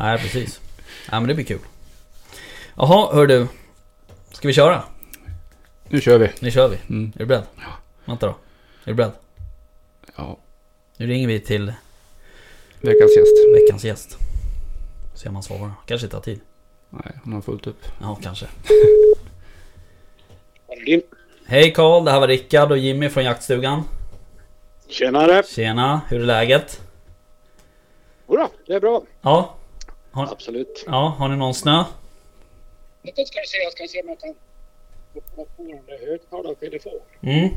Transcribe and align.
Nej, 0.00 0.18
precis. 0.18 0.60
Ja, 1.10 1.20
men 1.20 1.28
det 1.28 1.34
blir 1.34 1.44
kul. 1.44 1.58
Jaha, 2.76 3.14
hör 3.14 3.26
du. 3.26 3.46
Ska 4.32 4.48
vi 4.48 4.54
köra? 4.54 4.82
Nu 5.88 6.00
kör 6.00 6.18
vi. 6.18 6.30
Nu 6.40 6.50
kör 6.50 6.68
vi. 6.68 6.76
Mm. 6.88 7.12
Är 7.14 7.18
du 7.18 7.26
beredd? 7.26 7.42
Ja. 7.56 7.62
Vänta 8.04 8.26
då. 8.26 8.32
Är 8.84 8.90
du 8.90 8.94
beredd? 8.94 9.12
Ja, 10.16 10.38
Nu 10.96 11.06
ringer 11.06 11.28
vi 11.28 11.40
till 11.40 11.72
veckans 12.80 13.16
gäst. 13.16 13.32
veckans 13.54 13.84
gäst. 13.84 14.16
Se 15.14 15.28
om 15.28 15.34
han 15.34 15.42
svarar. 15.42 15.72
Kanske 15.86 16.08
tar 16.08 16.20
tid. 16.20 16.40
Nej, 16.90 17.12
hon 17.24 17.32
har 17.32 17.40
fullt 17.40 17.66
upp. 17.66 17.82
Ja, 18.00 18.18
kanske. 18.22 18.46
Hej 21.46 21.72
Karl, 21.72 22.04
det 22.04 22.10
här 22.10 22.20
var 22.20 22.28
Rickard 22.28 22.70
och 22.70 22.78
Jimmy 22.78 23.08
från 23.08 23.24
jaktstugan. 23.24 23.82
Tjenare! 24.88 25.42
Tjena, 25.46 26.00
hur 26.08 26.20
är 26.20 26.26
läget? 26.26 26.80
Jodå, 28.28 28.48
det 28.66 28.72
är 28.74 28.80
bra. 28.80 29.02
Ja? 29.22 29.54
Har, 30.26 30.32
Absolut. 30.32 30.84
ja, 30.86 31.14
har 31.18 31.28
ni 31.28 31.36
någon 31.36 31.54
snö? 31.54 31.84
Jag 33.02 33.26
ska 33.28 33.40
se, 33.46 33.56
jag 33.58 33.72
ska 33.72 33.86
se 33.88 34.02
om 34.02 34.08
jag 34.08 34.20
kan 34.20 34.34
högtalartelefonen. 36.08 37.00
Mm. 37.22 37.48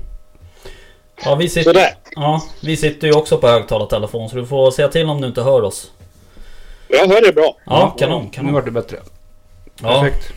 Ja, 1.25 1.35
vi 1.35 1.49
sitter, 1.49 1.63
Sådär. 1.63 1.95
ja, 2.15 2.41
vi 2.61 2.77
sitter 2.77 3.07
ju 3.07 3.13
också 3.13 3.37
på 3.37 3.47
högtalartelefon 3.47 4.29
så 4.29 4.35
du 4.35 4.45
får 4.45 4.71
säga 4.71 4.87
till 4.87 5.05
om 5.09 5.21
du 5.21 5.27
inte 5.27 5.41
hör 5.41 5.61
oss. 5.61 5.91
Jag 6.87 7.07
hör 7.07 7.21
det 7.21 7.33
bra. 7.33 7.57
Ja, 7.65 7.95
kanon, 7.99 8.23
Nu 8.23 8.29
kanon. 8.31 8.53
vart 8.53 8.65
det 8.65 8.71
bättre. 8.71 8.97
Ja. 9.81 10.01
Perfekt. 10.01 10.33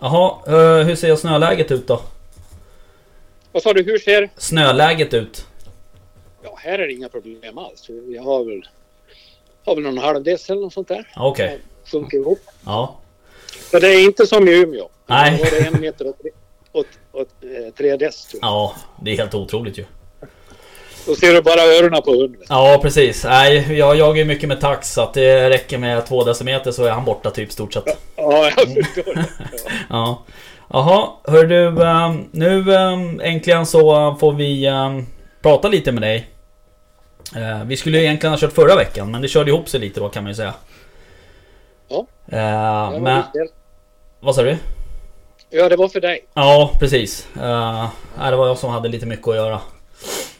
Jaha, 0.00 0.34
eh, 0.46 0.86
hur 0.86 0.96
ser 0.96 1.16
snöläget 1.16 1.70
ut 1.70 1.86
då? 1.86 2.00
Vad 3.52 3.62
sa 3.62 3.72
du, 3.72 3.82
hur 3.82 3.98
ser... 3.98 4.30
Snöläget 4.36 5.14
ut? 5.14 5.46
Ja, 6.42 6.58
här 6.62 6.78
är 6.78 6.86
det 6.86 6.92
inga 6.92 7.08
problem 7.08 7.58
alls. 7.58 7.90
Jag 8.08 8.22
har 8.22 8.44
väl, 8.44 8.68
har 9.66 9.74
väl 9.74 9.84
någon 9.84 9.98
halvdels 9.98 10.50
eller 10.50 10.60
något 10.60 10.72
sånt 10.72 10.88
där. 10.88 11.08
Ja, 11.14 11.26
Okej. 11.28 11.58
Sjunker 11.92 12.16
ihop. 12.18 12.40
Ja. 12.64 12.96
Så 13.70 13.78
det 13.78 13.88
är 13.88 14.04
inte 14.04 14.26
som 14.26 14.48
i 14.48 14.52
Umeå. 14.62 14.88
Nej. 15.06 15.36
Då 15.38 15.44
var 15.44 15.50
det 15.50 15.66
en 15.66 15.80
meter 15.80 16.08
och, 16.08 16.18
tre, 16.22 16.30
och, 16.72 16.84
och 17.12 17.20
eh, 17.20 17.72
tre 17.76 17.96
dess. 17.96 18.34
Ja, 18.40 18.74
det 19.02 19.12
är 19.12 19.16
helt 19.16 19.34
otroligt 19.34 19.78
ju. 19.78 19.84
Då 21.06 21.14
ser 21.14 21.32
du 21.32 21.42
bara 21.42 21.60
öronen 21.62 22.02
på 22.02 22.10
hunden. 22.10 22.42
Ja, 22.48 22.78
precis. 22.82 23.24
Nej, 23.24 23.78
jag 23.78 23.96
jagar 23.96 24.16
ju 24.16 24.24
mycket 24.24 24.48
med 24.48 24.60
tax 24.60 24.92
så 24.92 25.00
att 25.00 25.14
det 25.14 25.50
räcker 25.50 25.78
med 25.78 26.06
två 26.06 26.24
decimeter 26.24 26.70
så 26.70 26.84
är 26.84 26.90
han 26.90 27.04
borta 27.04 27.30
typ 27.30 27.52
stort 27.52 27.72
sett. 27.72 27.84
Ja, 28.16 28.50
jag 28.56 28.84
förstår 28.84 29.14
det. 29.14 29.24
Ja. 29.38 29.44
Ja. 29.90 30.22
Jaha, 30.72 31.08
hör 31.24 31.44
du. 31.44 31.82
ehm, 31.82 32.28
nu 32.30 32.74
ehm, 32.74 33.20
äntligen 33.20 33.66
så 33.66 34.14
får 34.20 34.32
vi 34.32 34.66
ehm, 34.66 35.06
prata 35.42 35.68
lite 35.68 35.92
med 35.92 36.02
dig. 36.02 36.28
Eh, 37.36 37.64
vi 37.64 37.76
skulle 37.76 37.98
egentligen 37.98 38.32
ha 38.32 38.38
kört 38.38 38.52
förra 38.52 38.76
veckan 38.76 39.10
men 39.10 39.22
det 39.22 39.28
körde 39.28 39.50
ihop 39.50 39.68
sig 39.68 39.80
lite 39.80 40.00
då 40.00 40.08
kan 40.08 40.22
man 40.22 40.30
ju 40.30 40.34
säga. 40.34 40.54
Ja. 41.88 42.06
Jag 42.26 42.90
var 42.90 43.00
men, 43.00 43.22
vad 44.20 44.34
sa 44.34 44.42
du? 44.42 44.56
Ja, 45.50 45.68
det 45.68 45.76
var 45.76 45.88
för 45.88 46.00
dig. 46.00 46.26
Ja, 46.34 46.70
precis. 46.80 47.28
Uh, 47.36 47.88
det 48.30 48.36
var 48.36 48.46
jag 48.46 48.58
som 48.58 48.70
hade 48.70 48.88
lite 48.88 49.06
mycket 49.06 49.28
att 49.28 49.36
göra. 49.36 49.60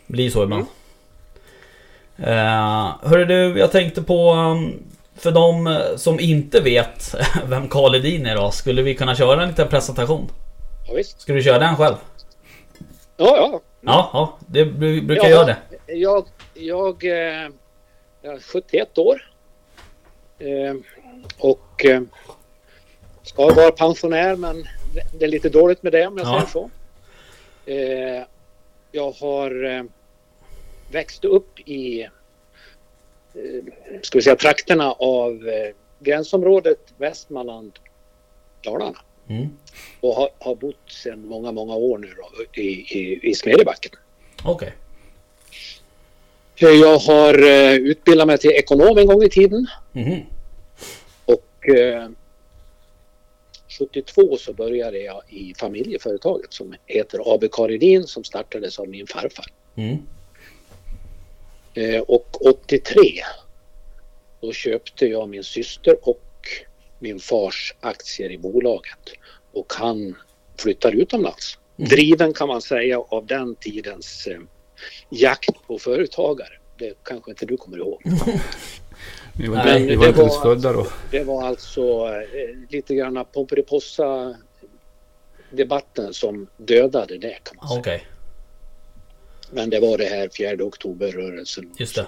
Blir 0.06 0.30
så 0.30 0.42
ibland. 0.42 0.66
Uh, 2.18 2.96
hörru 3.02 3.24
du, 3.24 3.58
jag 3.58 3.72
tänkte 3.72 4.02
på... 4.02 4.32
um, 4.32 4.82
för 5.16 5.30
de 5.30 5.78
som 5.96 6.20
inte 6.20 6.60
vet 6.60 7.14
vem 7.44 7.68
Karl 7.68 7.94
Edin 7.94 8.26
är 8.26 8.36
då, 8.36 8.50
skulle 8.50 8.82
vi 8.82 8.94
kunna 8.94 9.14
köra 9.14 9.42
en 9.42 9.48
liten 9.48 9.68
presentation? 9.68 10.30
Ja, 10.88 10.94
visst. 10.94 11.20
Ska 11.20 11.32
du 11.32 11.42
köra 11.42 11.58
den 11.58 11.76
själv? 11.76 11.96
Ja, 13.16 13.36
ja. 13.36 13.60
Ja, 13.80 14.10
ja 14.12 14.38
det 14.46 14.64
bru- 14.64 15.06
brukar 15.06 15.24
Ja, 15.24 15.30
göra 15.30 15.44
det. 15.46 15.56
Jag, 15.86 16.24
jag, 16.54 17.04
eh, 17.04 17.48
jag 18.22 18.34
är 18.34 18.40
71 18.40 18.98
år. 18.98 19.30
Eh, 20.38 20.74
och 21.38 21.84
eh, 21.84 22.02
ska 23.22 23.54
vara 23.54 23.70
pensionär 23.70 24.36
men 24.36 24.64
det- 25.18 25.24
är 25.24 25.28
lite 25.28 25.48
dåligt 25.48 25.82
med 25.82 25.92
det 25.92 26.06
om 26.06 26.18
jag 26.18 26.26
Ja. 26.26 26.32
säger 26.32 26.46
så. 26.52 26.70
Jag 28.92 29.10
har 29.12 29.88
växt 30.92 31.24
upp 31.24 31.60
i 31.60 32.08
ska 34.02 34.18
vi 34.18 34.22
säga, 34.22 34.36
trakterna 34.36 34.92
av 34.92 35.50
gränsområdet 36.00 36.78
Västmanland, 36.96 37.78
Dalarna. 38.64 38.98
Mm. 39.28 39.46
Och 40.00 40.14
har, 40.14 40.28
har 40.38 40.54
bott 40.54 40.76
sedan 40.90 41.26
många, 41.26 41.52
många 41.52 41.74
år 41.74 41.98
nu 41.98 42.14
då, 42.16 42.60
i, 42.62 42.68
i, 42.98 43.30
i 43.30 43.34
Smedjebacken. 43.34 43.92
Okej. 44.44 44.72
Jag 46.56 46.98
har 46.98 47.42
eh, 47.42 47.74
utbildat 47.74 48.26
mig 48.26 48.38
till 48.38 48.50
ekonom 48.50 48.98
en 48.98 49.06
gång 49.06 49.22
i 49.22 49.28
tiden 49.28 49.66
Mhm. 49.92 50.20
och 51.24 51.68
eh, 51.68 52.08
72 53.78 54.36
så 54.36 54.52
började 54.52 54.98
jag 54.98 55.22
i 55.28 55.54
familjeföretaget 55.58 56.52
som 56.52 56.74
heter 56.86 57.34
AB 57.34 57.44
Karidin 57.52 58.04
som 58.06 58.24
startades 58.24 58.78
av 58.78 58.88
min 58.88 59.06
farfar. 59.06 59.46
Mm. 59.76 59.96
Eh, 61.74 62.00
och 62.00 62.46
83 62.46 63.00
då 64.40 64.52
köpte 64.52 65.06
jag 65.06 65.28
min 65.28 65.44
syster 65.44 65.96
och 66.08 66.22
min 66.98 67.20
fars 67.20 67.74
aktier 67.80 68.30
i 68.30 68.38
bolaget 68.38 68.98
och 69.52 69.72
han 69.76 70.16
flyttade 70.58 70.96
utomlands. 70.96 71.58
Mm. 71.78 71.88
Driven 71.88 72.32
kan 72.32 72.48
man 72.48 72.62
säga 72.62 72.98
av 72.98 73.26
den 73.26 73.54
tidens 73.54 74.26
eh, 74.26 74.38
jakt 75.08 75.66
på 75.66 75.78
företagare. 75.78 76.52
Det 76.78 76.94
kanske 77.02 77.30
inte 77.30 77.46
du 77.46 77.56
kommer 77.56 77.78
ihåg. 77.78 78.02
Vi 79.38 79.48
var, 79.48 79.78
vi 79.78 79.86
det 79.86 79.96
var 79.96 80.08
inte 80.08 80.20
ens 80.20 80.42
födda 80.42 80.72
då. 80.72 80.86
Det 81.10 81.24
var 81.24 81.42
alltså 81.46 82.08
eh, 82.08 82.56
lite 82.68 82.94
grann 82.94 83.24
Pomperipossa 83.32 84.36
debatten 85.50 86.14
som 86.14 86.46
dödade 86.56 87.18
det 87.18 87.38
kan 87.42 87.56
man 87.56 87.68
säga. 87.68 87.80
Okej, 87.80 88.06
Men 89.50 89.70
det 89.70 89.80
var 89.80 89.98
det 89.98 90.04
här 90.04 90.28
4 90.38 90.64
oktober-rörelsen. 90.64 91.74
just 91.78 91.94
det. 91.94 92.06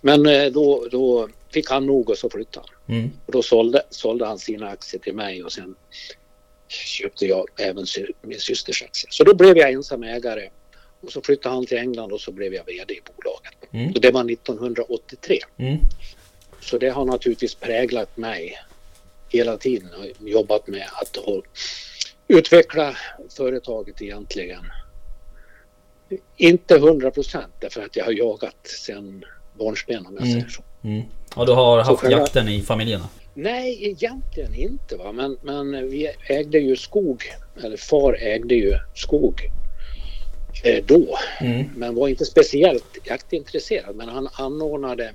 Men 0.00 0.26
eh, 0.26 0.46
då, 0.52 0.88
då 0.90 1.28
fick 1.50 1.70
han 1.70 1.86
nog 1.86 2.10
och 2.10 2.18
så 2.18 2.30
flyttade 2.30 2.66
han. 2.86 2.96
Mm. 2.96 3.10
Och 3.26 3.32
då 3.32 3.42
sålde, 3.42 3.82
sålde 3.90 4.26
han 4.26 4.38
sina 4.38 4.68
aktier 4.68 5.00
till 5.00 5.14
mig 5.14 5.44
och 5.44 5.52
sen 5.52 5.74
köpte 6.68 7.26
jag 7.26 7.46
även 7.58 7.86
sy, 7.86 8.06
min 8.22 8.40
systers 8.40 8.82
aktier. 8.82 9.10
Så 9.10 9.24
då 9.24 9.34
blev 9.34 9.56
jag 9.56 9.72
ensam 9.72 10.02
ägare. 10.02 10.50
Och 11.02 11.12
så 11.12 11.20
flyttade 11.22 11.54
han 11.54 11.66
till 11.66 11.78
England 11.78 12.12
och 12.12 12.20
så 12.20 12.32
blev 12.32 12.54
jag 12.54 12.64
VD 12.64 12.94
i 12.94 13.00
bolaget. 13.16 13.54
Mm. 13.72 13.92
Och 13.94 14.00
det 14.00 14.10
var 14.10 14.30
1983. 14.30 15.38
Mm. 15.56 15.76
Så 16.60 16.78
det 16.78 16.88
har 16.88 17.04
naturligtvis 17.04 17.54
präglat 17.54 18.16
mig 18.16 18.58
hela 19.28 19.56
tiden. 19.56 19.88
Har 19.96 20.28
jobbat 20.28 20.66
med 20.66 20.86
att 21.00 21.18
utveckla 22.28 22.96
företaget 23.36 24.02
egentligen. 24.02 24.64
Inte 26.36 26.76
100 26.76 27.10
procent 27.10 27.52
därför 27.60 27.82
att 27.84 27.96
jag 27.96 28.04
har 28.04 28.12
jagat 28.12 28.56
sedan 28.86 29.24
barnsben 29.58 30.06
om 30.06 30.14
jag 30.14 30.22
Mm. 30.26 30.32
säger 30.32 30.48
så. 30.48 30.62
Mm. 30.84 31.02
Ja, 31.36 31.44
du 31.44 31.52
har 31.52 31.82
haft 31.82 32.00
själva- 32.00 32.18
jakten 32.18 32.48
i 32.48 32.62
familjen? 32.62 33.00
Nej, 33.34 33.78
egentligen 33.88 34.54
inte. 34.54 34.96
Va? 34.96 35.12
Men, 35.12 35.38
men 35.42 35.90
vi 35.90 36.10
ägde 36.28 36.58
ju 36.58 36.76
skog, 36.76 37.22
eller 37.64 37.76
far 37.76 38.14
ägde 38.20 38.54
ju 38.54 38.74
skog 38.94 39.40
eh, 40.64 40.84
då. 40.84 41.18
Mm. 41.40 41.70
Men 41.76 41.94
var 41.94 42.08
inte 42.08 42.24
speciellt 42.24 42.98
jaktintresserad. 43.04 43.96
Men 43.96 44.08
han 44.08 44.28
anordnade 44.32 45.12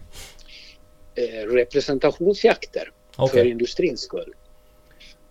eh, 1.15 1.47
representationsjakter 1.47 2.91
Okej. 3.15 3.41
för 3.41 3.49
industrins 3.49 4.01
skull. 4.01 4.33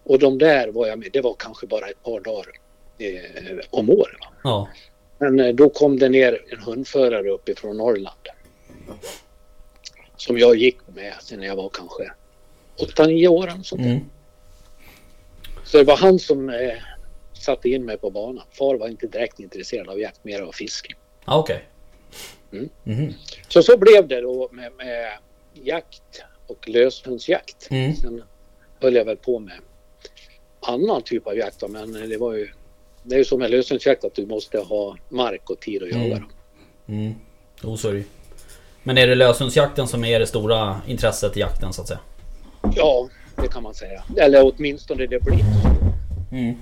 Och 0.05 0.19
de 0.19 0.39
där 0.39 0.69
var 0.69 0.87
jag 0.87 0.99
med. 0.99 1.09
Det 1.13 1.21
var 1.21 1.35
kanske 1.39 1.67
bara 1.67 1.89
ett 1.89 2.03
par 2.03 2.21
dagar 2.21 2.47
eh, 2.99 3.59
om 3.71 3.91
året. 3.91 4.21
Ja. 4.45 4.69
Men 5.19 5.41
eh, 5.41 5.55
då 5.55 5.69
kom 5.69 5.99
det 5.99 6.09
ner 6.09 6.45
en 6.49 6.61
hundförare 6.61 7.31
uppifrån 7.31 7.77
Norrland. 7.77 8.17
Som 10.17 10.39
jag 10.39 10.57
gick 10.57 10.77
med 10.95 11.15
sen 11.21 11.43
jag 11.43 11.57
var 11.57 11.69
kanske 11.69 12.11
8-9 12.77 13.29
år. 13.29 13.53
Sånt. 13.63 13.83
Mm. 13.83 14.01
Så 15.65 15.79
det 15.79 15.85
var 15.85 15.97
han 15.97 16.19
som 16.19 16.49
eh, 16.49 16.75
satte 17.41 17.69
in 17.69 17.85
mig 17.85 17.99
på 17.99 18.11
banan. 18.11 18.45
Far 18.53 18.75
var 18.75 18.89
inte 18.89 19.07
direkt 19.07 19.41
intresserad 19.41 19.89
av 19.89 20.01
jakt, 20.01 20.25
mer 20.25 20.43
av 20.43 20.53
fiske. 20.53 20.95
Ja, 21.27 21.39
Okej. 21.39 21.65
Mm. 22.53 22.69
Mhm. 22.85 23.15
Så 23.49 23.63
så 23.63 23.77
blev 23.79 24.09
det 24.09 24.21
då 24.21 24.49
med, 24.53 24.73
med 24.79 25.13
jakt 25.55 26.23
och 26.47 26.69
löshundsjakt. 26.69 27.67
Mm. 27.71 27.97
Sen 27.97 28.23
höll 28.81 28.95
jag 28.95 29.05
väl 29.05 29.17
på 29.17 29.39
med 29.39 29.55
annan 30.61 31.03
typ 31.03 31.27
av 31.27 31.37
jakt. 31.37 31.63
va, 31.63 31.69
Men 31.69 31.93
det 32.09 32.17
var 32.17 32.35
ju 32.35 32.49
det 33.03 33.15
är 33.15 33.19
ju 33.19 33.25
som 33.25 33.39
med 33.39 33.51
löshundsjakt 33.51 34.05
att 34.05 34.15
du 34.15 34.27
måste 34.27 34.59
ha 34.59 34.97
mark 35.09 35.51
och 35.51 35.61
tid 35.61 35.83
att 35.83 35.89
jaga 35.91 36.05
Mm. 36.05 36.19
dem. 36.21 36.31
Mm. 36.89 37.15
Jo, 37.63 37.77
så 37.77 37.89
är 37.89 37.93
det. 37.95 38.05
Men 38.83 38.99
är 38.99 39.07
det 39.07 39.15
löshundsjakten 39.15 39.89
som 39.89 40.05
är 40.05 40.21
det 40.21 40.27
stora 40.27 40.81
intresset 40.87 41.37
i 41.37 41.41
jakten 41.41 41.73
så 41.73 41.83
att 41.83 41.89
säga? 41.89 42.01
Ja, 42.77 43.09
det 43.37 43.49
kan 43.49 43.63
man 43.63 43.75
säga. 43.75 44.05
Eller 44.17 44.53
åtminstone 44.55 45.07
det 45.07 45.21
blir 45.23 45.39
så. 45.39 45.69
Mm. 46.37 46.55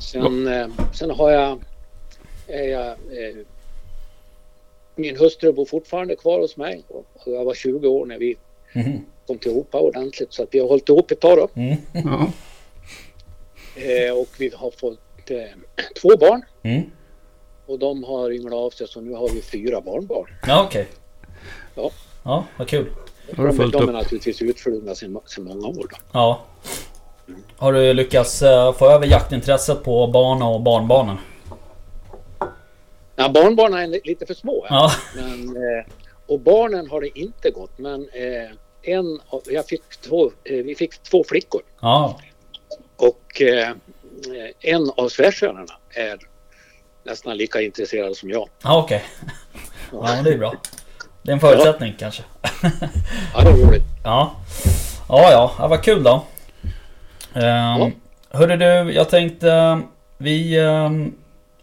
Sen, 0.00 0.46
eh, 0.48 0.68
sen 0.94 1.10
har 1.10 1.30
jag, 1.30 1.60
är 2.46 2.62
jag 2.68 2.86
eh, 2.90 3.36
min 4.96 5.16
hustru 5.16 5.52
bor 5.52 5.64
fortfarande 5.64 6.16
kvar 6.16 6.40
hos 6.40 6.56
mig. 6.56 6.82
Och 6.88 7.06
jag 7.26 7.44
var 7.44 7.54
20 7.54 7.88
år 7.88 8.06
när 8.06 8.18
vi 8.18 8.36
Mhm. 8.72 9.04
Kom 9.26 9.38
ihop 9.44 9.74
ordentligt 9.74 10.32
så 10.32 10.42
att 10.42 10.48
vi 10.52 10.58
har 10.58 10.68
hållit 10.68 10.88
ihop 10.88 11.10
ett 11.10 11.20
tag 11.20 11.38
då. 11.38 11.48
Mm. 11.60 11.76
Ja. 11.92 12.30
Eh, 13.76 14.12
och 14.18 14.28
vi 14.38 14.52
har 14.54 14.70
fått 14.70 15.30
eh, 15.30 15.36
två 16.02 16.08
barn 16.16 16.42
Mm. 16.62 16.82
och 17.66 17.78
de 17.78 18.04
har 18.04 18.30
ynglat 18.32 18.52
av 18.54 18.70
sig 18.70 18.88
så 18.88 19.00
nu 19.00 19.12
har 19.12 19.28
vi 19.28 19.42
fyra 19.42 19.80
barnbarn. 19.80 20.26
Ja, 20.46 20.64
okej. 20.66 20.86
Ja. 21.74 21.90
Ja, 22.24 22.44
vad 22.58 22.68
kul. 22.68 22.86
Då 23.30 23.42
har 23.42 23.48
du 23.48 23.56
De, 23.58 23.70
de 23.70 23.78
är 23.78 23.82
upp. 23.82 23.92
naturligtvis 23.92 24.42
utflugna 24.42 24.94
sedan 24.94 25.20
många 25.38 25.66
år. 25.68 25.86
Då. 25.90 25.96
Ja. 26.12 26.44
Har 27.56 27.72
du 27.72 27.94
lyckats 27.94 28.42
eh, 28.42 28.72
få 28.72 28.90
över 28.90 29.06
jaktintresset 29.06 29.84
på 29.84 30.06
barn 30.06 30.42
och 30.42 30.60
barnbarnen? 30.60 31.16
Ja, 33.16 33.28
barnbarnen 33.28 33.78
är 33.78 33.86
li- 33.86 34.00
lite 34.04 34.26
för 34.26 34.34
små. 34.34 34.66
Ja. 34.70 34.92
Men, 35.16 35.48
eh, 35.56 35.84
och 36.26 36.40
barnen 36.40 36.90
har 36.90 37.00
det 37.00 37.18
inte 37.18 37.50
gått. 37.50 37.78
Men 37.78 38.00
eh, 38.12 38.50
en, 38.94 39.20
jag 39.46 39.66
fick 39.66 39.82
två, 40.00 40.30
vi 40.44 40.74
fick 40.78 41.02
två 41.02 41.24
flickor. 41.24 41.62
Ja. 41.80 42.18
Och 42.96 43.42
en 44.60 44.90
av 44.96 45.08
svärsönerna 45.08 45.72
är 45.90 46.18
nästan 47.04 47.36
lika 47.36 47.60
intresserad 47.60 48.16
som 48.16 48.30
jag. 48.30 48.48
Ja, 48.62 48.78
okej. 48.84 49.04
Ja, 49.92 50.02
men 50.02 50.24
det 50.24 50.30
är 50.32 50.38
bra. 50.38 50.54
Det 51.22 51.30
är 51.30 51.34
en 51.34 51.40
förutsättning 51.40 51.94
kanske. 51.98 52.22
Ja, 53.34 53.40
det 53.42 53.48
är 53.50 53.66
roligt. 53.66 53.82
Ja. 54.04 54.36
Ja, 55.08 55.30
ja. 55.32 55.52
ja 55.58 55.68
vad 55.68 55.82
kul 55.82 56.02
då. 56.02 56.22
Um, 57.34 57.92
Hörru 58.30 58.56
du, 58.56 58.92
jag 58.92 59.08
tänkte... 59.08 59.50
eh, 59.50 59.78
Vi... 60.18 60.58
ehm, 60.58 61.14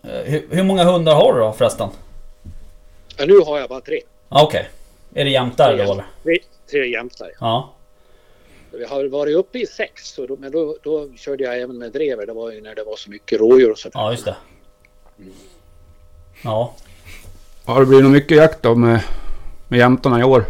eh, 0.04 0.10
hur, 0.10 0.48
hur 0.50 0.64
många 0.64 0.84
hundar 0.84 1.16
har 1.16 1.34
du 1.34 1.40
då 1.40 1.54
förresten? 1.54 1.90
Ja, 3.18 3.26
nu 3.26 3.40
har 3.40 3.60
jag 3.60 3.70
bara 3.70 3.82
tre. 3.82 4.00
Ja, 4.30 4.44
okej. 4.44 4.70
Är 5.14 5.26
det 5.26 5.32
jämtar 5.32 5.78
då 5.78 5.84
eller? 5.84 6.06
Tre, 6.24 6.38
tre 6.72 6.88
jämtar. 6.88 7.32
Ja. 7.40 7.74
Vi 8.72 8.86
har 8.86 9.06
varit 9.06 9.36
uppe 9.36 9.60
i 9.60 9.66
sex, 9.66 10.08
så 10.14 10.26
då, 10.26 10.36
men 10.40 10.52
då, 10.52 10.78
då 10.84 11.10
körde 11.18 11.44
jag 11.44 11.62
även 11.62 11.78
med 11.78 11.92
drever. 11.92 12.26
Det 12.26 12.34
var 12.34 12.52
ju 12.52 12.62
när 12.62 12.76
det 12.76 12.84
var 12.84 12.96
så 12.96 13.10
mycket 13.10 13.40
rådjur 13.40 13.72
och 13.72 13.78
sådär. 13.78 14.00
Ja, 14.00 14.12
just 14.12 14.26
det. 14.26 14.36
Ja. 16.44 16.74
Har 17.66 17.80
det 17.80 17.86
blivit 17.86 18.12
mycket 18.12 18.38
jakt 18.38 18.62
då 18.62 18.76
med, 18.76 19.04
med 19.68 19.80
jämtarna 19.80 20.20
i 20.20 20.24
år? 20.24 20.46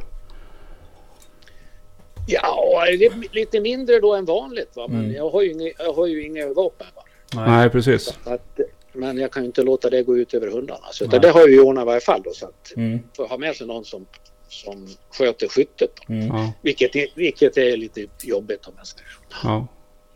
Ja, 2.27 2.54
det 2.85 3.05
är 3.05 3.33
lite 3.35 3.59
mindre 3.59 3.99
då 3.99 4.15
än 4.15 4.25
vanligt. 4.25 4.71
Va? 4.75 4.87
Men 4.89 4.99
Mm. 4.99 5.15
jag, 5.15 5.29
har 5.29 5.41
ju 5.41 5.51
inga, 5.51 5.71
jag 5.79 5.93
har 5.93 6.07
ju 6.07 6.25
inga 6.25 6.47
vapen. 6.53 6.87
Va? 6.95 7.01
Nej. 7.35 7.49
Nej, 7.49 7.69
precis. 7.69 8.03
Så 8.23 8.33
att, 8.33 8.59
men 8.93 9.17
jag 9.17 9.31
kan 9.31 9.43
ju 9.43 9.47
inte 9.47 9.61
låta 9.63 9.89
det 9.89 10.03
gå 10.03 10.17
ut 10.17 10.33
över 10.33 10.47
hundarna. 10.51 10.85
Så 10.91 11.05
det 11.05 11.29
har 11.29 11.47
vi 11.47 11.59
ordnat 11.59 11.81
i 11.81 11.85
varje 11.85 12.01
fall. 12.01 12.21
Då, 12.23 12.31
så 12.33 12.45
att 12.45 12.73
Mm. 12.77 12.99
får 13.17 13.27
ha 13.27 13.37
med 13.37 13.55
sig 13.55 13.67
någon 13.67 13.85
som, 13.85 14.05
som 14.49 14.87
sköter 15.11 15.47
skyttet. 15.47 15.91
Mm. 16.09 16.27
Ja, 16.27 16.51
Vilket, 16.61 16.95
är- 16.95 17.07
vilket 17.15 17.57
är 17.57 17.77
lite 17.77 18.05
jobbigt 18.23 18.67
om 18.67 18.73
jag 18.77 18.87
säger 18.87 19.07
så. 19.09 19.47
ja. 19.47 19.67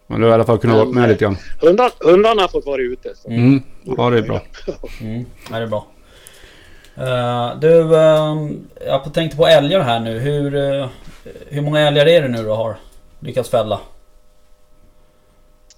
Men 0.07 0.19
du 0.21 0.25
har 0.25 0.31
i 0.31 0.33
alla 0.33 0.45
fall 0.45 0.57
kunnat 0.57 0.77
vara 0.77 0.89
med 0.89 1.03
eh, 1.03 1.09
lite 1.09 1.23
grann. 1.23 1.37
Hundar, 1.61 1.91
hundarna 1.99 2.41
har 2.41 2.47
fått 2.49 2.65
vara 2.65 2.81
ute. 2.81 3.15
Så. 3.15 3.29
Mm. 3.29 3.63
Ja, 3.97 4.09
det 4.09 4.17
är 4.17 4.21
bra. 4.21 4.41
Mm, 5.01 5.25
ja, 5.51 5.57
det 5.57 5.63
är 5.63 5.67
bra. 5.67 5.87
Eh, 6.97 7.59
du, 7.59 7.97
ehm, 7.97 8.67
jag 8.85 9.13
tänkte 9.13 9.37
på 9.37 9.47
älgar 9.47 9.79
här 9.81 9.99
nu. 9.99 10.19
Hur, 10.19 10.55
eh, 10.55 10.89
hur 11.49 11.61
många 11.61 11.79
älgar 11.79 12.05
är 12.05 12.21
det 12.21 12.27
nu 12.27 12.43
du 12.43 12.49
har 12.49 12.77
lyckats 13.19 13.49
fälla? 13.49 13.79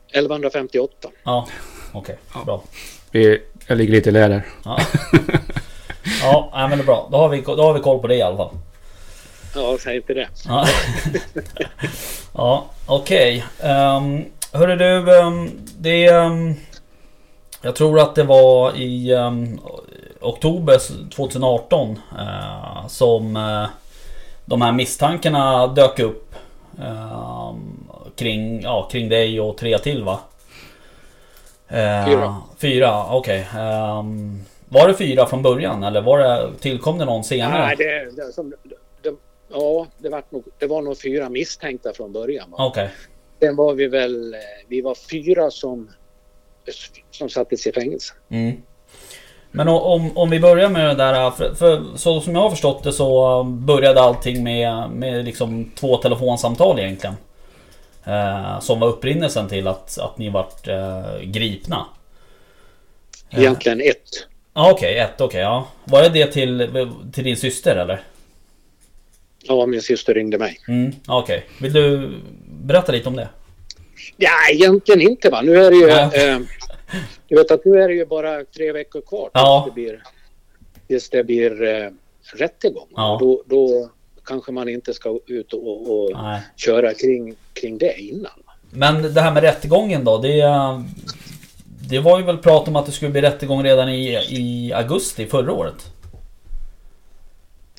1158. 0.10 1.10
Ja, 1.24 1.48
okej. 1.92 2.18
Ja. 2.34 2.44
Bra. 2.46 2.62
Vi, 3.12 3.42
jag 3.68 3.78
ligger 3.78 3.92
lite 3.92 4.10
i 4.10 4.12
läder. 4.12 4.46
Ja, 4.66 4.80
ja 6.54 6.68
men 6.68 6.78
det 6.78 6.84
är 6.84 6.86
bra. 6.86 7.08
Då 7.12 7.18
har, 7.18 7.30
vi, 7.30 7.42
då 7.42 7.64
har 7.64 7.74
vi 7.74 7.80
koll 7.80 8.00
på 8.00 8.08
det 8.08 8.16
i 8.16 8.22
alla 8.22 8.38
fall. 8.38 8.50
Ja, 9.56 9.78
säg 9.80 9.96
inte 9.96 10.14
det. 10.14 10.28
Ja, 10.48 10.68
ja 12.34 12.66
okej. 12.86 13.46
Um, 13.60 14.26
hörru 14.52 14.76
du, 14.76 15.20
ehm, 15.20 15.50
det... 15.78 16.06
ehm, 16.06 16.56
jag 17.62 17.76
tror 17.76 18.00
att 18.00 18.16
det 18.16 18.24
var 18.24 18.78
i 18.78 19.14
ehm, 19.14 19.60
oktober 20.22 20.78
2018 21.10 22.00
eh, 22.20 22.88
som 22.88 23.36
eh, 23.36 23.66
de 24.52 24.62
här 24.62 24.72
misstankarna 24.72 25.68
dök 25.68 26.00
upp. 26.00 26.36
ehm, 26.80 27.88
kring, 28.16 28.62
ja, 28.62 28.88
kring 28.92 29.10
dig 29.10 29.42
och 29.42 29.58
tre 29.58 29.78
till 29.78 30.04
va? 30.04 30.20
Eh, 31.68 32.06
Fyra. 32.06 32.36
Fyra, 32.58 33.06
okej. 33.16 33.48
Ehm, 33.58 34.42
var 34.70 34.88
det 34.88 34.94
fyra 34.94 35.26
från 35.26 35.42
början 35.44 35.84
eller 35.84 36.02
var 36.02 36.20
det, 36.20 36.50
tillkom 36.60 36.98
det 36.98 37.06
någon 37.06 37.24
senare? 37.24 37.66
Nej, 37.66 37.76
det, 37.78 38.16
det, 38.26 38.34
som, 38.34 38.50
det, 38.50 39.14
ja, 39.50 39.88
det 39.98 40.10
var, 40.10 40.24
nog, 40.30 40.44
det 40.60 40.68
var 40.68 40.82
nog 40.82 40.98
fyra 41.02 41.30
misstänkta 41.30 41.94
från 41.94 42.12
början. 42.14 42.50
Okej. 42.58 42.90
Sen 43.40 43.56
var 43.56 43.74
vi 43.74 43.88
väl, 43.88 44.34
eh, 44.34 44.40
vi 44.68 44.82
var 44.82 44.96
fyra 44.96 45.52
som, 45.52 45.90
som 47.12 47.30
sattes 47.30 47.68
i 47.68 47.72
fängelse. 47.72 48.14
Mm. 48.30 48.62
Men 49.52 49.68
om, 49.68 50.18
om 50.18 50.30
vi 50.30 50.40
börjar 50.40 50.70
med 50.70 50.86
det 50.90 50.96
där, 50.96 51.32
för, 51.32 51.54
för 51.54 51.84
så 51.96 52.22
som 52.22 52.36
jag 52.36 52.42
har 52.42 52.50
förstått 52.50 52.84
det 52.84 52.94
så 52.94 53.44
började 53.44 54.02
allting 54.02 54.44
med, 54.44 54.90
med 54.90 55.26
liksom 55.26 55.72
två 55.76 55.98
telefonsamtal 55.98 56.80
egentligen. 56.80 57.16
Eh, 58.06 58.60
som 58.60 58.80
var 58.80 58.88
upprinnelsen 58.88 59.50
till 59.50 59.68
att, 59.68 60.00
att 60.00 60.18
ni 60.18 60.30
vart 60.30 60.68
eh, 60.68 61.22
gripna. 61.24 61.86
Ja. 63.30 63.40
Egentligen 63.40 63.82
ett. 63.82 64.28
Ja 64.54 64.72
okej, 64.72 64.98
ett 64.98 65.22
okej 65.22 65.42
ja. 65.42 65.68
Var 65.84 66.04
det 66.04 66.10
det 66.10 66.28
till, 66.28 66.88
till 67.14 67.24
din 67.24 67.38
syster 67.38 67.76
eller? 67.76 68.02
Ja, 69.44 69.66
min 69.66 69.82
syster 69.82 70.14
ringde 70.14 70.38
mig. 70.38 70.60
Mm, 70.68 70.92
ja, 71.08 71.20
okej. 71.20 71.46
Vill 71.60 71.74
du 71.74 72.12
berätta 72.62 72.92
lite 72.92 73.10
om 73.10 73.16
det? 73.16 73.28
Ja, 74.18 74.32
egentligen 74.52 75.02
inte 75.02 75.30
va. 75.30 75.42
Nu 75.42 75.66
är 75.66 75.72
det 75.72 75.78
ju... 75.78 75.88
Ja. 75.88 76.14
Eh, 76.14 76.40
du 77.28 77.36
vet 77.36 77.52
att 77.52 77.66
nu 77.66 77.82
är 77.82 77.88
det 77.88 77.94
ju 77.94 78.06
bara 78.06 78.44
tre 78.46 78.72
veckor 78.72 79.02
kvar 79.02 79.22
tills 79.22 79.32
Ja. 79.34 79.64
det 79.68 79.82
blir, 79.82 80.04
tills 80.88 81.10
det 81.10 81.24
blir 81.24 81.64
eh, 81.64 81.90
rättegång. 82.36 82.88
Ja. 82.96 83.18
Då, 83.22 83.44
då 83.46 83.90
kanske 84.26 84.52
man 84.52 84.70
inte 84.70 84.94
ska 84.94 85.20
ut 85.28 85.54
och, 85.54 85.92
och 85.92 86.12
köra 86.56 86.94
kring, 86.94 87.36
kring 87.54 87.78
det 87.78 88.02
innan. 88.02 88.32
Men 88.70 89.14
det 89.14 89.22
här 89.22 89.34
med 89.34 89.44
rättegången 89.44 90.04
då, 90.04 90.18
det... 90.18 90.44
Det 91.90 92.00
var 92.00 92.20
ju 92.20 92.26
väl 92.26 92.38
prat 92.38 92.68
om 92.68 92.76
att 92.76 92.86
det 92.86 92.92
skulle 92.92 93.12
bli 93.12 93.22
rättegång 93.22 93.64
redan 93.64 93.90
i, 93.90 94.18
i 94.30 94.74
augusti 94.74 95.26
förra 95.26 95.52
året? 95.54 95.76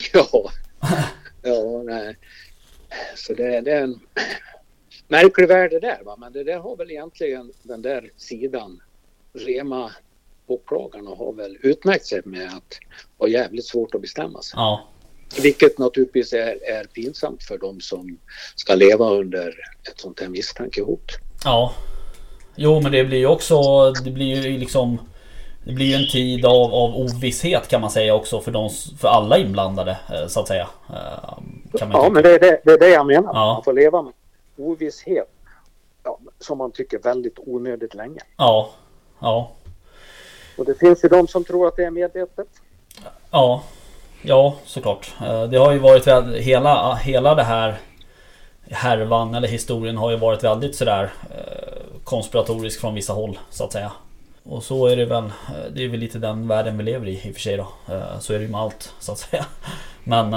Ja, 0.13 0.51
ja 1.43 1.83
nej. 1.85 2.17
Så 3.17 3.35
det, 3.35 3.61
det 3.61 3.71
är 3.73 3.83
en 3.83 4.01
märklig 5.09 5.49
värld 5.49 5.71
det 5.71 5.81
där. 5.81 5.99
Va? 6.05 6.17
Men 6.19 6.33
det 6.33 6.45
där 6.45 6.59
har 6.59 6.77
väl 6.77 6.91
egentligen 6.91 7.53
den 7.63 7.83
där 7.83 8.11
sidan, 8.17 8.81
Rema 9.39 9.91
åklagarna 10.47 11.11
har 11.11 11.33
väl 11.33 11.59
utmärkt 11.63 12.07
sig 12.07 12.21
med 12.25 12.47
att 12.47 12.79
ha 13.19 13.29
jävligt 13.29 13.67
svårt 13.67 13.95
att 13.95 14.01
bestämma 14.01 14.43
sig. 14.43 14.57
Ja. 14.57 14.89
Vilket 15.43 15.79
naturligtvis 15.79 16.33
är, 16.33 16.71
är 16.71 16.85
pinsamt 16.85 17.43
för 17.43 17.59
de 17.59 17.81
som 17.81 18.19
ska 18.57 18.75
leva 18.75 19.11
under 19.11 19.49
ett 19.91 20.01
sånt 20.01 20.21
här 20.21 20.29
misstankehot. 20.29 21.19
Ja. 21.45 21.73
Jo 22.57 22.81
men 22.81 22.93
det 22.93 23.05
blir 23.05 23.19
ju 23.19 23.27
också, 23.27 23.91
det 24.05 24.11
blir 24.11 24.47
ju 24.47 24.59
liksom 24.59 24.99
Det 25.65 25.73
blir 25.73 25.87
ju 25.87 25.95
en 25.95 26.09
tid 26.09 26.45
av, 26.45 26.75
av 26.75 26.97
ovisshet 26.97 27.69
kan 27.69 27.81
man 27.81 27.91
säga 27.91 28.15
också 28.15 28.41
för, 28.41 28.51
de, 28.51 28.71
för 29.01 29.09
alla 29.09 29.39
inblandade 29.39 29.91
eh, 29.91 30.27
så 30.29 30.41
att 30.41 30.49
säga. 30.49 30.69
Eh, 30.89 31.39
Ja, 31.73 32.11
men 32.13 32.23
det 32.23 32.31
är 32.35 32.41
det, 32.41 32.61
det, 32.65 32.73
är 32.73 32.79
det 32.79 32.89
jag 32.89 33.07
menar. 33.07 33.31
Ja. 33.35 33.55
Man 33.55 33.65
får 33.65 33.73
leva 33.73 34.03
med 34.03 34.13
ovisshet 34.57 35.29
ja, 36.03 36.19
som 36.39 36.59
man 36.59 36.73
tycker 36.73 36.99
väldigt 36.99 37.39
onödigt 37.39 37.95
länge. 37.95 38.21
Ja. 38.37 38.71
Ja. 39.23 39.51
Och 40.59 40.65
det 40.65 40.75
finns 40.75 41.05
ju 41.05 41.09
de 41.09 41.29
som 41.29 41.45
tror 41.45 41.69
att 41.69 41.77
det 41.77 41.85
är 41.85 41.91
medvetet. 41.91 42.47
Ja. 43.31 43.63
Ja 44.23 44.55
såklart. 44.65 45.15
Eh, 45.21 45.43
Det 45.43 45.57
har 45.59 45.73
ju 45.73 45.79
varit 45.79 46.07
väl, 46.07 46.35
hela, 46.35 46.95
hela 46.95 47.35
det 47.35 47.43
här 47.43 47.79
härvan 48.71 49.35
eller 49.35 49.49
historien 49.49 49.97
har 49.97 50.11
ju 50.11 50.17
varit 50.17 50.45
väldigt 50.45 50.77
sådär 50.77 51.13
eh, 51.31 52.01
konspiratorisk 52.05 52.81
från 52.81 52.95
vissa 52.95 53.13
håll 53.13 53.39
så 53.51 53.65
att 53.65 53.73
säga. 53.73 53.93
Och 54.45 54.63
så 54.63 54.87
är 54.87 54.97
det 54.97 55.05
väl, 55.05 55.25
eh, 55.25 55.73
det 55.75 55.85
är 55.85 55.89
väl 55.89 56.01
lite 56.01 56.19
den 56.19 56.49
världen 56.49 56.79
vi 56.79 56.85
lever 56.85 57.09
i 57.09 57.13
i 57.13 57.31
och 57.31 57.35
för 57.35 57.41
sig 57.41 57.57
då. 57.57 57.69
Så 58.21 58.33
är 58.33 58.39
det 58.39 58.45
ju 58.45 58.51
med 58.51 58.61
allt 58.61 58.93
så 59.01 59.13
att 59.13 59.19
säga. 59.19 59.47
Men 60.05 60.33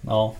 ja. 0.00 0.32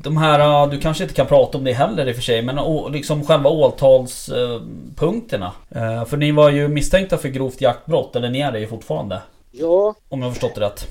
De 0.00 0.16
här, 0.16 0.64
eh, 0.64 0.70
du 0.70 0.80
kanske 0.80 1.04
inte 1.04 1.14
kan 1.14 1.26
prata 1.26 1.58
om 1.58 1.64
det 1.64 1.72
heller 1.72 2.08
i 2.08 2.12
och 2.12 2.16
för 2.16 2.22
sig, 2.22 2.42
men 2.42 2.58
liksom 2.92 3.24
själva 3.24 3.50
åtalspunkterna. 3.50 5.52
Eh, 5.70 6.04
För 6.04 6.16
ni 6.16 6.32
var 6.32 6.50
ju 6.50 6.68
misstänkta 6.68 7.18
för 7.18 7.28
grovt 7.28 7.60
jaktbrott, 7.60 8.16
eller 8.16 8.30
ni 8.30 8.40
är 8.40 8.52
det 8.52 8.60
ju 8.60 8.66
fortfarande. 8.66 9.22
Ja, 9.50 9.94
Om 10.08 10.20
jag 10.20 10.26
har 10.28 10.32
förstått 10.32 10.54
det 10.54 10.60
rätt. 10.60 10.86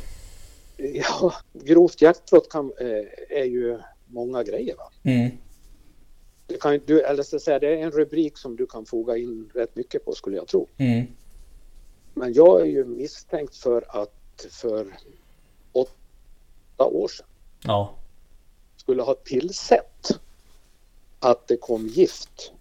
ja 0.77 1.33
grovt 1.53 2.01
jaktbrott 2.01 2.49
kan, 2.51 2.71
eh, 2.79 3.37
är 3.39 3.43
ju 3.45 3.79
många 4.07 4.43
grejer. 4.43 4.75
Va? 4.75 4.91
Mm. 5.03 5.31
Det, 6.47 6.61
kan, 6.61 6.79
du, 6.85 7.01
eller 7.01 7.23
så 7.23 7.35
att 7.35 7.41
säga, 7.41 7.59
det 7.59 7.67
är 7.67 7.77
en 7.77 7.91
rubrik 7.91 8.37
som 8.37 8.55
du 8.55 8.65
kan 8.65 8.85
foga 8.85 9.17
in 9.17 9.49
rätt 9.53 9.75
mycket 9.75 10.05
på 10.05 10.11
skulle 10.11 10.37
jag 10.37 10.47
tro. 10.47 10.67
Mm. 10.77 11.05
Men 12.13 12.33
jag 12.33 12.61
är 12.61 12.65
ju 12.65 12.85
misstänkt 12.85 13.55
för 13.55 14.01
att 14.01 14.45
för 14.49 14.85
åtta 15.71 16.85
år 16.85 17.07
sedan 17.07 17.25
Ja. 17.63 17.93
Skulle 18.91 19.03
ha 19.03 19.15
tillsett 19.15 20.11
att 21.19 21.47
det 21.47 21.57
kom 21.57 21.87
gift 21.87 22.51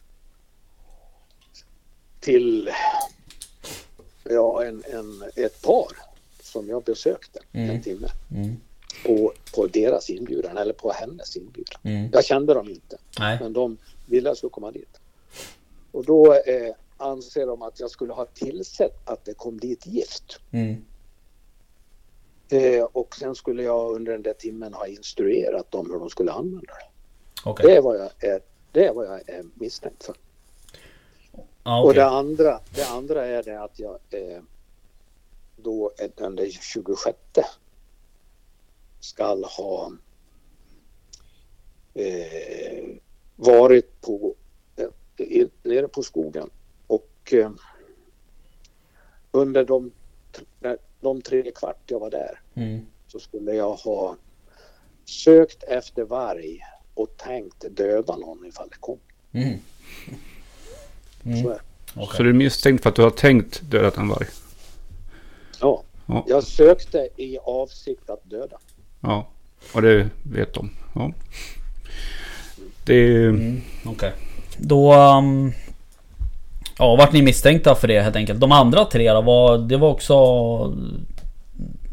till 2.20 2.70
ja, 4.24 4.64
en, 4.64 4.84
en, 4.92 5.24
ett 5.36 5.62
par 5.62 5.86
som 6.42 6.68
jag 6.68 6.82
besökte 6.84 7.38
Mm. 7.52 7.70
en 7.70 7.82
timme 7.82 8.08
Mm. 8.30 8.56
på, 9.06 9.32
på 9.54 9.66
deras 9.66 10.10
inbjudan 10.10 10.56
eller 10.56 10.72
på 10.72 10.92
hennes 10.92 11.36
inbjudan. 11.36 11.80
Mm. 11.82 12.10
Jag 12.12 12.24
kände 12.24 12.54
dem 12.54 12.68
inte 12.68 12.98
Nej. 13.18 13.38
men 13.40 13.52
de 13.52 13.76
ville 14.06 14.28
att 14.28 14.30
jag 14.30 14.36
skulle 14.36 14.50
komma 14.50 14.70
dit. 14.70 15.00
Och 15.92 16.04
då 16.04 16.34
eh, 16.34 16.74
anser 16.96 17.46
de 17.46 17.62
att 17.62 17.80
jag 17.80 17.90
skulle 17.90 18.12
ha 18.12 18.24
tillsett 18.26 19.08
att 19.08 19.24
det 19.24 19.34
kom 19.34 19.58
dit 19.60 19.86
gift. 19.86 20.40
Mm. 20.50 20.84
Eh, 22.50 22.84
och 22.84 23.16
sen 23.16 23.34
skulle 23.34 23.62
jag 23.62 23.92
under 23.92 24.12
den 24.12 24.22
där 24.22 24.32
timmen 24.34 24.74
ha 24.74 24.86
instruerat 24.86 25.70
dem 25.70 25.90
hur 25.90 25.98
de 25.98 26.10
skulle 26.10 26.32
använda 26.32 26.60
det. 26.74 26.90
Okej. 27.44 27.66
Det 27.66 27.76
är 27.76 27.82
vad 27.82 27.96
jag 28.00 28.10
är, 28.18 28.40
det 28.72 28.86
är, 28.86 28.94
vad 28.94 29.06
jag 29.06 29.28
är 29.28 29.44
misstänkt 29.54 30.04
för. 30.04 30.16
Ja, 31.62 31.80
Och 31.82 31.88
okej. 31.88 31.98
det 32.00 32.06
andra, 32.08 32.60
det 32.74 32.84
andra 32.84 33.26
är 33.26 33.42
det 33.42 33.62
att 33.62 33.78
jag 33.78 33.98
eh, 34.10 34.42
då 35.56 35.92
den 36.16 36.36
där 36.36 36.50
26 36.50 37.18
ska 39.00 39.46
ha 39.58 39.92
eh, 41.94 42.84
varit 43.36 44.00
på, 44.00 44.34
eh, 44.76 45.46
nere 45.62 45.88
på 45.88 46.02
skogen 46.02 46.50
och 46.86 47.32
eh, 47.32 47.50
under 49.30 49.64
de, 49.64 49.92
de 51.00 51.22
tre 51.22 51.50
kvart 51.54 51.82
jag 51.86 52.00
var 52.00 52.10
där 52.10 52.40
Mm. 52.54 52.86
så 53.08 53.18
skulle 53.20 53.52
jag 53.52 53.74
ha 53.74 54.16
sökt 55.04 55.62
efter 55.62 56.04
varg 56.04 56.58
och 56.94 57.16
tänkt 57.16 57.64
döda 57.76 58.16
någon 58.16 58.46
ifall 58.46 58.68
det 58.68 58.76
kom. 58.80 58.98
Mm. 59.32 59.58
Så 61.42 61.48
är 61.50 61.54
det. 61.54 61.60
Okej. 61.94 62.16
Så 62.16 62.22
du 62.22 62.28
är 62.28 62.32
misstänkt 62.34 62.82
för 62.82 62.90
att 62.90 62.96
du 62.96 63.02
har 63.02 63.10
tänkt 63.10 63.60
dödat 63.70 63.96
en 63.96 64.08
varg? 64.08 64.26
Ja. 65.60 65.82
Ja. 66.06 66.24
Jag 66.28 66.44
sökte 66.44 67.08
i 67.16 67.38
avsikt 67.38 68.10
att 68.10 68.30
döda. 68.30 68.58
Ja, 69.00 69.28
och 69.74 69.82
det 69.82 70.10
vet 70.22 70.54
de. 70.54 70.70
Ja. 70.94 71.12
Det 72.86 72.94
är... 72.94 73.28
Mm. 73.28 73.60
Okej. 73.86 74.12
Då... 74.58 74.94
Um, 74.94 75.52
ja, 76.80 76.96
vart 76.96 77.12
ni 77.12 77.22
misstänkta 77.22 77.74
för 77.74 77.88
det 77.88 78.00
helt 78.00 78.16
enkelt? 78.16 78.40
De 78.40 78.52
andra 78.52 78.84
tre 78.84 79.12
då? 79.12 79.20
Var, 79.20 79.58
det 79.58 79.76
var 79.76 79.88
också... 79.90 80.14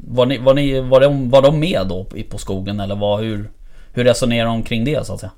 Var, 0.10 0.26
ni, 0.26 0.38
var, 0.38 0.54
ni, 0.54 0.80
var, 0.82 1.02
de, 1.02 1.30
var 1.30 1.42
de 1.42 1.60
med 1.60 1.88
då 1.88 2.06
på 2.30 2.38
skogen 2.38 2.80
eller 2.80 2.96
var, 2.96 3.22
hur, 3.22 3.50
hur 3.94 4.04
resonerar 4.04 4.46
de 4.46 4.64
kring 4.64 4.86
det 4.86 5.06
så 5.06 5.14
att 5.14 5.20
säga? 5.20 5.32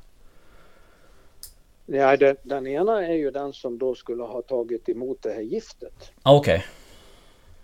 Ja, 1.86 2.18
den, 2.18 2.36
den 2.44 2.68
ena 2.68 3.06
är 3.08 3.14
ju 3.14 3.32
den 3.32 3.54
som 3.54 3.78
då 3.78 3.96
skulle 3.96 4.24
ha 4.24 4.42
tagit 4.42 4.90
emot 4.90 5.18
det 5.22 5.30
här 5.30 5.42
giftet. 5.42 6.12
Ah, 6.24 6.36
Okej. 6.36 6.66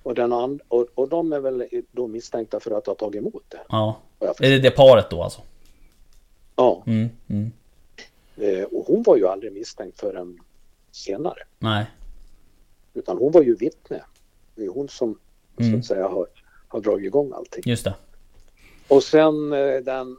Och, 0.03 0.15
den 0.15 0.33
and, 0.33 0.61
och, 0.67 0.87
och 0.95 1.09
de 1.09 1.33
är 1.33 1.39
väl 1.39 1.65
då 1.91 2.07
misstänkta 2.07 2.59
för 2.59 2.71
att 2.77 2.87
ha 2.87 2.95
tagit 2.95 3.21
emot 3.21 3.43
det. 3.47 3.59
Ja. 3.69 3.97
Är 4.19 4.49
det 4.49 4.59
det 4.59 4.71
paret 4.71 5.09
då 5.09 5.23
alltså? 5.23 5.41
Ja, 6.55 6.83
Mm. 6.87 7.09
Mm. 7.29 7.51
eh, 8.37 8.63
och 8.63 8.85
hon 8.87 9.03
var 9.03 9.17
ju 9.17 9.27
aldrig 9.27 9.53
misstänkt 9.53 9.99
förrän 9.99 10.39
senare. 10.95 11.43
Nej. 11.59 11.85
Utan 12.93 13.17
hon 13.17 13.31
var 13.31 13.41
ju 13.41 13.55
vittne. 13.55 14.01
Det 14.55 14.65
är 14.65 14.69
hon 14.69 14.89
som 14.89 15.19
så 15.57 15.63
Mm. 15.63 15.79
att 15.79 15.85
säga 15.85 16.07
har, 16.07 16.27
har 16.67 16.81
dragit 16.81 17.05
igång 17.05 17.31
allting. 17.35 17.63
Just 17.65 17.83
det. 17.83 17.95
Och 18.87 19.03
sen 19.03 19.53
eh, 19.53 19.75
den 19.77 20.11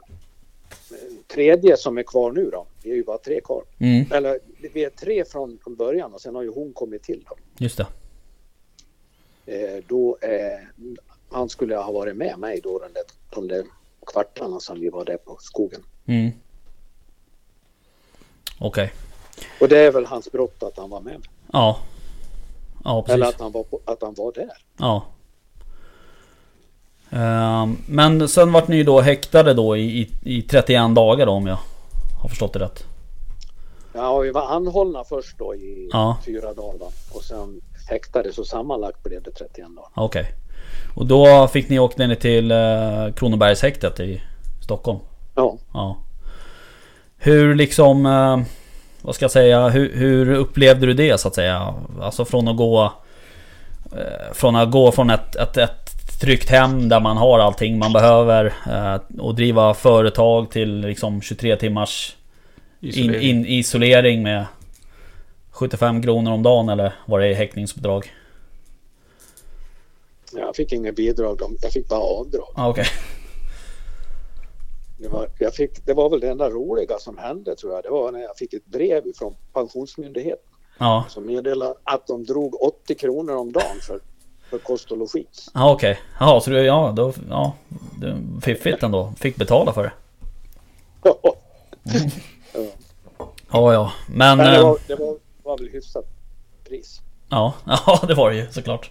eh, 0.90 0.96
tredje 1.26 1.76
som 1.76 1.98
är 1.98 2.02
kvar 2.02 2.32
nu 2.32 2.50
då. 2.50 2.66
Vi 2.82 2.90
är 2.90 2.94
ju 2.94 3.04
bara 3.04 3.18
tre 3.18 3.40
kvar. 3.40 3.64
Mm. 3.78 4.12
Eller 4.12 4.38
vi 4.72 4.84
är 4.84 4.90
tre 4.90 5.24
från, 5.24 5.58
från 5.62 5.74
början 5.76 6.14
och 6.14 6.20
sen 6.20 6.34
har 6.34 6.42
ju 6.42 6.50
hon 6.50 6.72
kommit 6.72 7.02
till 7.02 7.24
då. 7.28 7.36
Just 7.58 7.76
det. 7.76 7.86
Eh, 9.46 9.84
då 9.88 10.18
eh, 10.20 10.60
han 11.30 11.48
skulle 11.48 11.76
ha 11.76 11.92
varit 11.92 12.16
med 12.16 12.38
mig 12.38 12.60
då 12.62 12.78
den 12.78 12.92
där, 12.92 13.02
de 13.30 13.48
där 13.48 13.64
kvartarna 14.06 14.60
som 14.60 14.80
vi 14.80 14.88
var 14.88 15.04
där 15.04 15.16
på 15.16 15.36
skogen. 15.40 15.82
Mm. 16.06 16.30
Okej. 18.58 18.92
Och 19.60 19.68
det 19.68 19.78
är 19.78 19.90
väl 19.92 20.06
hans 20.06 20.32
brott 20.32 20.62
att 20.62 20.76
han 20.78 20.90
var 20.90 21.00
med. 21.00 21.26
Ja. 21.52 21.76
Ja 22.84 23.02
precis. 23.02 23.14
Eller 23.14 23.26
att 23.26 23.40
han 23.40 23.52
var, 23.52 23.62
på, 23.62 23.80
att 23.84 24.02
han 24.02 24.14
var 24.14 24.32
där. 24.32 24.50
Ja. 24.78 25.04
Ehm, 27.10 27.76
men 27.88 28.28
sen 28.28 28.52
vart 28.52 28.68
ni 28.68 28.82
då 28.82 29.00
häktade 29.00 29.54
då 29.54 29.76
i, 29.76 30.00
i, 30.00 30.10
i 30.38 30.42
31 30.42 30.94
dagar 30.94 31.26
då 31.26 31.32
om 31.32 31.46
jag 31.46 31.58
har 32.22 32.28
förstått 32.28 32.52
det 32.52 32.58
rätt. 32.58 32.84
Ja, 33.92 34.18
vi 34.18 34.30
var 34.30 34.46
anhållna 34.46 35.04
först 35.04 35.38
då 35.38 35.54
i 35.54 35.88
Ja. 35.92 36.16
fyra 36.26 36.54
dagar 36.54 36.78
va? 36.78 36.86
och 37.12 37.22
sen 37.22 37.60
häktades 37.88 38.38
och 38.38 38.46
sammanlagt 38.46 39.02
blev 39.02 39.22
det 39.22 39.30
31 39.30 39.56
dagar. 39.76 39.90
Okej. 39.94 40.26
Och 40.96 41.06
då 41.06 41.48
fick 41.48 41.68
ni 41.68 41.78
åka 41.78 42.06
ner 42.06 42.14
till 42.14 42.50
eh, 42.50 43.12
Kronobergshäktet 43.16 44.00
i 44.00 44.22
Stockholm. 44.64 44.98
Ja, 45.34 45.56
Ja. 45.72 45.96
Hur 47.18 47.54
liksom... 47.54 48.06
Eh, 48.06 48.38
vad 49.06 49.14
ska 49.14 49.24
jag 49.24 49.30
säga? 49.30 49.68
Hur, 49.68 49.94
hur 49.94 50.34
upplevde 50.34 50.86
du 50.86 50.94
det 50.94 51.20
så 51.20 51.28
att 51.28 51.34
säga? 51.34 51.74
Alltså 52.00 52.24
från 52.24 52.48
att 52.48 52.56
gå... 52.56 52.92
Eh, 53.92 54.32
från 54.32 54.56
att 54.56 54.70
gå 54.70 54.92
från 54.92 55.10
ett, 55.10 55.36
ett, 55.36 55.56
ett 55.56 56.20
tryggt 56.20 56.50
hem 56.50 56.88
där 56.88 57.00
man 57.00 57.16
har 57.16 57.38
allting 57.38 57.78
man 57.78 57.92
behöver. 57.92 58.54
Eh, 58.70 59.20
och 59.20 59.34
driva 59.34 59.74
företag 59.74 60.50
till 60.50 60.80
liksom 60.80 61.22
23 61.22 61.56
timmars 61.56 62.16
in, 62.80 62.88
isolering. 62.88 63.22
in, 63.22 63.46
isolering 63.46 64.22
med 64.22 64.46
75 65.50 66.02
kronor 66.02 66.32
om 66.32 66.42
dagen 66.42 66.68
eller 66.68 66.92
vad 67.06 67.20
det 67.20 67.26
är 67.26 67.30
i 67.30 67.34
häktningsuppdrag. 67.34 68.12
jag 70.32 70.56
fick 70.56 70.72
inga 70.72 70.92
bidrag, 70.92 71.40
jag 71.62 71.72
fick 71.72 71.88
bara 71.88 72.00
avdrag. 72.00 72.48
Ah, 72.54 72.68
Okej. 72.68 72.86
Det 74.98 75.08
var, 75.08 75.28
jag 75.38 75.54
fick, 75.54 75.86
det 75.86 75.94
var 75.94 76.10
väl 76.10 76.20
det 76.20 76.28
enda 76.28 76.50
roliga 76.50 76.98
som 76.98 77.18
hände 77.18 77.56
tror 77.56 77.72
jag. 77.72 77.82
Det 77.82 77.90
var 77.90 78.12
när 78.12 78.20
jag 78.20 78.36
fick 78.36 78.52
ett 78.52 78.66
brev 78.66 79.02
från 79.14 79.34
Pensionsmyndigheten 79.52 80.46
Ja. 80.78 81.04
som 81.08 81.26
meddelade 81.26 81.74
att 81.84 82.06
de 82.06 82.24
drog 82.24 82.62
80 82.62 82.94
kronor 82.94 83.36
om 83.36 83.52
dagen 83.52 83.80
för, 83.82 84.00
för 84.50 84.58
kost 84.58 84.90
och 84.90 84.98
logi. 84.98 85.26
Ja 85.54 85.72
okej. 85.72 86.00
Jaha 86.20 86.40
så 86.40 86.50
du, 86.50 86.60
ja 86.60 86.92
då... 86.96 87.12
Ja. 87.30 87.52
Det 88.00 88.06
är 88.06 88.40
fiffigt 88.40 88.82
ändå. 88.82 89.12
Fick 89.20 89.36
betala 89.36 89.72
för 89.72 89.82
det. 89.82 89.92
Ja, 91.02 91.18
Ja 93.50 93.72
ja. 93.72 93.92
Men... 94.08 94.38
Men 94.38 94.46
det 94.46 94.56
eh, 94.56 94.62
var, 94.62 94.78
det 94.86 94.94
var, 94.94 95.16
var 95.42 95.58
väl 95.58 95.68
hyfsat 95.68 96.04
pris. 96.68 97.00
Ja, 97.28 97.54
ja 97.86 98.00
det 98.08 98.14
var 98.14 98.30
det 98.30 98.36
ju 98.36 98.46
såklart. 98.50 98.90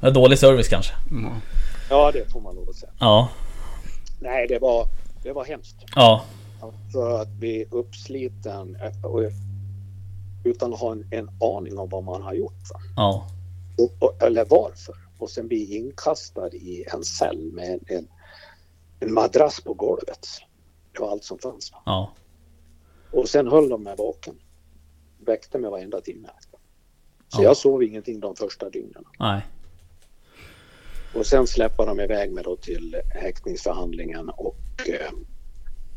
Det 0.00 0.10
Dålig 0.10 0.38
service 0.38 0.68
kanske. 0.68 0.92
Ja. 1.10 1.32
Ja, 1.90 2.10
det 2.12 2.32
får 2.32 2.40
man 2.40 2.54
lov 2.54 2.68
att 2.68 2.76
säga. 2.76 2.92
Ja. 3.00 3.28
Nej, 4.20 4.46
det 4.48 4.58
var, 4.58 4.86
det 5.22 5.32
var 5.32 5.44
hemskt. 5.44 5.76
Ja. 5.94 6.24
För 6.92 7.20
att 7.22 7.28
bli 7.28 7.64
uppsliten 7.70 8.76
eh, 8.76 9.32
utan 10.44 10.72
att 10.72 10.80
ha 10.80 10.92
en, 10.92 11.06
en 11.10 11.30
aning 11.40 11.78
om 11.78 11.88
vad 11.88 12.04
man 12.04 12.22
har 12.22 12.34
gjort. 12.34 12.70
Va? 12.72 12.80
Ja. 12.96 13.26
Och, 13.78 13.92
och, 14.08 14.22
eller 14.22 14.44
varför. 14.44 14.94
Och 15.18 15.30
sen 15.30 15.48
bli 15.48 15.76
inkastad 15.76 16.48
i 16.54 16.84
en 16.94 17.04
cell 17.04 17.52
med 17.52 17.72
en, 17.72 17.96
en, 17.96 18.08
en 19.00 19.14
madrass 19.14 19.60
på 19.60 19.74
golvet. 19.74 20.26
Det 20.92 21.00
var 21.00 21.10
allt 21.10 21.24
som 21.24 21.38
fanns. 21.38 21.72
Va? 21.72 21.82
Ja. 21.86 22.12
Och 23.12 23.28
sen 23.28 23.48
höll 23.48 23.68
de 23.68 23.82
mig 23.82 23.96
vaken. 23.96 24.34
Väckte 25.18 25.58
mig 25.58 25.70
varenda 25.70 26.00
timme. 26.00 26.28
Så 27.28 27.42
Ja. 27.42 27.42
jag 27.42 27.56
sov 27.56 27.82
ingenting 27.82 28.20
de 28.20 28.36
första 28.36 28.70
dygnen. 28.70 29.04
Nej. 29.18 29.46
Och 31.14 31.26
sen 31.26 31.46
släpper 31.46 31.86
de 31.86 32.00
iväg 32.00 32.32
mig 32.32 32.44
då 32.44 32.56
till 32.56 33.00
häktningsförhandlingen 33.14 34.28
och, 34.28 34.56
eh, 34.88 35.10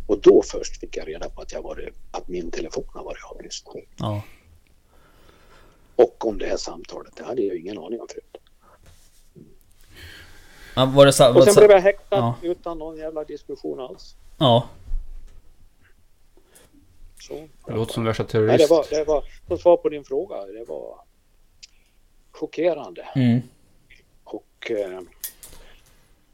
och 0.08 0.22
då 0.22 0.42
först 0.46 0.80
fick 0.80 0.98
jag 0.98 1.08
reda 1.08 1.30
på 1.30 1.42
att, 1.42 1.52
jag 1.54 1.62
var, 1.62 1.90
att 2.12 2.28
min 2.28 2.52
telefon 2.52 2.86
har 2.88 3.04
varit 3.04 3.24
avlyssnad. 3.32 3.78
Ja. 3.98 4.22
Och 5.96 6.26
om 6.26 6.38
det 6.38 6.46
här 6.46 6.58
samtalet, 6.58 7.16
det 7.16 7.24
hade 7.24 7.42
jag 7.42 7.58
ingen 7.58 7.78
aning 7.78 8.02
om 8.02 8.08
förut. 8.08 8.38
ja 10.76 10.86
var 10.86 11.06
det 11.06 11.14
så, 11.14 11.24
var 11.34 11.42
Och 11.42 11.44
sen 11.44 11.56
blev 11.56 11.72
jag 11.72 11.82
häktad 11.82 12.18
Ja. 12.18 12.36
utan 12.42 12.78
någon 12.80 12.98
jävla 12.98 13.24
diskussion 13.24 13.80
alls. 13.80 14.16
Ja. 14.38 14.70
Så. 17.20 17.48
Det 17.68 17.74
låter 17.74 17.94
som 17.94 18.04
värsta 18.04 18.24
Nej, 18.24 18.30
terrorist. 18.32 18.70
det 18.70 18.76
var, 18.76 18.86
det 18.90 19.04
var, 19.04 19.24
som 19.48 19.58
svar 19.58 19.78
på 19.78 19.90
din 19.90 20.04
fråga, 20.04 20.46
det 20.46 20.66
var 20.68 21.00
chockerande 22.32 23.08
Mm. 23.16 23.42
Och 24.66 24.72
eh, 24.72 25.00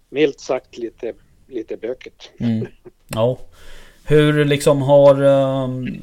milt 0.09 0.39
sagt 0.39 0.77
lite, 0.77 1.13
lite 1.47 1.77
bökigt. 1.77 2.31
Mm. 2.39 2.67
Ja. 3.07 3.37
Hur 4.05 4.45
liksom 4.45 4.81
har... 4.81 5.23
Um, 5.23 5.97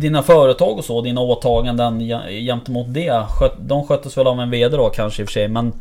dina 0.00 0.22
företag 0.22 0.78
och 0.78 0.84
så, 0.84 1.00
dina 1.00 1.20
åtaganden 1.20 2.00
gentemot 2.28 2.94
det. 2.94 3.26
Sköt, 3.38 3.52
de 3.58 3.86
sköttes 3.86 4.18
väl 4.18 4.26
av 4.26 4.40
en 4.40 4.50
VD 4.50 4.76
då 4.76 4.90
kanske 4.90 5.22
i 5.22 5.24
och 5.24 5.28
för 5.28 5.32
sig. 5.32 5.48
Men, 5.48 5.72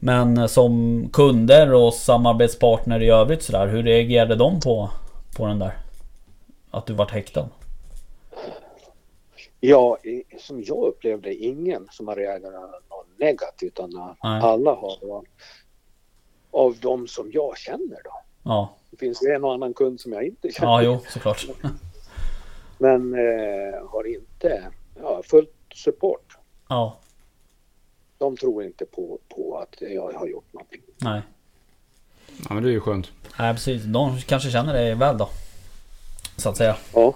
men 0.00 0.48
som 0.48 1.04
kunder 1.12 1.74
och 1.74 1.94
samarbetspartner 1.94 3.02
i 3.02 3.10
övrigt 3.10 3.42
sådär. 3.42 3.66
Hur 3.66 3.82
reagerade 3.82 4.34
de 4.34 4.60
på, 4.60 4.90
på 5.36 5.46
den 5.46 5.58
där? 5.58 5.72
Att 6.70 6.86
du 6.86 6.92
vart 6.92 7.10
häktad? 7.10 7.48
Ja, 9.60 9.98
som 10.38 10.62
jag 10.66 10.84
upplevde 10.84 11.34
ingen 11.34 11.88
som 11.90 12.08
har 12.08 12.16
reagerat 12.16 12.82
negativt 13.18 13.68
utan 13.68 13.90
Nej. 14.22 14.40
alla 14.42 14.70
har 14.74 14.98
då, 15.00 15.24
av 16.50 16.76
de 16.80 17.08
som 17.08 17.30
jag 17.32 17.58
känner 17.58 18.00
då. 18.04 18.12
Ja, 18.42 18.74
Det 18.90 18.96
finns 18.96 19.22
en 19.22 19.44
och 19.44 19.52
annan 19.54 19.74
kund 19.74 20.00
som 20.00 20.12
jag 20.12 20.24
inte 20.24 20.52
känner. 20.52 20.68
ja 20.72 20.82
jo 20.82 21.00
såklart. 21.08 21.46
Men 22.78 23.14
eh, 23.14 23.88
har 23.88 24.06
inte 24.14 24.70
ja, 25.02 25.22
fullt 25.24 25.54
support. 25.74 26.36
Ja, 26.68 26.98
De 28.18 28.36
tror 28.36 28.64
inte 28.64 28.84
på, 28.86 29.18
på 29.28 29.58
att 29.58 29.80
jag 29.80 30.12
har 30.12 30.26
gjort 30.26 30.52
någonting. 30.52 30.80
nej. 30.96 31.22
Ja, 32.48 32.54
men 32.54 32.62
det 32.62 32.68
är 32.68 32.72
ju 32.72 32.80
skönt. 32.80 33.10
Nej 33.38 33.54
precis, 33.54 33.82
de 33.82 34.18
kanske 34.18 34.50
känner 34.50 34.72
dig 34.72 34.94
väl 34.94 35.18
då. 35.18 35.28
Så 36.36 36.48
att 36.48 36.56
säga. 36.56 36.76
Ja. 36.94 37.14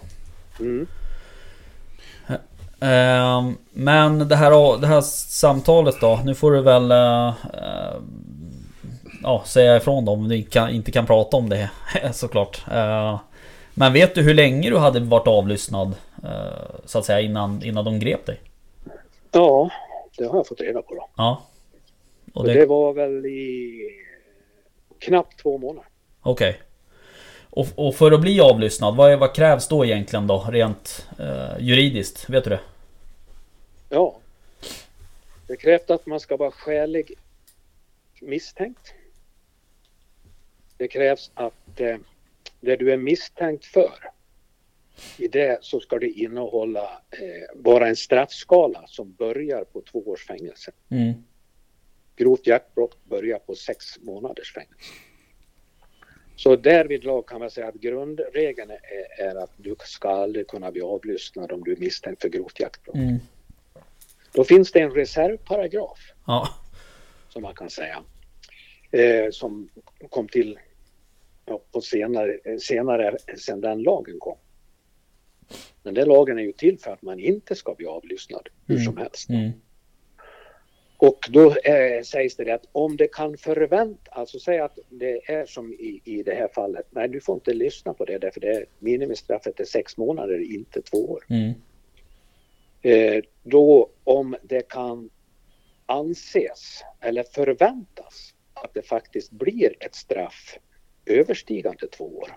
Mm. 0.60 0.86
Ehm, 2.82 3.56
men 3.72 4.28
det 4.28 4.36
här, 4.36 4.80
det 4.80 4.86
här 4.86 5.00
samtalet 5.00 6.00
då. 6.00 6.20
Nu 6.24 6.34
får 6.34 6.52
du 6.52 6.62
väl 6.62 6.90
eh, 6.90 7.28
eh, 7.28 7.94
ja, 9.22 9.42
säga 9.46 9.76
ifrån 9.76 10.04
då 10.04 10.12
om 10.12 10.28
du 10.28 10.44
inte 10.70 10.90
kan 10.90 11.06
prata 11.06 11.36
om 11.36 11.48
det 11.48 11.70
såklart. 12.12 12.62
Eh, 12.72 13.20
men 13.74 13.92
vet 13.92 14.14
du 14.14 14.22
hur 14.22 14.34
länge 14.34 14.70
du 14.70 14.78
hade 14.78 15.00
varit 15.00 15.28
avlyssnad? 15.28 15.94
eh, 16.24 16.76
så 16.84 16.98
att 16.98 17.04
säga 17.04 17.20
innan, 17.20 17.62
innan 17.64 17.84
de 17.84 17.98
grep 17.98 18.26
dig? 18.26 18.40
ja, 19.32 19.70
det 20.18 20.24
har 20.24 20.36
jag 20.36 20.46
fått 20.46 20.60
reda 20.60 20.82
på 20.82 20.94
då. 20.94 21.08
Ja. 21.16 21.42
Och 22.32 22.40
Och 22.40 22.46
det, 22.46 22.54
det 22.54 22.66
var 22.66 22.92
väl 22.92 23.26
i 23.26 23.80
knappt 24.98 25.42
två 25.42 25.58
månader. 25.58 25.88
Okej. 26.22 26.60
Och, 27.50 27.66
och 27.74 27.94
för 27.94 28.12
att 28.12 28.20
bli 28.20 28.40
avlyssnad, 28.40 28.96
vad, 28.96 29.12
är, 29.12 29.16
vad 29.16 29.34
krävs 29.34 29.68
då 29.68 29.84
egentligen 29.84 30.26
då? 30.26 30.46
Rent 30.50 31.06
eh, 31.18 31.58
juridiskt? 31.60 32.30
Vet 32.30 32.44
du 32.44 32.50
det? 32.50 32.60
Ja. 33.92 34.20
Det 35.46 35.56
krävs 35.56 35.90
att 35.90 36.06
man 36.06 36.20
ska 36.20 36.36
vara 36.36 36.50
skälig 36.50 37.14
misstänkt. 38.20 38.94
Det 40.76 40.88
krävs 40.88 41.30
att 41.34 41.80
eh, 41.80 41.96
det 42.60 42.76
du 42.76 42.92
är 42.92 42.96
misstänkt 42.96 43.64
för 43.64 44.10
i 45.18 45.28
det 45.28 45.58
så 45.64 45.80
ska 45.80 45.98
det 45.98 46.10
innehålla 46.10 47.02
eh, 47.10 47.54
vara 47.54 47.88
en 47.88 47.96
straffskala 47.96 48.86
som 48.86 49.12
börjar 49.12 49.64
på 49.64 49.80
två 49.80 50.08
års 50.08 50.26
fängelse. 50.26 50.72
Mm. 50.90 51.12
Grovt 52.16 52.46
jaktbrott 52.46 53.04
börjar 53.04 53.38
på 53.38 53.54
sex 53.54 53.98
månaders 54.00 54.54
fängelse. 54.54 54.92
Så 56.36 56.56
därvidlag 56.56 57.26
kan 57.26 57.40
man 57.40 57.50
säga 57.50 57.68
att 57.68 57.74
grundregeln 57.74 58.70
är, 58.70 59.26
är 59.28 59.34
att 59.34 59.52
du 59.56 59.76
ska 59.78 60.08
aldrig 60.08 60.48
kunna 60.48 60.72
bli 60.72 60.80
avlyssnad 60.80 61.52
om 61.52 61.64
du 61.64 61.72
är 61.72 61.76
misstänkt 61.76 62.22
för 62.22 62.28
grovt 62.28 62.60
jaktbrott. 62.60 62.96
Mm. 62.96 63.18
Då 64.34 64.44
finns 64.44 64.72
det 64.72 64.80
en 64.80 64.90
reservparagraf 64.90 65.98
Ja. 66.26 66.48
som 67.28 67.42
man 67.42 67.54
kan 67.54 67.70
säga. 67.70 68.02
Eh, 68.90 69.30
som 69.30 69.68
kom 70.10 70.28
till 70.28 70.58
ja, 71.46 71.62
på 71.72 71.80
senare, 71.80 72.38
senare 72.60 73.16
sen 73.38 73.60
den 73.60 73.82
lagen 73.82 74.16
kom. 74.18 74.36
Men 75.82 75.94
den 75.94 76.08
lagen 76.08 76.38
är 76.38 76.42
ju 76.42 76.52
till 76.52 76.78
för 76.78 76.90
att 76.92 77.02
man 77.02 77.20
inte 77.20 77.54
ska 77.54 77.74
bli 77.74 77.86
avlyssnad 77.86 78.48
hur 78.66 78.74
Mm. 78.74 78.84
som 78.84 78.96
helst. 78.96 79.28
Mm. 79.30 79.50
Och 80.96 81.18
då 81.30 81.50
eh, 81.50 82.02
sägs 82.04 82.36
det 82.36 82.50
att 82.54 82.64
om 82.72 82.96
det 82.96 83.08
kan 83.12 83.36
förvänta, 83.36 84.10
alltså 84.10 84.38
säg 84.38 84.58
att 84.58 84.78
det 84.88 85.30
är 85.32 85.46
som 85.46 85.72
i, 85.72 86.00
i 86.04 86.22
det 86.22 86.34
här 86.34 86.48
fallet, 86.54 86.86
nej 86.90 87.08
du 87.08 87.20
får 87.20 87.34
inte 87.34 87.54
lyssna 87.54 87.94
på 87.94 88.04
det 88.04 88.18
därför 88.18 88.40
det 88.40 88.48
är, 88.48 88.66
minimistraffet 88.78 89.60
är 89.60 89.64
sex 89.64 89.96
månader, 89.96 90.54
inte 90.54 90.82
två 90.82 91.10
år. 91.12 91.24
Mm. 91.28 91.52
Eh, 92.82 93.22
då 93.42 93.90
om 94.04 94.36
det 94.42 94.68
kan 94.68 95.10
anses 95.86 96.82
eller 97.00 97.22
förväntas 97.22 98.34
att 98.54 98.74
det 98.74 98.82
faktiskt 98.82 99.30
blir 99.30 99.74
ett 99.80 99.94
straff 99.94 100.58
överstigande 101.06 101.86
två 101.88 102.18
år. 102.18 102.36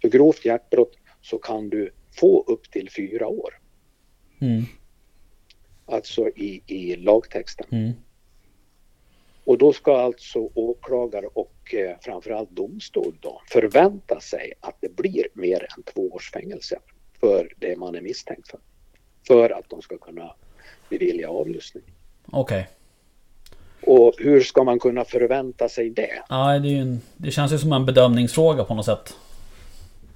För 0.00 0.08
grovt 0.08 0.44
jaktbrott 0.44 0.96
så 1.20 1.38
kan 1.38 1.70
du 1.70 1.90
få 2.20 2.42
upp 2.42 2.70
till 2.70 2.90
fyra 2.90 3.26
år, 3.26 3.60
Mm. 4.42 4.62
alltså 5.86 6.28
i, 6.28 6.62
i 6.66 6.96
lagtexten. 6.96 7.66
Mm. 7.70 7.92
Och 9.44 9.58
då 9.58 9.72
ska 9.72 9.96
alltså 9.96 10.50
åklagare 10.54 11.26
och 11.26 11.74
eh, 11.74 11.96
framförallt 12.00 12.50
domstol 12.50 13.14
då 13.20 13.42
förvänta 13.50 14.20
sig 14.20 14.52
att 14.60 14.76
det 14.80 14.96
blir 14.96 15.26
mer 15.34 15.66
än 15.76 15.82
två 15.82 16.08
års 16.08 16.30
fängelse 16.30 16.78
för 17.20 17.54
det 17.58 17.76
man 17.76 17.94
är 17.94 18.00
misstänkt 18.00 18.48
för. 18.48 18.60
För 19.26 19.50
att 19.50 19.68
de 19.68 19.82
ska 19.82 19.98
kunna 19.98 20.34
bevilja 20.88 21.30
avlyssning. 21.30 21.84
Okej. 22.32 22.68
Och 23.82 24.14
hur 24.18 24.40
ska 24.40 24.64
man 24.64 24.78
kunna 24.78 25.04
förvänta 25.04 25.68
sig 25.68 25.90
det? 25.90 26.22
Ja, 26.28 26.58
det, 26.58 26.68
är 26.68 26.72
ju 26.72 26.78
en, 26.78 27.00
det 27.16 27.30
känns 27.30 27.52
ju 27.52 27.58
som 27.58 27.72
en 27.72 27.86
bedömningsfråga 27.86 28.64
på 28.64 28.74
något 28.74 28.84
sätt. 28.84 29.16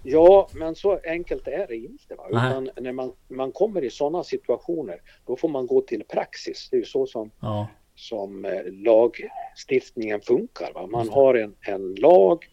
Ja, 0.03 0.49
men 0.53 0.75
så 0.75 1.01
enkelt 1.05 1.49
är 1.49 1.67
det 1.67 1.77
inte. 1.77 2.15
Va? 2.15 2.29
Nej. 2.33 2.51
Utan 2.51 2.71
när 2.81 2.93
man, 2.93 3.13
man 3.29 3.53
kommer 3.53 3.85
i 3.85 3.91
sådana 3.91 4.25
situationer, 4.25 5.01
då 5.27 5.37
får 5.37 5.49
man 5.49 5.67
gå 5.67 5.81
till 5.81 6.05
praxis. 6.09 6.69
Det 6.71 6.77
är 6.77 6.79
ju 6.79 6.85
så 6.85 7.07
som, 7.07 7.31
Ja. 7.41 7.67
som 7.95 8.45
eh, 8.45 8.63
lagstiftningen 8.67 10.21
funkar. 10.21 10.73
Va? 10.75 10.87
Man 10.87 11.09
har 11.09 11.35
en, 11.35 11.55
en 11.61 11.95
lag 11.95 12.45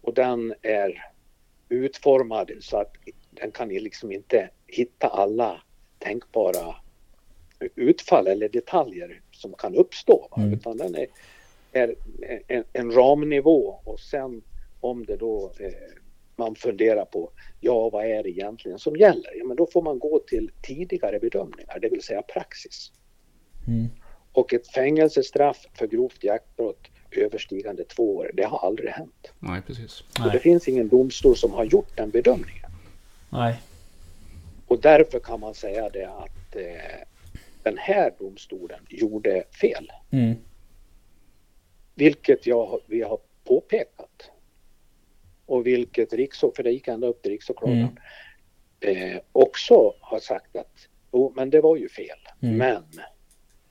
och 0.00 0.14
den 0.14 0.54
är 0.62 1.04
utformad 1.68 2.50
så 2.60 2.76
att 2.76 2.92
den 3.30 3.50
kan 3.50 3.68
liksom 3.68 4.12
inte 4.12 4.50
hitta 4.66 5.08
alla 5.08 5.62
tänkbara 5.98 6.74
utfall 7.74 8.26
eller 8.26 8.48
detaljer 8.48 9.20
som 9.32 9.52
kan 9.52 9.74
uppstå. 9.74 10.28
Mm. 10.36 10.52
Utan 10.52 10.76
den 10.76 10.94
är, 10.94 11.06
är 11.72 11.94
en, 12.48 12.64
en 12.72 12.92
ramnivå 12.92 13.80
och 13.84 14.00
sen 14.00 14.42
om 14.80 15.04
det 15.04 15.16
då 15.16 15.52
eh, 15.60 15.72
man 16.36 16.54
funderar 16.54 17.04
på 17.04 17.30
ja 17.60 17.90
vad 17.90 18.04
är 18.04 18.22
det 18.22 18.30
egentligen 18.30 18.78
som 18.78 18.96
gäller? 18.96 19.38
Ja, 19.38 19.44
men 19.44 19.56
då 19.56 19.66
får 19.66 19.82
man 19.82 19.98
gå 19.98 20.18
till 20.18 20.50
tidigare 20.62 21.18
bedömningar, 21.18 21.78
det 21.78 21.88
vill 21.88 22.02
säga 22.02 22.22
praxis. 22.22 22.92
Mm. 23.66 23.88
Och 24.32 24.54
ett 24.54 24.68
fängelsestraff 24.68 25.66
för 25.74 25.86
grovt 25.86 26.24
jaktbrott 26.24 26.88
överstigande 27.10 27.84
två 27.84 28.16
år, 28.16 28.30
det 28.34 28.42
har 28.42 28.66
aldrig 28.66 28.90
hänt. 28.90 29.32
Nej, 29.38 29.62
precis. 29.66 29.90
Så 29.90 30.04
det 30.22 30.28
Nej. 30.28 30.40
finns 30.40 30.68
ingen 30.68 30.88
domstol 30.88 31.36
som 31.36 31.52
har 31.52 31.64
gjort 31.64 31.96
den 31.96 32.10
bedömningen. 32.10 32.70
Nej. 33.30 33.60
Och 34.68 34.80
därför 34.80 35.20
kan 35.20 35.40
man 35.40 35.54
säga 35.54 35.88
det 35.88 36.04
att 36.04 36.56
eh, 36.56 37.06
den 37.62 37.78
här 37.78 38.14
domstolen 38.18 38.80
gjorde 38.88 39.44
fel. 39.60 39.92
Mm. 40.10 40.36
Vilket 41.94 42.46
jag, 42.46 42.80
vi 42.86 43.02
har 43.02 43.18
påpekat. 43.44 44.30
Och 45.46 45.66
vilket 45.66 46.12
riksåklagaren, 46.12 46.56
för 46.56 46.62
det 46.62 46.70
gick 46.70 46.88
ända 46.88 47.06
upp 47.06 47.22
till 47.22 47.30
riksåklagaren, 47.30 47.98
eh, 48.80 49.20
också 49.32 49.94
har 50.00 50.20
sagt 50.20 50.56
att 50.56 50.88
jo, 51.12 51.32
men 51.36 51.50
det 51.50 51.60
var 51.60 51.76
ju 51.76 51.88
fel. 51.88 52.18
Mm. 52.42 52.56
Men 52.56 52.84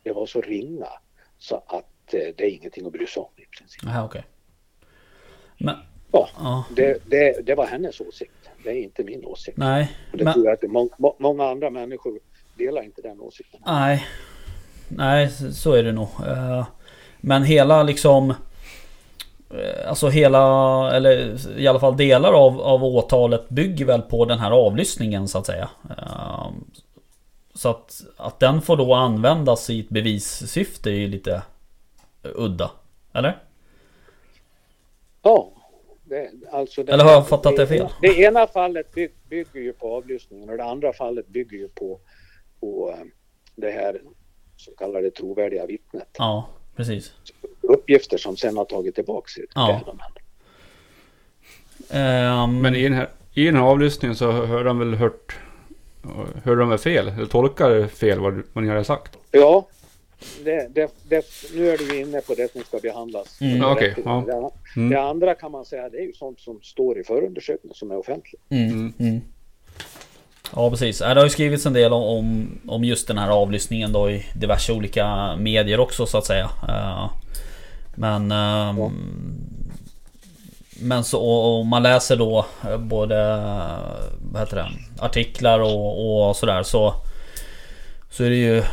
det 0.03 0.11
var 0.11 0.25
så 0.25 0.41
ringa 0.41 0.89
så 1.37 1.55
att 1.55 2.13
eh, 2.13 2.33
det 2.35 2.41
är 2.41 2.49
ingenting 2.49 2.85
att 2.85 2.91
bry 2.91 3.07
sig 3.07 3.21
om 3.21 3.29
i 3.35 3.45
princip. 3.57 3.83
Aha, 3.83 4.05
okej. 4.05 4.23
Men... 5.57 5.75
Ja. 6.11 6.29
Ja. 6.37 6.65
Det, 6.75 7.09
det, 7.09 7.45
det 7.45 7.55
var 7.55 7.65
hennes 7.65 8.01
åsikt. 8.01 8.31
Det 8.63 8.69
är 8.69 8.83
inte 8.83 9.03
min 9.03 9.25
åsikt. 9.25 9.57
Nej. 9.57 9.91
Och 10.11 10.17
det 10.17 10.23
Men... 10.23 10.33
tror 10.33 10.45
jag 10.45 10.53
att 10.53 10.71
må, 10.71 10.89
må, 10.97 11.15
många 11.19 11.43
andra 11.49 11.69
människor 11.69 12.19
delar 12.55 12.83
inte 12.83 13.01
den 13.01 13.21
åsikten. 13.21 13.59
Nej. 13.65 14.05
Nej, 14.87 15.29
så 15.53 15.73
är 15.73 15.83
det 15.83 15.91
nog. 15.91 16.09
Eh, 16.27 16.65
Men 17.21 17.43
hela 17.43 17.83
liksom... 17.83 18.29
eh, 19.49 19.89
Alltså 19.89 20.09
hela, 20.09 20.41
eller 20.95 21.37
i 21.59 21.67
alla 21.67 21.79
fall 21.79 21.97
delar 21.97 22.33
av, 22.33 22.61
av 22.61 22.83
åtalet 22.83 23.49
bygger 23.49 23.85
väl 23.85 24.01
på 24.01 24.25
den 24.25 24.39
här 24.39 24.51
avlyssningen 24.51 25.27
så 25.27 25.37
att 25.37 25.45
säga. 25.45 25.69
Eh, 25.89 26.47
Så 27.53 27.69
att, 27.69 28.01
att 28.17 28.39
den 28.39 28.61
får 28.61 28.77
då 28.77 28.93
användas 28.93 29.69
i 29.69 29.79
ett 29.79 29.89
bevissyfte 29.89 30.89
är 30.89 30.93
ju 30.93 31.07
lite 31.07 31.41
udda. 32.23 32.71
Eller? 33.13 33.37
Ja. 35.21 35.51
Det, 36.09 36.29
alltså 36.51 36.83
det, 36.83 36.91
Eller 36.93 37.03
har 37.03 37.11
jag 37.11 37.27
fattat 37.27 37.55
det 37.55 37.67
fel? 37.67 37.77
ena- 37.79 37.91
Det 38.01 38.07
ena 38.19 38.47
fallet 38.47 38.91
by, 38.93 39.09
bygger 39.29 39.59
ju 39.61 39.73
på 39.73 39.95
avlyssningen 39.95 40.49
och 40.49 40.57
det 40.57 40.63
andra 40.63 40.93
fallet 40.93 41.27
bygger 41.27 41.57
ju 41.57 41.67
på, 41.67 41.99
på 42.59 42.89
eh, 42.97 43.05
det 43.55 43.71
här 43.71 44.01
så 44.57 44.71
kallade 44.71 45.11
trovärdiga 45.11 45.65
vittnet. 45.65 46.07
Ja, 46.17 46.47
precis. 46.75 47.13
Uppgifter 47.61 48.17
som 48.17 48.37
sen 48.37 48.57
har 48.57 48.65
tagit 48.65 48.95
tillbaka 48.95 49.41
i 49.41 49.45
Ja. 49.55 49.81
Ehm, 51.89 52.61
Men 52.61 52.75
i 52.75 52.83
den 52.83 52.93
här, 52.93 53.09
i 53.33 53.45
den 53.45 53.55
här 53.55 53.63
avlyssningen 53.63 54.15
så 54.15 54.31
hör 54.31 54.63
de 54.63 54.79
väl 54.79 54.93
hört... 54.95 55.39
Hör 56.43 56.55
de 56.55 56.69
väl 56.69 56.77
fel? 56.77 57.07
Eller 57.07 57.25
tolkar 57.25 57.87
fel 57.87 58.19
vad, 58.19 58.43
vad 58.53 58.63
ni 58.63 58.69
har 58.69 58.83
sagt? 58.83 59.17
Ja, 59.31 59.67
det, 60.43 60.67
det, 60.75 60.91
det, 61.09 61.25
nu 61.55 61.69
är 61.69 61.77
du 61.77 61.95
ju 61.95 62.01
inne 62.01 62.21
på 62.21 62.33
det 62.33 62.51
som 62.51 62.61
ska 62.61 62.77
behandlas. 62.79 63.41
Mm. 63.41 63.63
Rättegång. 63.75 64.25
ja. 64.27 64.51
Det, 64.75 64.79
Mm. 64.79 64.89
det 64.89 65.01
andra 65.01 65.35
kan 65.35 65.51
man 65.51 65.65
säga 65.65 65.89
det 65.89 65.97
är 65.97 66.01
ju 66.07 66.13
sånt 66.13 66.39
som 66.39 66.59
står 66.63 66.99
i 66.99 67.03
förundersökningen 67.03 67.75
som 67.75 67.91
är 67.91 67.97
offentligt. 67.97 68.41
Mm. 68.49 68.93
Mm. 68.99 69.21
Ja 70.55 70.69
precis. 70.69 71.01
Ja, 71.01 71.07
Det 71.13 71.19
har 71.19 71.25
ju 71.25 71.29
skrivits 71.29 71.65
en 71.65 71.73
del 71.73 71.93
om, 71.93 72.03
om, 72.03 72.59
om 72.67 72.83
just 72.83 73.07
den 73.07 73.17
här 73.17 73.29
avlyssningen 73.29 73.93
då 73.93 74.09
i 74.11 74.25
diverse 74.35 74.73
olika 74.73 75.35
medier 75.35 75.79
också 75.79 76.05
så 76.05 76.17
att 76.17 76.25
säga. 76.25 76.49
Eh, 76.69 77.09
Men... 77.95 78.31
ehm, 78.31 78.77
Ja. 78.77 78.91
Men 80.81 81.03
så 81.03 81.21
och 81.21 81.65
man 81.65 81.83
läser 81.83 82.15
då 82.15 82.45
eh, 82.63 82.77
både 82.77 83.15
vad 84.31 84.41
heter 84.41 84.55
det, 84.55 84.67
artiklar 84.99 85.59
och, 85.59 86.27
och 86.29 86.35
sådär 86.35 86.63
så 86.63 86.93
Så 88.11 88.23
är 88.23 88.29
det 88.29 88.35
ju 88.35 88.63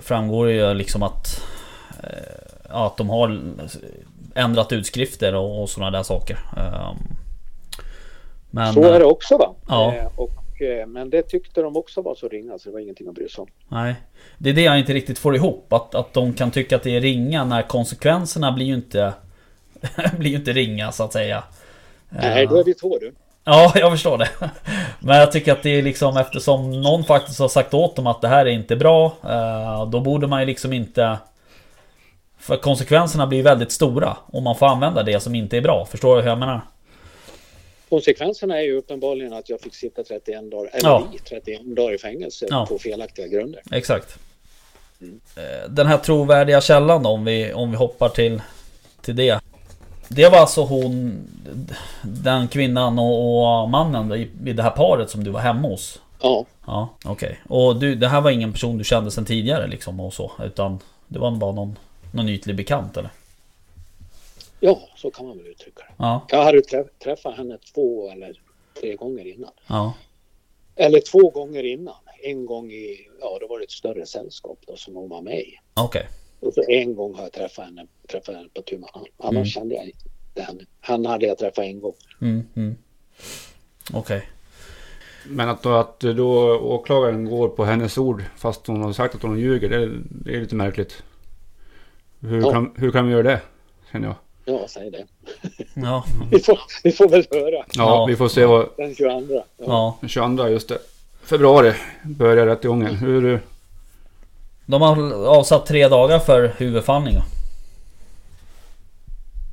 Framgår 0.00 0.46
det 0.46 0.52
ju 0.52 0.74
liksom 0.74 1.02
att 1.02 1.44
eh, 2.02 2.66
Att 2.68 2.96
de 2.96 3.10
har 3.10 3.40
ändrat 4.34 4.72
utskrifter 4.72 5.34
och, 5.34 5.62
och 5.62 5.70
sådana 5.70 5.90
där 5.90 6.02
saker. 6.02 6.38
Ehm, 6.56 6.96
Men, 8.50 8.74
så 8.74 8.82
är 8.82 8.98
det 8.98 9.04
också 9.04 9.36
va? 9.36 9.54
Ja. 9.68 9.94
Eh, 9.94 10.06
och, 10.16 10.62
eh, 10.62 10.86
men 10.86 11.10
det 11.10 11.22
tyckte 11.22 11.62
de 11.62 11.76
också 11.76 12.02
var 12.02 12.14
så 12.14 12.28
ringa 12.28 12.58
så 12.58 12.68
det 12.68 12.72
var 12.72 12.80
ingenting 12.80 13.08
att 13.08 13.14
bry 13.14 13.28
sig 13.28 13.42
om. 13.42 13.48
Nej. 13.68 13.94
Det 14.38 14.50
är 14.50 14.54
det 14.54 14.62
jag 14.62 14.78
inte 14.78 14.92
riktigt 14.92 15.18
får 15.18 15.36
ihop. 15.36 15.72
Att, 15.72 15.94
att 15.94 16.12
de 16.12 16.32
kan 16.34 16.50
tycka 16.50 16.76
att 16.76 16.82
det 16.82 16.96
är 16.96 17.00
ringa 17.00 17.44
när 17.44 17.62
konsekvenserna 17.62 18.52
blir 18.52 18.66
ju 18.66 18.74
inte... 18.74 19.12
blir 20.18 20.30
ju 20.30 20.36
inte 20.36 20.52
ringa 20.52 20.92
så 20.92 21.04
att 21.04 21.12
säga. 21.12 21.44
Nej, 22.08 22.46
då 22.46 22.56
är 22.56 22.64
vi 22.64 22.74
två 22.74 22.98
du. 22.98 23.12
Ja, 23.44 23.72
jag 23.74 23.90
förstår 23.92 24.18
det. 24.18 24.28
Men 25.00 25.16
jag 25.16 25.32
tycker 25.32 25.52
att 25.52 25.62
det 25.62 25.70
är 25.78 25.82
liksom 25.82 26.16
eftersom 26.16 26.82
någon 26.82 27.04
faktiskt 27.04 27.38
har 27.38 27.48
sagt 27.48 27.74
åt 27.74 27.96
dem 27.96 28.06
att 28.06 28.20
det 28.20 28.28
här 28.28 28.46
är 28.46 28.50
inte 28.50 28.76
bra. 28.76 29.04
eh, 29.24 29.86
Då 29.90 30.00
borde 30.00 30.26
man 30.26 30.40
ju 30.40 30.46
liksom 30.46 30.72
inte... 30.72 31.18
För 32.38 32.56
konsekvenserna 32.56 33.26
blir 33.26 33.42
väldigt 33.42 33.72
stora. 33.72 34.16
Om 34.26 34.44
man 34.44 34.56
får 34.56 34.66
använda 34.66 35.02
det 35.02 35.20
som 35.20 35.34
inte 35.34 35.56
är 35.56 35.60
bra. 35.60 35.86
Förstår 35.90 36.16
du 36.16 36.22
hur 36.22 36.28
jag 36.28 36.38
menar? 36.38 36.60
Konsekvenserna 37.88 38.58
är 38.58 38.62
ju 38.62 38.76
uppenbarligen 38.76 39.32
att 39.32 39.48
jag 39.48 39.60
fick 39.60 39.74
sitta 39.74 40.02
31 40.04 40.50
dagar, 40.50 40.70
eller 40.72 40.88
Ja. 40.88 41.02
vi 41.12 41.18
31 41.18 41.60
dagar 41.76 41.94
i 41.94 41.98
fängelse 41.98 42.46
Ja. 42.50 42.66
på 42.66 42.78
felaktiga 42.78 43.26
grunder. 43.26 43.62
Exakt. 43.72 44.18
Eh, 45.36 45.70
Den 45.70 45.86
här 45.86 45.98
trovärdiga 45.98 46.60
källan 46.60 47.02
då, 47.02 47.08
om 47.10 47.24
vi, 47.24 47.52
om 47.52 47.70
vi 47.70 47.76
hoppar 47.76 48.08
till, 48.08 48.42
till 49.02 49.16
det. 49.16 49.40
Det 50.14 50.28
var 50.28 50.38
alltså 50.38 50.62
hon, 50.62 51.24
den 52.02 52.48
kvinnan 52.48 52.98
och, 52.98 53.62
och 53.62 53.70
mannen 53.70 54.08
då, 54.08 54.16
i, 54.16 54.30
i 54.46 54.52
det 54.52 54.62
här 54.62 54.70
paret 54.70 55.10
som 55.10 55.24
du 55.24 55.30
var 55.30 55.40
hemma 55.40 55.68
hos? 55.68 56.00
Ja, 56.22 56.44
Ja, 56.66 56.88
okej. 57.04 57.40
Och 57.48 57.76
du, 57.76 57.94
det 57.94 58.08
här 58.08 58.20
var 58.20 58.30
ingen 58.30 58.52
person 58.52 58.78
du 58.78 58.84
kände 58.84 59.10
sedan 59.10 59.24
tidigare 59.24 59.66
liksom 59.66 60.00
och 60.00 60.14
så? 60.14 60.32
Utan 60.44 60.78
det 61.08 61.18
var 61.18 61.30
bara 61.30 61.52
någon, 61.52 61.78
någon 62.12 62.28
ytlig 62.28 62.56
bekant 62.56 62.96
eller? 62.96 63.10
ja, 64.60 64.80
så 64.96 65.10
kan 65.10 65.26
man 65.26 65.38
väl 65.38 65.46
uttrycka 65.46 65.82
det. 65.88 65.94
Ja, 65.96 66.26
Jag 66.28 66.44
hade 66.44 66.60
träff- 66.60 66.88
träffat 67.04 67.36
henne 67.36 67.58
två 67.74 68.10
eller 68.10 68.40
tre 68.80 68.96
gånger 68.96 69.34
innan. 69.34 69.50
ja, 69.66 69.92
Eller 70.76 71.00
två 71.00 71.30
gånger 71.30 71.64
innan. 71.64 71.94
En 72.24 72.46
gång 72.46 72.70
i, 72.70 73.08
ja 73.20 73.38
det 73.40 73.46
var 73.46 73.60
ett 73.60 73.70
större 73.70 74.06
sällskap 74.06 74.58
då 74.66 74.76
som 74.76 74.96
hon 74.96 75.08
var 75.08 75.20
med 75.22 75.38
i. 75.38 75.54
okej. 75.74 76.06
Och 76.42 76.54
så 76.54 76.62
en 76.68 76.94
gång 76.94 77.14
har 77.14 77.22
jag 77.22 77.32
träffat 77.32 77.64
henne, 77.64 77.86
träffat 78.10 78.34
henne 78.34 78.48
på 78.54 78.62
tu. 78.62 78.80
Annars 79.18 79.32
Mm. 79.34 79.44
kände 79.44 79.74
jag 79.74 79.84
inte 79.84 80.42
henne. 80.42 80.60
Han 80.80 81.06
hade 81.06 81.26
jag 81.26 81.38
träffat 81.38 81.64
en 81.64 81.80
gång. 81.80 81.92
Mm, 82.20 82.42
mm. 82.56 82.76
Okej. 83.92 84.28
Men 85.28 85.48
att 85.48 85.62
då, 85.62 85.72
att 85.74 86.00
då 86.00 86.56
åklagaren 86.58 87.24
går 87.24 87.48
på 87.48 87.64
hennes 87.64 87.98
ord 87.98 88.24
fast 88.36 88.66
hon 88.66 88.82
har 88.82 88.92
sagt 88.92 89.14
att 89.14 89.22
hon 89.22 89.38
ljuger, 89.38 89.68
det, 89.68 89.76
är- 89.76 90.00
det 90.04 90.34
är 90.36 90.40
lite 90.40 90.54
märkligt. 90.54 91.02
Hur, 92.20 92.40
Ja. 92.40 92.52
kan, 92.52 92.72
hur 92.76 92.90
kan 92.90 93.06
vi 93.06 93.12
göra 93.12 93.22
det? 93.22 93.40
Känner 93.92 94.06
jag. 94.06 94.16
Ja, 94.44 94.66
säg 94.68 94.90
det. 94.90 95.06
Ja, 95.74 96.04
Vi 96.30 96.38
får, 96.40 96.58
vi 96.84 96.92
får 96.92 97.08
väl 97.08 97.24
höra 97.30 97.50
Ja, 97.54 97.64
Ja. 97.74 98.06
vi 98.08 98.16
får 98.16 98.28
se 98.28 98.44
vad... 98.44 98.68
den 98.76 98.94
22. 98.94 99.34
Ja. 99.34 99.44
ja. 99.58 99.96
Den 100.00 100.08
22 100.08 100.48
just 100.48 100.68
det. 100.68 100.78
Februari 101.22 101.72
börjar 102.04 102.46
rättegången. 102.46 102.94
Hur... 102.94 103.40
De 104.66 104.82
har 104.82 105.12
avsatt 105.26 105.66
tre 105.66 105.88
dagar 105.88 106.18
för 106.18 106.54
huvudförhandling. 106.58 107.16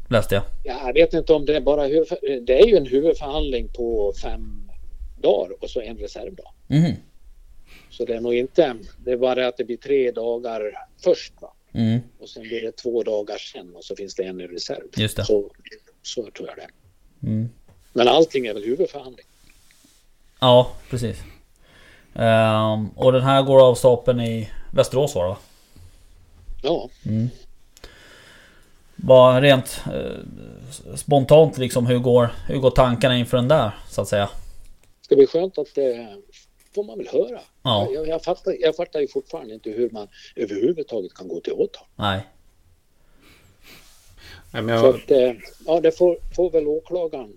Läste 0.09 0.35
jag. 0.35 0.43
Jag 0.63 0.93
vet 0.93 1.13
inte 1.13 1.33
om 1.33 1.45
det 1.45 1.55
är 1.55 1.61
bara 1.61 1.85
huvud, 1.85 2.07
Det 2.41 2.61
är 2.61 2.67
ju 2.67 2.77
en 2.77 2.85
huvudförhandling 2.85 3.67
på 3.67 4.13
fem 4.21 4.71
dagar 5.21 5.63
och 5.63 5.69
så 5.69 5.81
en 5.81 5.97
reservdag. 5.97 6.51
Mhm. 6.67 6.93
Så 7.89 8.05
det 8.05 8.15
är 8.15 8.21
nog 8.21 8.33
inte, 8.33 8.75
det 8.97 9.11
är 9.11 9.17
bara 9.17 9.47
att 9.47 9.57
det 9.57 9.63
blir 9.63 9.77
tre 9.77 10.11
dagar 10.11 10.73
först 11.03 11.33
va? 11.41 11.53
Mm. 11.73 11.99
Och 12.19 12.29
sen 12.29 12.43
blir 12.43 12.61
det 12.61 12.71
två 12.71 13.03
dagar 13.03 13.37
sen 13.37 13.75
och 13.75 13.83
så 13.83 13.95
finns 13.95 14.15
det 14.15 14.23
en 14.23 14.41
i 14.41 14.47
reserv. 14.47 14.83
Just 14.97 15.17
det. 15.17 15.25
Så, 15.25 15.51
så 16.01 16.21
tror 16.21 16.47
jag 16.47 16.57
det. 16.57 16.67
Mm. 17.27 17.49
Men 17.93 18.07
allting 18.07 18.45
är 18.45 18.53
väl 18.53 18.63
huvudförhandling. 18.63 19.25
Ja, 20.39 20.71
precis. 20.89 21.17
Ehm, 22.15 22.89
och 22.89 23.11
den 23.11 23.23
här 23.23 23.41
går 23.41 23.67
av 23.69 23.75
stapeln 23.75 24.21
i 24.21 24.49
Västerås 24.73 25.15
var 25.15 25.23
det 25.23 25.29
va? 25.29 25.37
Ja, 26.63 26.89
Bara 28.95 29.41
rent 29.41 29.81
eh, 29.85 30.95
spontant 30.95 31.57
liksom 31.57 31.85
hur 31.85 31.99
går, 31.99 32.29
hur 32.47 32.59
går 32.59 32.71
tankarna 32.71 33.17
inför 33.17 33.37
den 33.37 33.47
där 33.47 33.71
så 33.89 34.01
att 34.01 34.07
säga? 34.07 34.29
det 35.09 35.15
blir 35.15 35.27
skönt 35.27 35.57
att 35.57 35.75
det 35.75 36.17
får 36.75 36.83
man 36.83 36.97
väl 36.97 37.07
höra. 37.07 37.39
Ja. 37.63 37.87
Jag, 37.91 38.07
jag, 38.07 38.23
fattar, 38.23 38.55
jag 38.59 38.75
fattar 38.75 38.99
ju 38.99 39.07
fortfarande 39.07 39.53
inte 39.53 39.69
hur 39.69 39.89
man 39.89 40.07
överhuvudtaget 40.35 41.13
kan 41.13 41.27
gå 41.27 41.39
till 41.39 41.53
åtal. 41.53 41.83
Nej. 41.95 42.27
Nej, 44.51 44.61
men 44.61 44.79
Så 44.79 44.85
jag, 44.85 44.95
att, 44.95 45.11
eh, 45.11 45.41
ja, 45.65 45.79
det 45.81 45.91
får, 45.91 46.17
får 46.35 46.51
väl 46.51 46.67
åklagaren 46.67 47.33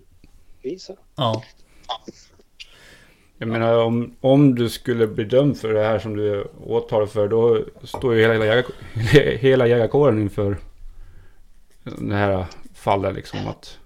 visa. 0.61 0.93
Ja. 1.15 1.43
Jag 3.43 3.51
menar 3.51 3.83
om, 3.83 4.15
om 4.21 4.55
du 4.55 4.69
skulle 4.69 5.07
bli 5.07 5.23
dömd 5.23 5.57
för 5.57 5.73
det 5.73 5.83
här 5.83 5.99
som 5.99 6.15
du 6.15 6.29
är 6.39 6.47
åtalad 6.67 7.09
för 7.09 7.27
då 7.27 7.59
står 7.83 8.15
ju 8.15 8.21
hela, 8.21 8.45
jägar, 8.45 8.65
hela 9.37 9.67
jägarkåren 9.67 10.21
inför 10.21 10.57
det 11.83 12.15
här 12.15 12.45
fallet 12.73 13.15
liksom. 13.15 13.39
Att 13.47 13.77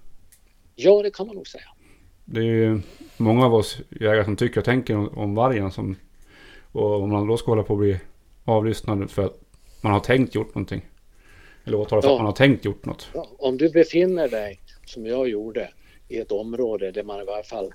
Ja, 0.75 1.01
det 1.03 1.11
kan 1.15 1.27
man 1.27 1.35
nog 1.35 1.47
säga. 1.47 1.63
det 2.25 2.39
är 2.39 2.43
ju 2.43 2.81
många 3.17 3.45
av 3.45 3.55
oss 3.55 3.77
jägare 3.89 4.23
som 4.23 4.35
tycker 4.35 4.59
och 4.61 4.65
tänker 4.65 4.95
om, 4.95 5.09
om 5.17 5.35
vargen 5.35 5.71
som 5.71 5.95
och 6.71 7.01
om 7.01 7.09
man 7.09 7.27
då 7.27 7.37
ska 7.37 7.51
hålla 7.51 7.63
på 7.63 7.73
att 7.73 7.79
bli 7.79 7.99
avlyssnad 8.45 9.11
för 9.11 9.25
att 9.25 9.39
man 9.81 9.93
har 9.93 9.99
tänkt 9.99 10.35
gjort 10.35 10.55
någonting. 10.55 10.85
Eller 11.65 11.77
åtalad 11.77 12.03
för 12.03 12.09
Ja. 12.09 12.15
att 12.15 12.19
man 12.19 12.25
har 12.25 12.33
tänkt 12.33 12.65
gjort 12.65 12.85
något. 12.85 13.09
Ja, 13.13 13.27
om 13.39 13.57
du 13.57 13.69
befinner 13.69 14.27
dig, 14.29 14.59
som 14.85 15.05
jag 15.05 15.29
gjorde, 15.29 15.69
i 16.07 16.17
ett 16.17 16.31
område 16.31 16.91
där 16.91 17.03
man 17.03 17.21
i 17.21 17.25
varje 17.25 17.43
fall 17.43 17.73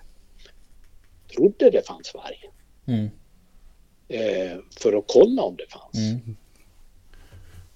trodde 1.36 1.70
det 1.70 1.86
fanns 1.86 2.14
varg. 2.14 2.50
Mm. 2.86 3.10
Eh, 4.08 4.56
för 4.80 4.92
att 4.98 5.04
kolla 5.06 5.42
om 5.42 5.56
det 5.56 5.66
fanns. 5.72 5.94
Mm. 6.12 6.36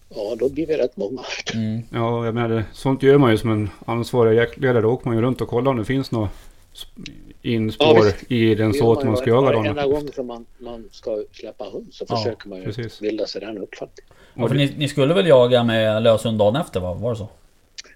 Ja, 0.09 0.37
då 0.39 0.49
blir 0.49 0.67
vi 0.67 0.77
rätt 0.77 0.97
många. 0.97 1.23
Mm. 1.55 1.83
Ja, 1.93 2.25
jag 2.25 2.35
menar, 2.35 2.65
sånt 2.73 3.03
gör 3.03 3.19
man 3.19 3.31
ju 3.31 3.39
som 3.39 3.51
en 3.51 3.71
ansvarig 3.87 4.37
jaktledare. 4.39 4.81
Då 4.83 4.89
åker 4.91 5.07
man 5.09 5.17
ju 5.17 5.23
runt 5.23 5.41
och 5.41 5.49
kollar 5.49 5.71
om 5.71 5.77
det 5.79 5.85
finns 5.85 6.11
något 6.11 6.31
sp- 6.75 7.13
inspår 7.43 8.07
Ja, 8.07 8.13
i 8.37 8.55
den 8.55 8.75
såt 8.75 9.05
man 9.05 9.13
ju 9.13 9.17
ska 9.17 9.31
jaga 9.31 9.41
Varenda 9.57 9.87
gång 9.87 10.09
som 10.15 10.27
man, 10.27 10.47
man 10.59 10.89
ska 10.93 11.23
släppa 11.33 11.65
hund 11.65 11.89
så 11.91 12.05
Ja, 12.09 12.17
försöker 12.17 12.49
man 12.49 12.59
ju 12.59 12.65
precis. 12.65 13.01
bilda 13.01 13.27
sig 13.27 13.41
den 13.41 13.59
uppfattningen. 13.59 14.13
Ja, 14.35 14.49
för 14.49 14.55
ni, 14.55 14.75
ni 14.77 14.89
skulle 14.89 15.15
väl 15.15 15.27
jaga 15.27 15.65
med 15.65 16.03
löshund 16.03 16.39
dagen 16.39 16.57
efter 16.57 16.81
va? 16.81 16.95
Var 16.95 17.11
det 17.11 17.17
så? 17.17 17.29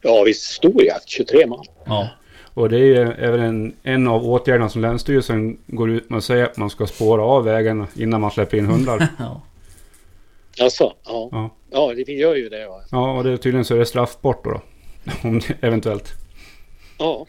Ja, 0.03 0.23
visst 0.27 0.43
stor 0.43 0.83
jakt, 0.85 1.09
23 1.09 1.47
man. 1.47 1.65
Ja. 1.85 2.09
Och 2.55 2.69
det 2.69 2.77
är 2.77 2.85
ju 2.85 2.97
även 2.97 3.41
en, 3.41 3.73
en 3.83 4.09
av 4.09 4.27
åtgärderna 4.27 4.69
som 4.69 4.83
Länsstyrelsen 4.83 5.59
går 5.67 5.91
ut 5.91 6.11
med 6.11 6.19
att 6.19 6.25
säga 6.25 6.47
att 6.47 6.57
man 6.57 6.71
ska 6.71 6.87
spåra 6.87 7.23
av 7.23 7.45
vägarna 7.45 7.87
innan 7.97 8.21
man 8.21 8.31
släpper 8.31 8.57
in 8.59 8.67
hundar. 8.67 9.09
ja. 9.19 9.43
Alltså, 10.61 10.95
ja. 11.05 11.29
Ja. 11.33 11.51
Ja, 11.71 11.95
det, 12.07 12.13
gör 12.13 12.35
ju 12.35 12.49
det. 12.49 12.61
Ja. 12.61 12.83
Ja, 12.91 13.13
och 13.19 13.25
det, 13.25 13.39
tydligen 13.39 13.65
så 13.65 13.75
är 13.75 13.79
det 13.79 13.87
straffbart 13.87 14.45
då. 14.45 14.51
då. 14.51 14.61
Om 15.29 15.39
det, 15.39 15.55
eventuellt. 15.67 16.13
ja, 16.99 17.27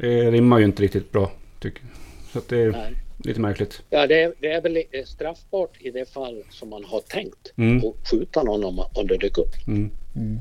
Det 0.00 0.30
rimmar 0.30 0.58
ju 0.58 0.64
inte 0.64 0.82
riktigt 0.82 1.12
bra. 1.12 1.30
Tycker 1.60 1.82
jag. 1.82 1.90
Så 2.32 2.38
att 2.38 2.48
det 2.48 2.58
är 2.58 2.70
nej. 2.70 2.92
lite 3.18 3.40
märkligt. 3.40 3.82
Ja, 3.90 4.06
det, 4.06 4.22
är, 4.22 4.34
det 4.40 4.52
är 4.52 4.62
väl 4.62 4.82
straffbart 5.06 5.70
i 5.80 5.90
det 5.90 6.12
fall 6.12 6.42
som 6.50 6.70
man 6.70 6.84
har 6.84 7.00
tänkt 7.00 7.52
Mm. 7.56 7.84
och 7.84 7.96
skjuta 8.10 8.42
någon 8.42 8.64
om, 8.64 8.78
om 8.94 9.06
det 9.06 9.16
dyker 9.16 9.42
upp. 9.42 9.66
Mm. 9.66 9.90
Mm. 10.16 10.38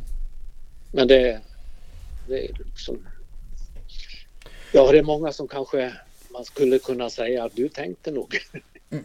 Men 0.91 1.07
det, 1.07 1.39
det 2.27 2.45
är 2.45 2.53
liksom... 2.65 2.97
Ja, 4.71 4.91
det 4.91 4.97
är 4.97 5.03
många 5.03 5.31
som 5.31 5.47
kanske 5.47 5.93
man 6.29 6.45
skulle 6.45 6.79
kunna 6.79 7.09
säga 7.09 7.43
att 7.43 7.55
du 7.55 7.69
tänkte 7.69 8.11
nog. 8.11 8.37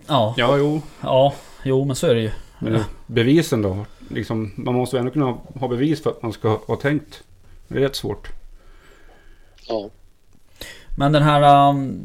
Ja. 0.06 0.34
Ja, 0.36 0.56
jo. 0.56 0.80
Ja. 1.02 1.34
Jo 1.64 1.84
men 1.84 1.96
så 1.96 2.06
är 2.06 2.14
det 2.14 2.20
ju. 2.20 2.30
Men 2.58 2.84
bevisen 3.06 3.62
då? 3.62 3.84
Liksom, 4.10 4.52
man 4.56 4.74
måste 4.74 4.96
ju 4.96 5.00
ändå 5.00 5.12
kunna 5.12 5.38
ha 5.60 5.68
bevis 5.68 6.02
för 6.02 6.10
att 6.10 6.22
man 6.22 6.32
ska 6.32 6.48
ha 6.66 6.76
tänkt. 6.76 7.22
Det 7.68 7.78
är 7.78 7.80
rätt 7.80 7.96
svårt. 7.96 8.28
Ja, 9.68 9.90
Men 10.98 11.12
den 11.12 11.22
här 11.22 11.68
um, 11.68 12.00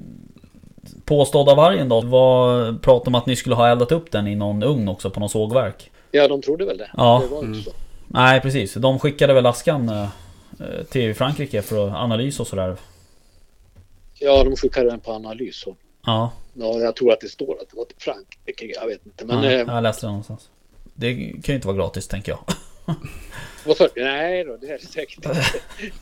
påstådda 1.06 1.56
vargen 1.56 1.90
då? 1.90 2.02
Var 2.02 2.74
prat 2.74 3.08
om 3.08 3.16
att 3.16 3.26
ni 3.26 3.36
skulle 3.36 3.56
ha 3.56 3.70
eldat 3.70 3.92
upp 3.92 4.12
den 4.12 4.28
i 4.28 4.36
någon 4.36 4.64
ugn 4.64 4.88
också 4.88 5.10
på 5.10 5.20
någon 5.20 5.30
sågverk? 5.30 5.92
Ja, 6.12 6.28
de 6.28 6.42
trodde 6.42 6.66
väl 6.66 6.78
det. 6.78 6.90
Ja. 6.98 7.22
Det 7.24 7.36
var 7.36 7.44
inte 7.44 7.64
så. 7.64 7.72
Nej 8.08 8.42
precis, 8.42 8.74
de 8.74 9.00
skickade 9.00 9.34
väl 9.34 9.46
askan 9.46 9.90
eh, 9.90 10.08
till 10.90 11.16
Frankrike 11.16 11.62
för 11.62 11.90
analys 11.90 12.40
och 12.40 12.48
sådär. 12.48 12.76
Ja, 14.20 14.44
de 14.44 14.56
skickade 14.56 14.90
den 14.90 15.00
på 15.00 15.12
analys. 15.12 15.64
Och, 15.68 15.78
Ja, 16.06 16.32
ja, 16.54 16.80
jag 16.80 16.96
tror 16.96 17.14
att 17.14 17.20
det 17.22 17.30
står 17.30 17.54
att 17.62 17.70
det 17.70 17.78
var 17.78 17.86
till 17.86 17.98
Frankrike. 18.00 18.66
Jag 18.82 18.88
vet 18.88 19.06
inte. 19.06 19.26
Men 19.26 19.44
ja, 19.44 19.52
eh, 19.52 19.58
jag 19.68 19.84
läste 19.84 20.06
det 20.06 20.10
någonstans. 20.10 20.50
Det 20.94 21.14
kan 21.16 21.42
ju 21.46 21.54
inte 21.56 21.68
vara 21.68 21.78
gratis 21.78 22.08
tänker 22.08 22.32
jag. 22.32 22.40
vad 23.66 23.78
sa 23.78 23.88
du? 23.96 24.04
Nej 24.04 24.44
då, 24.44 24.58
det 24.58 24.68
är 24.68 24.78
det 24.78 24.86
säkert 24.86 25.16
inte. 25.26 25.44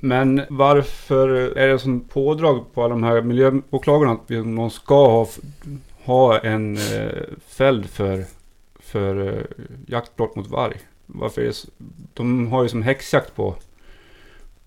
Men 0.00 0.42
varför 0.48 1.28
är 1.58 1.68
det 1.68 1.78
som 1.78 2.00
pådrag 2.00 2.64
på 2.74 2.82
alla 2.82 2.94
de 2.94 3.02
här 3.02 3.20
miljöåklagarna 3.22 4.12
att 4.12 4.28
de 4.28 4.70
ska 4.70 5.06
ha, 5.08 5.28
ha 6.04 6.38
en 6.38 6.76
eh, 6.76 7.22
fälld 7.46 7.86
för, 7.90 8.24
för 8.80 9.28
eh, 9.38 9.42
jaktbrott 9.88 10.36
mot 10.36 10.46
varg? 10.46 10.76
Varför 11.06 11.42
är 11.42 11.46
det, 11.46 11.52
så- 11.52 11.68
de 12.14 12.46
har 12.46 12.62
ju 12.62 12.68
som 12.68 12.82
häxjakt 12.82 13.34
på... 13.34 13.54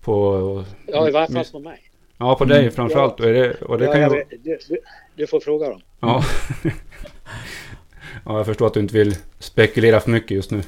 på 0.00 0.64
Ja, 0.86 1.08
i 1.08 1.12
varje 1.12 1.28
fall 1.28 1.44
på 1.52 1.58
mig. 1.58 1.87
Ja, 2.18 2.34
på 2.34 2.44
dig 2.44 2.60
Mm. 2.60 2.72
framförallt. 2.72 3.20
Och, 3.20 3.26
är 3.26 3.32
det, 3.32 3.54
och 3.62 3.78
det 3.78 3.84
ja, 3.84 3.92
kan 3.92 4.00
jag 4.00 4.12
du, 4.12 4.58
du, 4.68 4.78
du 5.16 5.26
får 5.26 5.40
fråga 5.40 5.68
dem. 5.70 5.80
Ja. 6.00 6.24
ja, 8.24 8.36
jag 8.36 8.46
förstår 8.46 8.66
att 8.66 8.74
du 8.74 8.80
inte 8.80 8.94
vill 8.94 9.14
spekulera 9.38 10.00
för 10.00 10.10
mycket 10.10 10.30
just 10.30 10.50
nu. 10.50 10.62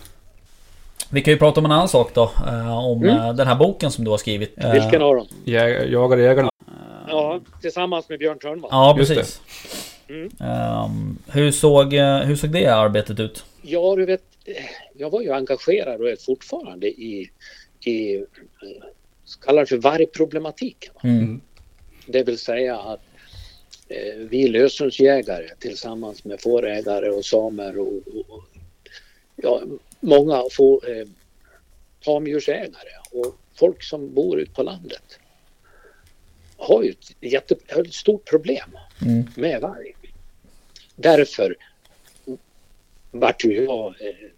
Vi 1.13 1.23
kan 1.23 1.33
ju 1.35 1.39
prata 1.39 1.61
om 1.61 1.65
en 1.67 1.73
annan 1.73 1.89
sak 1.89 2.11
då. 2.15 2.23
eh, 2.47 2.79
om 2.87 3.03
Mm. 3.05 3.17
eh, 3.17 3.35
den 3.35 3.47
här 3.47 3.55
boken 3.57 3.91
som 3.91 4.05
du 4.05 4.11
har 4.11 4.19
skrivit. 4.19 4.55
Eh, 4.65 4.73
Vilken 4.73 5.03
av 5.03 5.15
dem? 5.17 5.27
Jä- 5.45 5.85
Jagade 5.93 6.23
jägarna. 6.23 6.51
Ja, 7.09 7.41
tillsammans 7.61 8.09
med 8.09 8.19
Björn 8.19 8.39
Törnvall. 8.39 8.69
Ja, 8.73 8.95
precis. 8.99 9.41
Mm. 10.09 10.31
Ehm, 10.41 11.19
hur, 11.33 11.51
såg, 11.51 11.95
eh, 11.95 12.17
hur 12.19 12.37
såg 12.37 12.51
det 12.51 12.67
arbetet 12.67 13.21
ut? 13.21 13.45
Ja, 13.63 13.97
du 13.97 14.05
vet, 14.07 14.23
eh, 14.45 14.55
jag 14.95 15.11
var 15.11 15.21
ju 15.23 15.33
engagerad 15.33 16.01
och 16.01 16.09
är 16.11 16.17
fortfarande 16.27 16.87
i, 16.87 17.31
i 17.85 18.17
eh, 18.17 18.23
kallar 19.37 19.61
det 19.61 19.67
för 19.67 19.77
vargproblematiken. 19.77 20.95
va? 20.95 21.01
Mm. 21.05 21.41
Det 22.07 22.23
vill 22.23 22.39
säga 22.39 22.79
att 22.79 23.01
eh, 23.89 24.15
vi 24.17 24.49
lösensjägare 24.49 25.49
tillsammans 25.59 26.25
med 26.25 26.41
fårägare 26.41 27.11
och 27.11 27.25
samer 27.25 27.79
och, 27.79 27.87
och, 27.87 28.31
och 28.37 28.45
ja, 29.37 29.63
många 30.01 30.43
få, 30.51 30.83
eh, 30.89 31.09
tamdjursägare 32.05 32.91
och 33.11 33.37
folk 33.55 33.83
som 33.83 34.15
bor 34.15 34.41
ute 34.41 34.53
på 34.53 34.63
landet 34.63 35.19
har 36.57 36.83
ju 36.83 36.91
ett, 36.91 37.17
jätte, 37.21 37.57
har 37.69 37.85
ett 37.85 37.95
stort 37.95 38.31
problem 38.31 38.77
Mm. 39.03 39.25
med 39.37 39.61
varg. 39.61 39.93
Därför 40.97 41.57
vart 43.11 43.45
ju 43.45 43.65
jag 43.65 43.87
eh, 43.87 44.31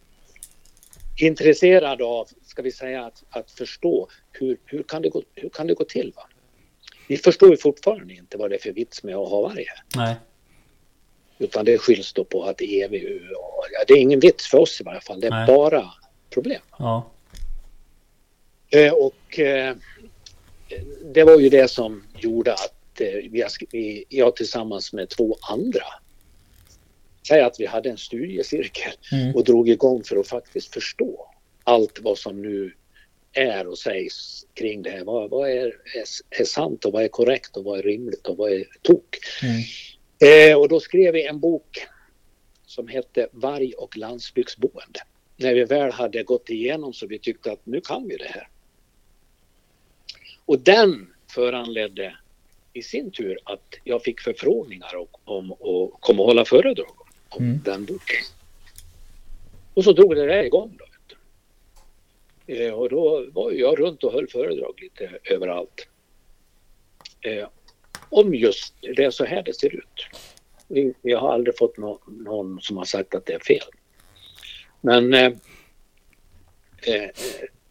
intresserad 1.17 2.03
av, 2.03 2.29
ska 2.45 2.63
vi 2.63 2.73
säga, 2.73 3.05
att, 3.05 3.25
att 3.31 3.51
förstå 3.51 4.09
hur, 4.33 4.59
hur, 4.65 4.83
kan 4.83 5.03
det 5.03 5.09
gå, 5.09 5.23
hur 5.35 5.49
kan 5.49 5.67
det 5.67 5.75
gå 5.75 5.85
till? 5.85 6.13
Va? 6.17 6.23
Vi 7.09 7.17
förstår 7.17 7.51
ju 7.51 7.57
fortfarande 7.57 8.15
inte 8.15 8.37
vad 8.37 8.51
det 8.51 8.57
är 8.57 8.61
för 8.61 8.73
vits 8.73 9.03
med 9.03 9.17
att 9.17 9.29
ha 9.29 9.43
varg 9.43 9.65
här. 9.69 9.83
Nej. 9.97 10.17
Utan 11.39 11.65
det 11.65 11.79
skylls 11.79 12.13
då 12.13 12.25
på 12.25 12.43
att 12.43 12.61
EVU 12.61 13.29
och, 13.35 13.67
ja, 13.73 13.85
det 13.87 13.93
är 13.93 13.99
ingen 13.99 14.21
vits 14.21 14.47
för 14.47 14.59
oss 14.59 14.81
i 14.81 14.85
varje 14.85 15.01
fall. 15.01 15.21
Det 15.21 15.27
är 15.27 15.31
Nej. 15.31 15.47
bara 15.47 15.91
problem. 16.31 16.63
Ja. 16.79 17.11
Eh, 18.71 18.93
och 18.93 19.39
eh, 19.39 19.77
det 21.05 21.25
var 21.25 21.39
ju 21.39 21.49
det 21.49 21.69
som 21.69 22.05
gjorde 22.19 22.53
att 22.53 23.01
eh, 23.01 23.31
vi, 23.71 24.05
jag 24.09 24.37
tillsammans 24.37 24.93
med 24.93 25.09
två 25.09 25.37
andra 25.51 25.85
säg 27.33 27.41
att 27.41 27.61
vi 27.61 27.67
hade 27.67 27.91
en 27.91 27.99
studiecirkel 27.99 28.93
Mm. 29.13 29.35
och 29.35 29.45
drog 29.45 29.69
igång 29.69 30.05
för 30.05 30.17
att 30.17 30.29
faktiskt 30.29 30.75
förstå 30.75 31.29
allt 31.65 31.99
vad 32.01 32.19
som 32.19 32.43
nu 32.43 32.73
är 33.33 33.67
och 33.67 33.79
sägs 33.79 34.47
kring 34.55 34.83
det 34.83 34.91
här. 34.91 35.05
Vad, 35.05 35.31
vad 35.31 35.51
är, 35.51 35.67
är, 35.67 36.05
är 36.41 36.45
sant 36.45 36.85
och 36.85 36.93
vad 36.93 37.05
är 37.05 37.09
korrekt 37.09 37.57
och 37.57 37.65
vad 37.65 37.79
är 37.79 37.83
rimligt 37.83 38.27
och 38.27 38.37
vad 38.37 38.53
är 38.53 38.65
tok? 38.83 39.19
Mm. 39.43 40.51
Eh, 40.51 40.59
och 40.59 40.69
då 40.69 40.81
skrev 40.81 41.13
vi 41.15 41.27
en 41.27 41.41
bok 41.41 41.87
som 42.67 42.89
hette 42.89 43.29
Varg 43.33 43.73
och 43.73 43.97
landsbygdsboende. 43.97 45.01
När 45.37 45.55
vi 45.55 45.65
väl 45.65 45.93
hade 45.93 46.23
gått 46.23 46.51
igenom 46.51 46.93
så 46.93 47.07
vi 47.07 47.19
tyckte 47.19 47.53
att 47.53 47.67
nu 47.67 47.81
kan 47.81 48.09
vi 48.09 48.17
det 48.17 48.29
här. 48.29 48.49
Och 50.45 50.59
den 50.59 51.13
föranledde 51.35 52.17
i 52.73 52.83
sin 52.83 53.11
tur 53.11 53.39
att 53.45 53.75
jag 53.85 54.03
fick 54.03 54.21
förfrågningar 54.21 55.07
om 55.25 55.53
att 55.53 56.01
komma 56.01 56.23
och 56.23 56.27
hålla 56.27 56.45
föredrag 56.45 57.02
Mm. 57.39 57.61
den 57.65 57.85
boken. 57.85 58.17
Och 59.75 59.85
så 59.85 59.93
drog 59.93 60.15
det 60.17 60.27
där 60.27 60.43
igång 60.45 60.79
då. 60.79 60.85
Eh, 62.55 62.73
och 62.73 62.89
då 62.89 63.27
var 63.33 63.53
jag 63.53 63.81
runt 63.81 64.05
och 64.05 64.13
höll 64.13 64.29
föredrag 64.29 64.75
lite 64.83 65.19
överallt. 65.25 65.89
Eh, 67.21 67.49
om 68.09 68.35
just 68.35 68.75
det 68.81 69.05
är 69.05 69.11
så 69.11 69.25
här 69.25 69.43
det 69.43 69.55
ser 69.55 69.75
ut. 69.75 70.07
Vi 71.03 71.13
har 71.13 71.33
aldrig 71.33 71.59
fått 71.59 71.77
nå, 71.77 72.01
någon 72.07 72.61
som 72.61 72.77
har 72.77 72.85
sagt 72.85 73.15
att 73.15 73.27
det 73.27 73.33
är 73.33 73.39
fel. 73.39 73.67
Men 74.81 75.15
eh, 75.15 75.33
eh, 76.83 77.11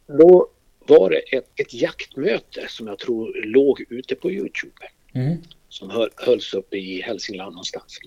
då 0.08 0.50
var 0.80 1.10
det 1.10 1.18
ett, 1.38 1.50
ett 1.56 1.74
jaktmöte 1.74 2.66
som 2.68 2.88
jag 2.88 3.00
tror 3.00 3.44
låg 3.46 3.86
ute 3.90 4.16
på 4.16 4.32
Youtube 4.32 4.90
Mm. 5.14 5.38
som 5.70 5.90
höll, 5.90 6.10
hölls 6.16 6.54
uppe 6.54 6.78
i 6.78 7.02
Hälsingland 7.02 7.52
någonstans. 7.52 8.00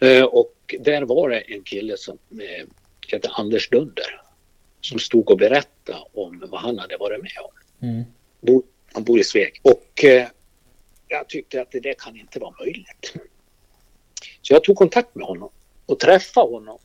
Eh, 0.00 0.24
och 0.24 0.74
där 0.80 1.02
var 1.02 1.30
det 1.30 1.40
en 1.40 1.62
kille 1.62 1.96
som 1.96 2.18
eh, 2.30 2.66
hette 3.08 3.28
Anders 3.28 3.68
Dunder 3.68 4.22
som 4.80 4.98
stod 4.98 5.30
och 5.30 5.38
berättade 5.38 5.98
om 6.12 6.44
vad 6.50 6.60
han 6.60 6.78
hade 6.78 6.96
varit 6.96 7.22
med 7.22 7.32
om. 7.44 7.88
Mm. 7.88 8.04
Bo, 8.40 8.62
han 8.92 9.04
bor 9.04 9.18
i 9.18 9.24
Sveg. 9.24 9.60
Och 9.62 10.04
eh, 10.04 10.28
jag 11.08 11.28
tyckte 11.28 11.62
att 11.62 11.70
det 11.70 11.80
där 11.80 11.94
kan 11.98 12.16
inte 12.16 12.38
vara 12.38 12.54
möjligt. 12.60 13.14
Så 14.42 14.54
jag 14.54 14.64
tog 14.64 14.76
kontakt 14.76 15.14
med 15.14 15.26
honom 15.26 15.50
och 15.86 16.00
träffade 16.00 16.52
honom. 16.52 16.78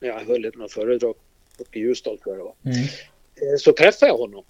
Jag 0.00 0.20
höll 0.24 0.44
ett 0.44 0.56
något 0.56 0.72
föredrag 0.72 1.14
uppe 1.58 1.78
i 1.78 1.82
Ljusdal 1.82 2.18
tror 2.18 2.36
jag 2.36 2.46
det 2.46 2.48
var. 2.48 2.72
Mm. 2.74 2.84
Eh, 3.34 3.56
Så 3.58 3.72
träffade 3.72 4.12
jag 4.12 4.18
honom. 4.18 4.44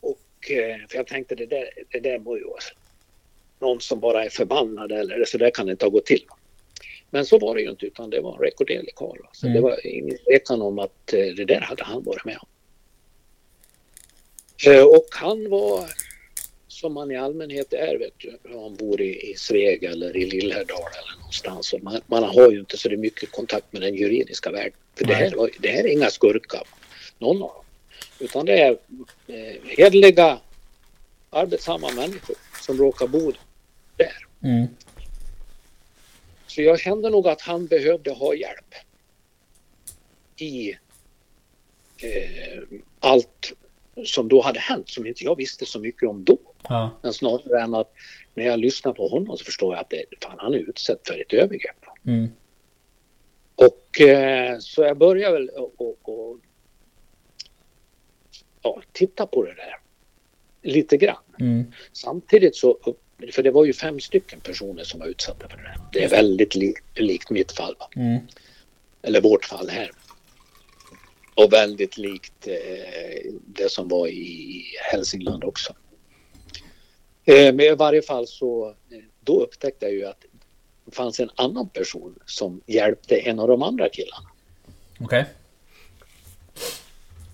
Och 0.00 0.50
eh, 0.50 0.86
för 0.88 0.96
jag 0.96 1.06
tänkte 1.06 1.34
det 1.34 1.46
där, 1.46 1.68
det 1.90 2.00
där 2.00 2.18
må 2.18 2.36
ju 2.36 2.44
vara 2.44 2.60
någon 3.60 3.80
som 3.80 4.00
bara 4.00 4.24
är 4.24 4.28
förbannad 4.28 4.92
eller 4.92 5.24
så 5.24 5.38
där 5.38 5.50
kan 5.50 5.66
det 5.66 5.72
inte 5.72 5.84
ha 5.84 5.90
gått 5.90 6.06
till. 6.06 6.24
Men 7.10 7.26
så 7.26 7.38
var 7.38 7.54
det 7.54 7.60
ju 7.60 7.70
inte 7.70 7.86
utan 7.86 8.10
det 8.10 8.20
var 8.20 8.34
en 8.34 8.40
rekorderlig 8.42 8.94
karl. 8.94 9.18
Så 9.32 9.46
Mm. 9.46 9.56
det 9.56 9.60
var 9.62 9.86
ingen 9.86 10.18
tvekan 10.18 10.62
om 10.62 10.78
att 10.78 11.12
eh, 11.12 11.26
det 11.36 11.44
där 11.44 11.60
hade 11.60 11.84
han 11.84 12.02
varit 12.04 12.24
med 12.24 12.38
om. 12.40 12.48
Eh, 14.72 14.82
Och 14.84 15.06
han 15.10 15.50
var 15.50 15.90
som 16.68 16.92
man 16.92 17.10
i 17.10 17.16
allmänhet 17.16 17.72
är, 17.72 17.98
vet 17.98 18.12
du, 18.18 18.38
om 18.54 18.60
man 18.60 18.74
bor 18.76 19.00
i, 19.00 19.30
i 19.30 19.34
Sveg 19.36 19.84
eller 19.84 20.16
i 20.16 20.26
Lillhärdal 20.30 20.78
eller 20.80 21.18
någonstans. 21.18 21.74
Man, 21.82 22.00
man 22.06 22.22
har 22.22 22.50
ju 22.50 22.58
inte 22.60 22.76
så 22.76 22.90
mycket 22.90 23.30
kontakt 23.32 23.72
med 23.72 23.82
den 23.82 23.94
juridiska 23.94 24.50
världen. 24.50 24.72
För 24.94 25.04
det 25.04 25.14
här, 25.14 25.34
var- 25.36 25.50
det 25.58 25.68
här 25.68 25.84
är 25.84 25.92
inga 25.92 26.10
skurkar, 26.10 26.62
någon 27.18 27.42
av 27.42 27.48
dem. 27.48 27.64
Utan 28.18 28.46
det 28.46 28.60
är 28.60 28.78
eh, 29.26 29.54
hederliga, 29.64 30.38
arbetsamma 31.30 31.90
människor 31.92 32.36
som 32.62 32.78
råkar 32.78 33.06
bo 33.06 33.32
där. 33.98 34.48
Mm. 34.50 34.66
Så 36.46 36.62
jag 36.62 36.80
kände 36.80 37.10
nog 37.10 37.28
att 37.28 37.40
han 37.40 37.66
behövde 37.66 38.10
ha 38.10 38.34
hjälp 38.34 38.74
i 40.36 40.70
eh, 41.96 42.62
allt 43.00 43.52
som 44.04 44.28
då 44.28 44.42
hade 44.42 44.60
hänt 44.60 44.88
som 44.88 45.06
inte 45.06 45.24
jag 45.24 45.36
visste 45.36 45.66
så 45.66 45.80
mycket 45.80 46.08
om 46.08 46.24
då. 46.24 46.38
Ja. 46.68 46.90
Men 47.02 47.12
snarare 47.12 47.62
än 47.62 47.74
att 47.74 47.92
när 48.34 48.44
jag 48.44 48.58
lyssnar 48.58 48.92
på 48.92 49.08
honom 49.08 49.36
så 49.36 49.44
förstår 49.44 49.74
jag 49.74 49.80
att 49.80 49.90
det, 49.90 50.04
fan, 50.22 50.36
han 50.38 50.54
är 50.54 50.58
utsatt 50.58 51.00
för 51.06 51.20
ett 51.20 51.32
övergrepp. 51.32 51.84
Mm. 52.06 52.28
Och 53.54 54.00
eh, 54.00 54.58
så 54.58 54.82
jag 54.82 54.98
började 54.98 55.34
väl 55.34 55.48
och, 55.48 56.08
och, 56.08 56.38
ja, 58.62 58.82
titta 58.92 59.26
på 59.26 59.44
det 59.44 59.54
där 59.54 59.76
lite 60.62 60.96
grann. 60.96 61.22
Mm. 61.40 61.72
Samtidigt 61.92 62.56
så, 62.56 62.78
för 63.32 63.42
det 63.42 63.50
var 63.50 63.64
ju 63.64 63.72
fem 63.72 64.00
stycken 64.00 64.40
personer 64.40 64.84
som 64.84 65.00
var 65.00 65.06
utsatta 65.06 65.48
för 65.48 65.56
det. 65.56 65.80
Det 65.92 66.04
är 66.04 66.08
väldigt 66.08 66.54
li, 66.54 66.74
likt 66.94 67.30
mitt 67.30 67.52
fall? 67.52 67.76
Mm. 67.96 68.18
eller 69.02 69.20
vårt 69.20 69.44
fall 69.44 69.68
här. 69.68 69.90
Och 71.34 71.52
väldigt 71.52 71.96
likt 71.98 72.46
eh, 72.46 73.32
det 73.46 73.72
som 73.72 73.88
var 73.88 74.08
i 74.08 74.64
Hälsingland 74.92 75.44
också. 75.44 75.74
Eh, 77.24 77.54
men 77.54 77.60
i 77.60 77.74
varje 77.74 78.02
fall 78.02 78.26
så 78.26 78.68
eh, 78.68 78.98
då 79.20 79.40
upptäckte 79.40 79.86
jag 79.86 79.94
ju 79.94 80.06
att 80.06 80.24
det 80.84 80.94
fanns 80.94 81.20
en 81.20 81.30
annan 81.34 81.68
person 81.68 82.18
som 82.26 82.60
hjälpte 82.66 83.16
en 83.16 83.38
av 83.38 83.48
de 83.48 83.62
andra 83.62 83.88
killarna. 83.88 84.30
Okej. 85.00 85.24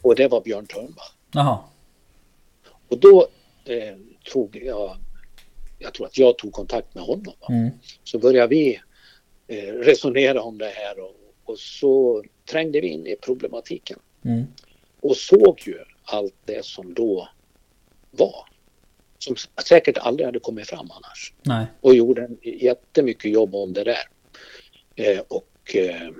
Och 0.02 0.14
det 0.14 0.28
var 0.28 0.40
Björn 0.40 0.66
Törnvall. 0.66 1.08
Jaha. 1.32 1.58
Och 2.88 2.98
då 2.98 3.28
eh, 3.64 3.96
tog 4.32 4.56
jag, 4.56 4.96
jag 5.84 5.94
tror 5.94 6.06
att 6.06 6.18
jag 6.18 6.38
tog 6.38 6.52
kontakt 6.52 6.94
med 6.94 7.04
honom. 7.04 7.34
Mm. 7.48 7.70
Så 8.04 8.18
började 8.18 8.48
vi 8.48 8.80
eh, 9.48 9.72
resonera 9.72 10.42
om 10.42 10.58
det 10.58 10.72
här 10.74 11.00
och, 11.00 11.14
och 11.44 11.58
så 11.58 12.24
trängde 12.50 12.80
vi 12.80 12.88
in 12.88 13.06
i 13.06 13.16
problematiken 13.16 13.98
Mm. 14.24 14.44
och 15.00 15.16
såg 15.16 15.60
ju 15.66 15.78
allt 16.04 16.34
det 16.44 16.64
som 16.64 16.94
då 16.94 17.28
var. 18.10 18.48
Som 19.18 19.36
säkert 19.66 19.98
aldrig 19.98 20.26
hade 20.26 20.40
kommit 20.40 20.68
fram 20.68 20.90
annars. 20.90 21.32
Nej. 21.42 21.66
Och 21.80 21.94
gjorde 21.94 22.28
jättemycket 22.42 23.30
jobb 23.30 23.54
om 23.54 23.72
det 23.72 23.84
där. 23.84 24.08
Eh, 24.94 25.20
och 25.28 25.76
eh, 25.76 26.10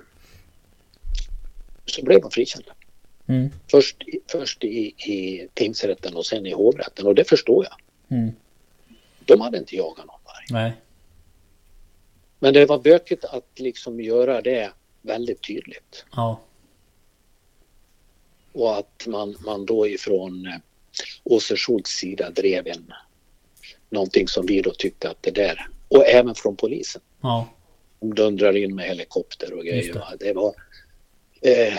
så 1.85 2.03
blev 2.03 2.21
de 2.21 2.31
frikända. 2.31 2.71
Mm. 3.27 3.49
Först, 3.71 4.03
först 4.31 4.63
i, 4.63 4.85
i 4.87 5.47
tingsrätten 5.53 6.15
och 6.15 6.25
sen 6.25 6.45
i 6.45 6.51
hovrätten 6.53 7.07
och 7.07 7.15
det 7.15 7.29
förstår 7.29 7.65
jag. 7.69 7.77
Mm. 8.17 8.31
De 9.25 9.41
hade 9.41 9.57
inte 9.57 9.75
jagat 9.75 10.05
någon 10.05 10.19
varg. 10.25 10.45
Nej. 10.49 10.73
Men 12.39 12.53
det 12.53 12.65
var 12.65 12.79
bökigt 12.79 13.25
att 13.25 13.59
liksom 13.59 14.01
göra 14.01 14.41
det 14.41 14.71
väldigt 15.01 15.43
tydligt. 15.43 16.05
Ja. 16.15 16.39
Och 18.51 18.77
att 18.77 19.07
man, 19.07 19.35
man 19.45 19.65
då 19.65 19.87
ifrån 19.87 20.45
eh, 20.45 20.53
Åse 21.23 21.55
Schultz 21.57 21.91
sida 21.91 22.29
drev 22.29 22.67
en 22.67 22.93
någonting 23.89 24.27
som 24.27 24.45
vi 24.45 24.61
då 24.61 24.71
tyckte 24.71 25.09
att 25.09 25.23
det 25.23 25.31
där 25.31 25.67
och 25.87 26.07
även 26.07 26.35
från 26.35 26.55
polisen. 26.55 27.01
Ja. 27.21 27.49
De 27.99 28.13
dundrar 28.15 28.57
in 28.57 28.75
med 28.75 28.85
helikopter 28.85 29.53
och 29.53 29.65
Just 29.65 29.93
grejer. 29.93 30.07
det. 30.19 30.25
Det 30.25 30.33
var... 30.33 30.55
Eh, 31.41 31.73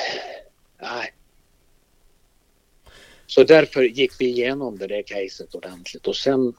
nej. 0.80 1.14
Så 3.26 3.44
därför 3.44 3.82
gick 3.82 4.20
vi 4.20 4.26
igenom 4.26 4.78
det 4.78 4.86
där 4.86 5.02
caset 5.02 5.54
ordentligt 5.54 6.06
och 6.06 6.16
sen, 6.16 6.54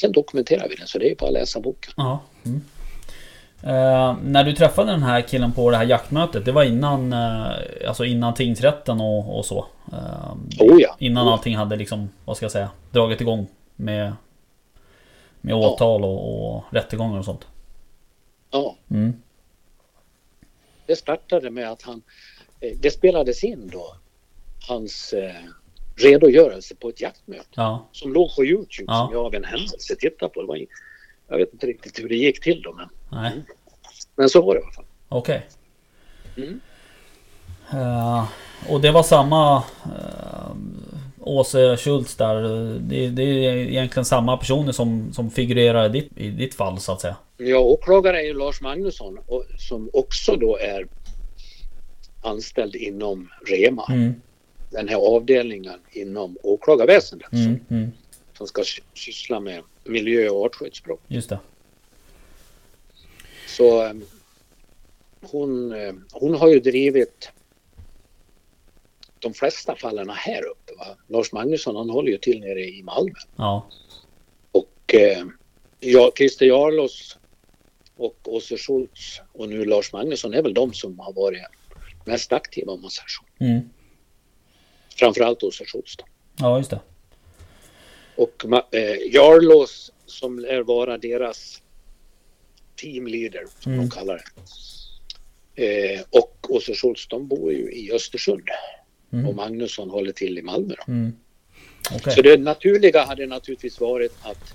sen 0.00 0.12
dokumenterade 0.12 0.68
vi 0.68 0.74
det. 0.74 0.86
Så 0.86 0.98
det 0.98 1.10
är 1.10 1.14
bara 1.16 1.26
att 1.26 1.32
läsa 1.32 1.60
boken. 1.60 1.92
Ja. 1.96 2.20
Mm. 2.44 2.60
Eh, 3.64 4.16
när 4.22 4.44
du 4.44 4.52
träffade 4.52 4.90
den 4.92 5.02
här 5.02 5.20
killen 5.20 5.52
på 5.52 5.70
det 5.70 5.76
här 5.76 5.84
jaktmötet, 5.84 6.44
det 6.44 6.52
var 6.52 6.62
innan, 6.64 7.12
eh, 7.12 7.46
alltså 7.88 8.04
innan 8.04 8.34
tingsrätten 8.34 9.00
och, 9.00 9.38
och 9.38 9.44
så? 9.44 9.66
Eh, 9.92 10.32
Oh 10.60 10.80
ja. 10.80 10.96
Innan 10.98 11.26
Oh 11.28 11.32
allting 11.32 11.56
hade 11.56 11.76
liksom, 11.76 12.10
vad 12.24 12.36
ska 12.36 12.44
jag 12.44 12.52
säga, 12.52 12.70
dragit 12.90 13.20
igång 13.20 13.46
med, 13.76 14.12
med 15.40 15.52
Ja. 15.54 15.56
åtal 15.70 16.04
och, 16.04 16.54
och 16.56 16.64
rättegångar 16.70 17.18
och 17.18 17.24
sånt? 17.24 17.46
Ja, 18.50 18.76
Mm. 18.90 19.12
det 20.86 20.96
startade 20.96 21.50
med 21.50 21.70
att 21.70 21.82
han... 21.82 22.02
Eh, 22.60 22.72
det 22.80 22.90
spelades 22.90 23.44
in 23.44 23.70
då. 23.72 23.94
Hans 24.68 25.12
eh, 25.12 25.34
redogörelse 25.96 26.74
på 26.74 26.88
ett 26.88 27.00
jaktmöte. 27.00 27.48
Ja. 27.54 27.88
Som 27.92 28.12
låg 28.12 28.36
på 28.36 28.44
Youtube 28.44 28.92
Ja. 28.92 29.06
som 29.06 29.14
jag 29.16 29.26
av 29.26 29.34
en 29.34 29.44
händelse 29.44 29.96
tittade 29.96 30.32
på. 30.32 30.40
Det 30.40 30.46
var 30.46 30.56
in, 30.56 30.66
jag 31.28 31.38
vet 31.38 31.52
inte 31.52 31.66
riktigt 31.66 31.98
hur 31.98 32.08
det 32.08 32.16
gick 32.16 32.40
till 32.42 32.62
då 32.62 32.72
men, 32.72 32.88
Nej. 33.22 33.32
men 34.16 34.28
så 34.28 34.42
var 34.42 34.54
det 34.54 34.60
i 34.60 34.62
alla 34.62 34.72
fall. 34.72 34.84
Okej. 35.08 35.46
Mm. 36.36 36.60
Eh, 37.72 38.24
och 38.68 38.80
det 38.80 38.90
var 38.90 39.02
samma 39.02 39.56
uh, 39.56 40.56
Åse 41.20 41.76
Schultz 41.76 42.16
där. 42.16 42.42
Det, 42.80 43.08
det 43.08 43.22
är 43.22 43.56
egentligen 43.56 44.04
samma 44.04 44.36
personer 44.36 44.72
som, 44.72 45.12
som 45.12 45.30
figurerar 45.30 45.86
i 45.86 45.88
ditt, 45.88 46.18
i 46.18 46.30
ditt 46.30 46.54
fall 46.54 46.80
så 46.80 46.92
att 46.92 47.00
säga. 47.00 47.16
Ja, 47.36 47.58
åklagare 47.58 48.20
är 48.20 48.24
ju 48.24 48.34
Lars 48.34 48.60
Magnusson 48.60 49.18
och, 49.26 49.44
som 49.58 49.90
också 49.92 50.36
då 50.36 50.56
är 50.56 50.86
anställd 52.22 52.74
inom 52.74 53.28
REMA. 53.46 53.86
Mm, 53.88 54.14
Den 54.72 54.88
här 54.88 54.96
avdelningen 54.96 55.80
inom 55.90 56.36
åklagarväsendet 56.42 57.28
som, 57.30 57.38
mm, 57.38 57.60
mm, 57.70 57.92
som 58.38 58.46
ska 58.46 58.64
sy- 58.64 58.82
syssla 58.94 59.40
med 59.40 59.62
miljö 59.84 60.28
och 60.28 60.44
artskyddsbrott. 60.44 61.00
just 61.08 61.28
det. 61.28 61.38
Så 63.48 63.82
eh, 63.86 63.92
hon, 65.20 65.72
eh, 65.72 65.92
hon 66.12 66.34
har 66.34 66.48
ju 66.48 66.60
drivit 66.60 67.30
de 69.18 69.34
flesta 69.34 69.76
fallen 69.76 70.10
här 70.10 70.42
uppe. 70.46 70.72
Va? 70.78 70.86
Lars 71.06 71.32
Magnusson 71.32 71.76
han 71.76 71.90
håller 71.90 72.10
ju 72.10 72.18
till 72.18 72.40
nere 72.40 72.60
i 72.60 72.82
Malmö. 72.82 73.12
Ja. 73.36 73.68
Och 74.52 74.94
eh, 74.94 75.24
ja, 75.80 76.12
Christer 76.16 76.46
Jarlos 76.46 77.18
och 77.96 78.16
Åse 78.24 78.56
Schultz 78.56 79.20
och 79.32 79.48
nu 79.48 79.64
Lars 79.64 79.92
Magnusson 79.92 80.34
är 80.34 80.42
väl 80.42 80.54
de 80.54 80.72
som 80.72 80.98
har 80.98 81.12
varit 81.12 81.42
mest 82.04 82.32
aktiva 82.32 82.72
om 82.72 82.80
man 82.82 82.90
säger 82.90 83.08
så. 83.08 83.44
Mm. 83.44 83.60
Framförallt 84.96 85.40
då. 86.00 86.06
Ja 86.38 86.58
just 86.58 86.70
det. 86.70 86.80
Och 88.16 88.44
eh, 88.74 88.96
Jarlos 89.14 89.92
som 90.06 90.38
lär 90.38 90.62
vara 90.62 90.98
deras 90.98 91.62
teamleader 92.80 93.46
som 93.60 93.72
Mm. 93.72 93.84
de 93.88 93.90
kallar 93.96 94.24
det. 95.54 95.64
Eh, 95.64 96.00
och 96.10 96.36
Åse 96.48 96.74
Schultz 96.74 97.08
de 97.08 97.28
bor 97.28 97.52
ju 97.52 97.72
i 97.72 97.92
Östersund 97.92 98.42
Mm. 99.12 99.28
och 99.28 99.34
Magnusson 99.34 99.90
håller 99.90 100.12
till 100.12 100.38
i 100.38 100.42
Malmö. 100.42 100.74
Då. 100.86 100.92
Mm. 100.92 101.12
Okej. 101.94 102.12
Så 102.14 102.22
det 102.22 102.36
naturliga 102.36 103.04
hade 103.04 103.26
naturligtvis 103.26 103.80
varit 103.80 104.12
att 104.22 104.54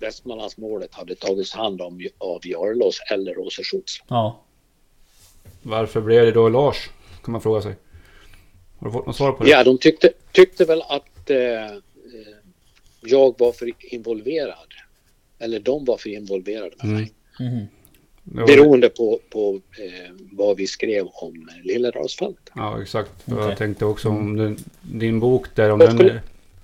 Västmanlandsmålet 0.00 0.94
hade 0.94 1.14
tagits 1.14 1.52
hand 1.52 1.80
om 1.82 2.08
av 2.18 2.40
Jarlos 2.46 3.00
eller 3.10 3.38
Åse 3.38 3.62
Schultz. 3.64 4.02
Ja. 4.08 4.44
Varför 5.62 6.00
blev 6.00 6.24
det 6.24 6.32
då 6.32 6.48
Lars? 6.48 6.90
Kan 7.24 7.32
man 7.32 7.40
fråga 7.40 7.62
sig. 7.62 7.74
Har 8.78 8.86
du 8.88 8.92
fått 8.92 9.06
något 9.06 9.16
svar 9.16 9.32
på 9.32 9.44
det? 9.44 9.50
Ja, 9.50 9.64
de 9.64 9.78
tyckte, 9.78 10.12
tyckte 10.32 10.64
väl 10.64 10.82
att 10.88 11.30
eh, 11.30 11.36
eh, 11.66 11.70
jag 13.02 13.38
var 13.38 13.52
för 13.52 13.72
involverad. 13.94 14.54
Eller 15.38 15.60
de 15.60 15.84
var 15.84 15.96
för 15.96 16.10
involverade 16.10 16.70
med 16.82 16.86
mig. 16.92 17.12
Mm. 17.40 17.54
Mhm. 17.54 17.66
Det 18.24 18.40
var- 18.40 18.46
Beroende 18.46 18.88
på, 18.88 19.20
på 19.30 19.60
eh, 19.78 20.12
vad 20.32 20.56
vi 20.56 20.66
skrev 20.66 21.06
om 21.06 21.48
Lillerdalsfallet. 21.64 22.50
Ja 22.54 22.82
exakt. 22.82 23.10
Okej. 23.24 23.38
Jag 23.44 23.56
tänkte 23.58 23.84
också 23.84 24.08
om 24.08 24.36
den, 24.36 24.56
din 24.82 25.20
bok 25.20 25.46
där 25.54 25.70
om 25.70 25.78
Vad 25.78 25.88
den 25.88 25.96
skulle- 25.98 26.12
är, 26.12 26.20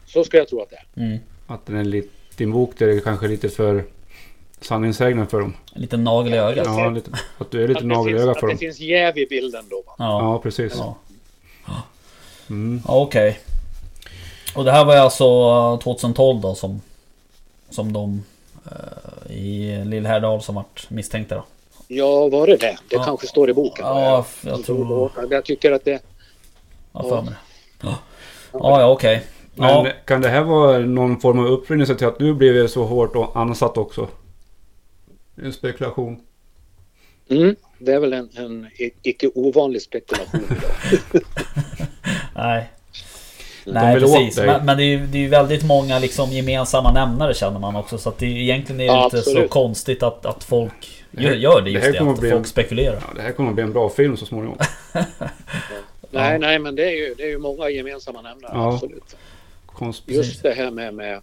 Så 0.07 0.25
ska 0.25 0.37
jag 0.37 0.49
tro 0.49 0.61
att 0.63 0.71
det 0.71 0.77
är. 1.01 1.07
Mm. 1.07 1.19
att 1.47 1.67
den 1.67 1.77
är 1.77 1.85
lite, 1.85 2.09
din 2.37 2.53
bok 2.53 2.79
där 2.79 2.89
är 2.89 3.01
kanske 3.01 3.29
lite 3.29 3.49
för 3.49 3.85
sanningssägande 4.61 5.27
för 5.27 5.41
dem. 5.41 5.55
En 5.75 5.81
liten 5.83 6.05
nagel 6.05 6.35
i 6.35 6.37
ögat. 6.37 6.67
Ja, 6.67 6.91
lite, 6.91 7.11
att 7.39 7.51
du 7.51 7.65
är 7.65 7.69
lite 7.69 7.79
Att 7.79 7.85
det, 7.89 7.95
nagel 7.95 8.15
i 8.15 8.19
ögat 8.19 8.29
att 8.29 8.41
för 8.41 8.47
det 8.47 8.53
dem. 8.53 8.59
finns 8.59 8.81
jäv 8.81 9.19
i 9.19 9.27
bilden 9.27 9.65
då. 9.71 9.83
Va? 9.87 9.95
Ja. 9.99 10.05
Ja 10.23 10.39
precis. 10.43 10.73
Ja. 10.77 10.97
Mm. 12.51 12.83
Ja, 12.89 13.01
Okej. 13.03 13.39
Och 14.55 14.65
det 14.65 14.73
här 14.73 14.85
var 14.85 14.97
alltså 14.97 15.25
eh, 15.25 15.79
2012 15.79 16.41
då 16.41 16.55
som 16.55 16.81
Som 17.71 17.93
de 17.93 18.25
eh, 18.67 19.33
I 19.37 19.85
Lillhärdal 19.85 20.43
som 20.43 20.55
vart 20.55 20.91
misstänkta 20.91 21.35
då. 21.35 21.45
Ja, 21.89 22.29
var 22.29 22.47
det 22.47 22.57
det? 22.57 22.79
Det 22.89 22.97
Ja. 22.97 23.05
kanske 23.05 23.27
står 23.27 23.51
i 23.51 23.55
boken. 23.55 23.87
Ja, 23.87 24.21
f- 24.29 24.43
jag 24.47 24.65
tror... 24.65 25.11
Jag 25.31 25.45
tycker 25.45 25.73
att 25.73 25.85
det... 25.85 26.03
Ja, 26.93 27.03
för 27.09 27.23
mig 27.23 27.35
det. 27.81 27.87
Ja, 27.87 27.99
ja, 28.53 28.81
ja 28.81 28.91
okej. 28.91 29.23
Men 29.55 29.69
Ja, 29.69 29.87
kan 30.05 30.21
det 30.21 30.29
här 30.29 30.43
vara 30.43 30.79
någon 30.79 31.21
form 31.21 31.39
av 31.39 31.47
upprinnelse 31.47 31.95
till 31.95 32.07
att 32.07 32.19
du 32.19 32.35
blev 32.35 32.69
så 32.69 32.85
hårt 32.85 33.17
och 33.17 33.37
ansatt 33.37 33.77
också? 33.79 34.09
En 35.37 35.53
spekulation. 35.53 36.21
Mm, 37.29 37.57
det 37.79 37.93
är 37.93 38.01
väl 38.01 38.13
en, 38.13 38.31
en 38.37 38.69
icke 39.03 39.31
ovanlig 39.35 39.83
spekulation. 39.83 40.41
nej. 42.37 42.71
De 43.65 43.71
Nej 43.73 44.01
precis. 44.01 44.37
Men, 44.37 44.67
men 44.67 44.77
det 44.77 44.83
är 44.83 44.87
ju 44.87 45.07
det 45.07 45.25
är 45.25 45.29
väldigt 45.29 45.65
många 45.65 45.99
liksom 45.99 46.31
gemensamma 46.31 46.93
nämnare 46.93 47.35
känner 47.35 47.59
man 47.61 47.77
också. 47.77 47.99
Så 47.99 48.09
att 48.09 48.19
det 48.19 48.27
är, 48.27 48.31
egentligen 48.31 48.81
är 48.81 48.85
det 48.85 48.93
Ja, 48.93 49.05
inte 49.05 49.23
så 49.23 49.31
absolut. 49.31 49.51
konstigt 49.51 50.03
att, 50.03 50.27
att 50.27 50.45
folk 50.45 51.05
Det 51.11 51.23
här- 51.23 51.29
gör, 51.29 51.35
gör 51.37 51.61
det 51.61 51.65
det 51.65 51.71
just 51.71 51.85
här 51.85 51.93
det. 51.93 51.99
kommer 51.99 52.13
att 52.13 52.21
bli 52.21 52.31
folk 52.31 52.41
en- 52.41 52.45
spekulerar. 52.49 52.95
Ja, 53.09 53.15
det 53.17 53.23
här 53.23 53.33
kommer 53.33 53.49
att 53.49 53.55
bli 53.55 53.65
en 53.65 53.73
bra 53.73 53.89
film 53.91 54.17
så 54.17 54.27
småningom. 54.27 54.59
nej, 56.11 56.39
nej, 56.39 56.59
men 56.59 56.75
det 56.77 56.85
är 56.85 56.97
ju, 56.97 57.15
det 57.15 57.23
är 57.23 57.29
ju 57.29 57.39
många 57.39 57.69
gemensamma 57.71 58.23
nämnare. 58.23 58.53
Ja. 58.55 58.75
Absolut. 58.75 59.17
Konst... 59.67 60.03
Just 60.07 60.43
det 60.43 60.53
här 60.55 60.71
med, 60.71 60.95
med 60.95 61.21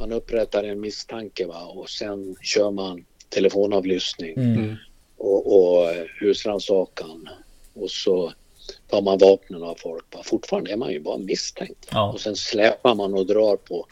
man 0.00 0.12
upprättar 0.12 0.64
en 0.64 0.80
misstanke 0.80 1.46
va? 1.46 1.60
och 1.64 1.90
sen 1.90 2.36
kör 2.42 2.70
man 2.70 3.04
telefonavlyssning 3.28 4.34
Mm. 4.36 4.52
Mm. 4.58 4.76
och, 5.18 5.56
och 5.80 5.88
husrannsakan 6.20 7.28
och 7.74 7.90
så 7.90 8.32
tar 8.90 9.02
man 9.02 9.18
vapnen 9.18 9.62
av 9.62 9.74
folk. 9.74 10.04
Va? 10.14 10.22
Fortfarande 10.24 10.72
är 10.72 10.76
man 10.76 10.92
ju 10.92 11.00
bara 11.00 11.18
misstänkt. 11.18 11.88
Ja. 11.90 12.12
Och 12.12 12.20
sen 12.20 12.36
släpar 12.36 12.94
man 12.94 13.14
och 13.14 13.26
drar 13.26 13.56
på, 13.56 13.86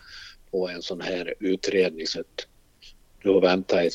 på 0.51 0.69
en 0.69 0.83
sån 0.83 1.01
här 1.01 1.35
utredning 1.41 2.07
så 2.07 2.21
att 2.21 2.47
du 3.23 3.31
har 3.31 3.41
väntat 3.41 3.79
ett 3.85 3.95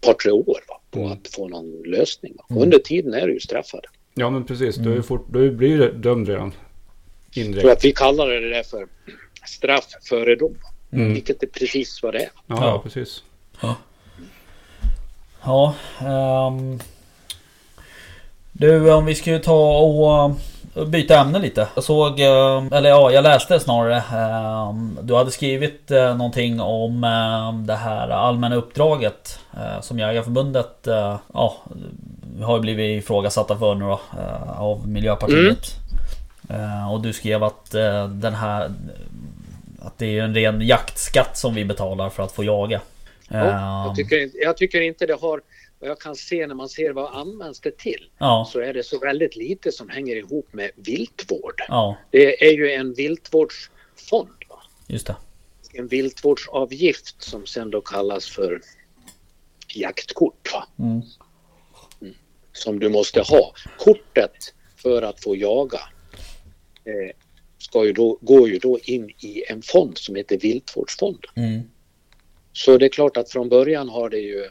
par 0.00 0.12
tre 0.14 0.30
år 0.32 0.60
va? 0.68 0.80
på 0.90 0.98
Mm. 1.00 1.12
att 1.12 1.28
få 1.28 1.48
någon 1.48 1.82
lösning. 1.82 2.34
Va? 2.38 2.44
Mm. 2.50 2.62
Under 2.62 2.78
tiden 2.78 3.14
är 3.14 3.26
du 3.26 3.32
ju 3.34 3.40
straffad. 3.40 3.86
Ja 4.14 4.30
men 4.30 4.44
precis. 4.44 4.76
Du, 4.76 4.82
är 4.88 4.92
Mm. 4.92 5.02
fort, 5.02 5.26
du 5.32 5.50
blir 5.50 5.68
ju 5.68 5.92
dömd 5.92 6.28
redan. 6.28 6.52
Jag 6.54 7.34
tror 7.34 7.44
Indirekt. 7.46 7.78
att 7.78 7.84
vi 7.84 7.92
kallar 7.92 8.28
det 8.28 8.48
där 8.50 8.62
för 8.62 8.88
straff 9.48 9.86
före 10.08 10.34
dom. 10.36 10.56
Mm. 10.92 11.14
Vilket 11.14 11.42
är 11.42 11.46
precis 11.46 12.02
vad 12.02 12.14
det 12.14 12.18
är. 12.18 12.30
Ja, 12.34 12.42
Ja. 12.46 12.66
ja 12.66 12.80
precis. 12.82 13.22
Ja, 15.44 15.74
ehm, 16.00 16.78
Du, 18.58 18.92
om 18.92 19.04
vi 19.06 19.14
skulle 19.14 19.38
ta 19.38 19.78
och 19.78 20.86
byta 20.88 21.18
ämne 21.20 21.38
lite. 21.38 21.68
Jag 21.74 21.84
såg, 21.84 22.20
eh, 22.20 22.64
eller 22.72 22.88
ja, 22.90 23.10
jag 23.10 23.22
läste 23.22 23.60
snarare. 23.60 23.96
eh, 23.96 24.74
Du 25.02 25.14
hade 25.14 25.30
skrivit 25.30 25.90
eh, 25.90 26.16
någonting 26.16 26.60
om 26.60 27.04
eh, 27.04 27.60
det 27.66 27.74
här 27.74 28.08
allmänna 28.08 28.56
uppdraget 28.56 29.38
eh, 29.54 29.80
som 29.80 29.98
Jägarförbundet 29.98 30.86
eh, 30.86 31.16
ja, 31.34 31.56
har 32.42 32.60
blivit 32.60 33.02
ifrågasatta 33.04 33.56
för 33.58 33.74
nu 33.74 33.84
då, 33.84 34.00
eh, 34.18 34.60
av 34.60 34.88
Miljöpartiet. 34.88 35.58
Eh, 36.50 36.92
Och 36.92 37.00
du 37.00 37.12
skrev 37.12 37.44
att 37.44 37.74
eh, 37.74 38.08
den 38.08 38.34
här 38.34 38.70
att 39.82 39.98
det 39.98 40.18
är 40.18 40.22
en 40.22 40.34
ren 40.34 40.60
jaktskatt 40.66 41.36
som 41.36 41.54
vi 41.54 41.64
betalar 41.64 42.08
för 42.10 42.22
att 42.22 42.32
få 42.32 42.44
jaga. 42.44 42.80
Ja, 43.28 43.36
Eh, 43.38 43.86
jag, 43.86 43.96
tycker, 43.96 44.30
jag 44.44 44.56
tycker 44.56 44.80
inte 44.80 45.06
det 45.06 45.20
har, 45.20 45.40
vad 45.78 45.90
jag 45.90 46.00
kan 46.00 46.16
se 46.16 46.46
när 46.46 46.54
man 46.54 46.68
ser 46.68 46.92
vad 46.92 47.14
används 47.14 47.60
det 47.60 47.78
till, 47.78 48.10
Ja, 48.18 48.48
så 48.52 48.60
är 48.60 48.74
det 48.74 48.82
så 48.82 48.98
väldigt 48.98 49.36
lite 49.36 49.72
som 49.72 49.88
hänger 49.88 50.16
ihop 50.16 50.52
med 50.52 50.70
viltvård. 50.76 51.62
ja, 51.68 51.96
Det 52.10 52.46
är 52.48 52.52
ju 52.52 52.70
en 52.72 52.94
viltvårdsfond, 52.94 54.28
va? 54.48 54.62
just 54.86 55.06
det. 55.06 55.16
en 55.74 55.86
viltvårdsavgift 55.88 57.22
som 57.22 57.46
sen 57.46 57.70
då 57.70 57.80
kallas 57.80 58.26
för 58.28 58.60
jaktkort. 59.74 60.52
Va? 60.52 60.66
Mm. 60.78 61.02
Som 62.52 62.78
du 62.80 62.88
måste 62.88 63.20
ha. 63.20 63.52
Kortet 63.78 64.54
för 64.76 65.02
att 65.02 65.22
få 65.22 65.36
jaga 65.36 65.80
eh, 66.84 67.16
ska 67.58 67.84
ju 67.84 67.92
då, 67.92 68.18
går 68.20 68.48
ju 68.48 68.58
då 68.58 68.78
in 68.78 69.10
i 69.10 69.44
en 69.48 69.62
fond 69.62 69.98
som 69.98 70.14
heter 70.14 70.38
viltvårdsfonden. 70.38 71.30
Mm. 71.36 71.60
Så 72.52 72.78
det 72.78 72.84
är 72.84 72.88
klart 72.88 73.16
att 73.16 73.30
från 73.30 73.48
början 73.48 73.88
har 73.88 74.10
det 74.10 74.18
ju 74.18 74.48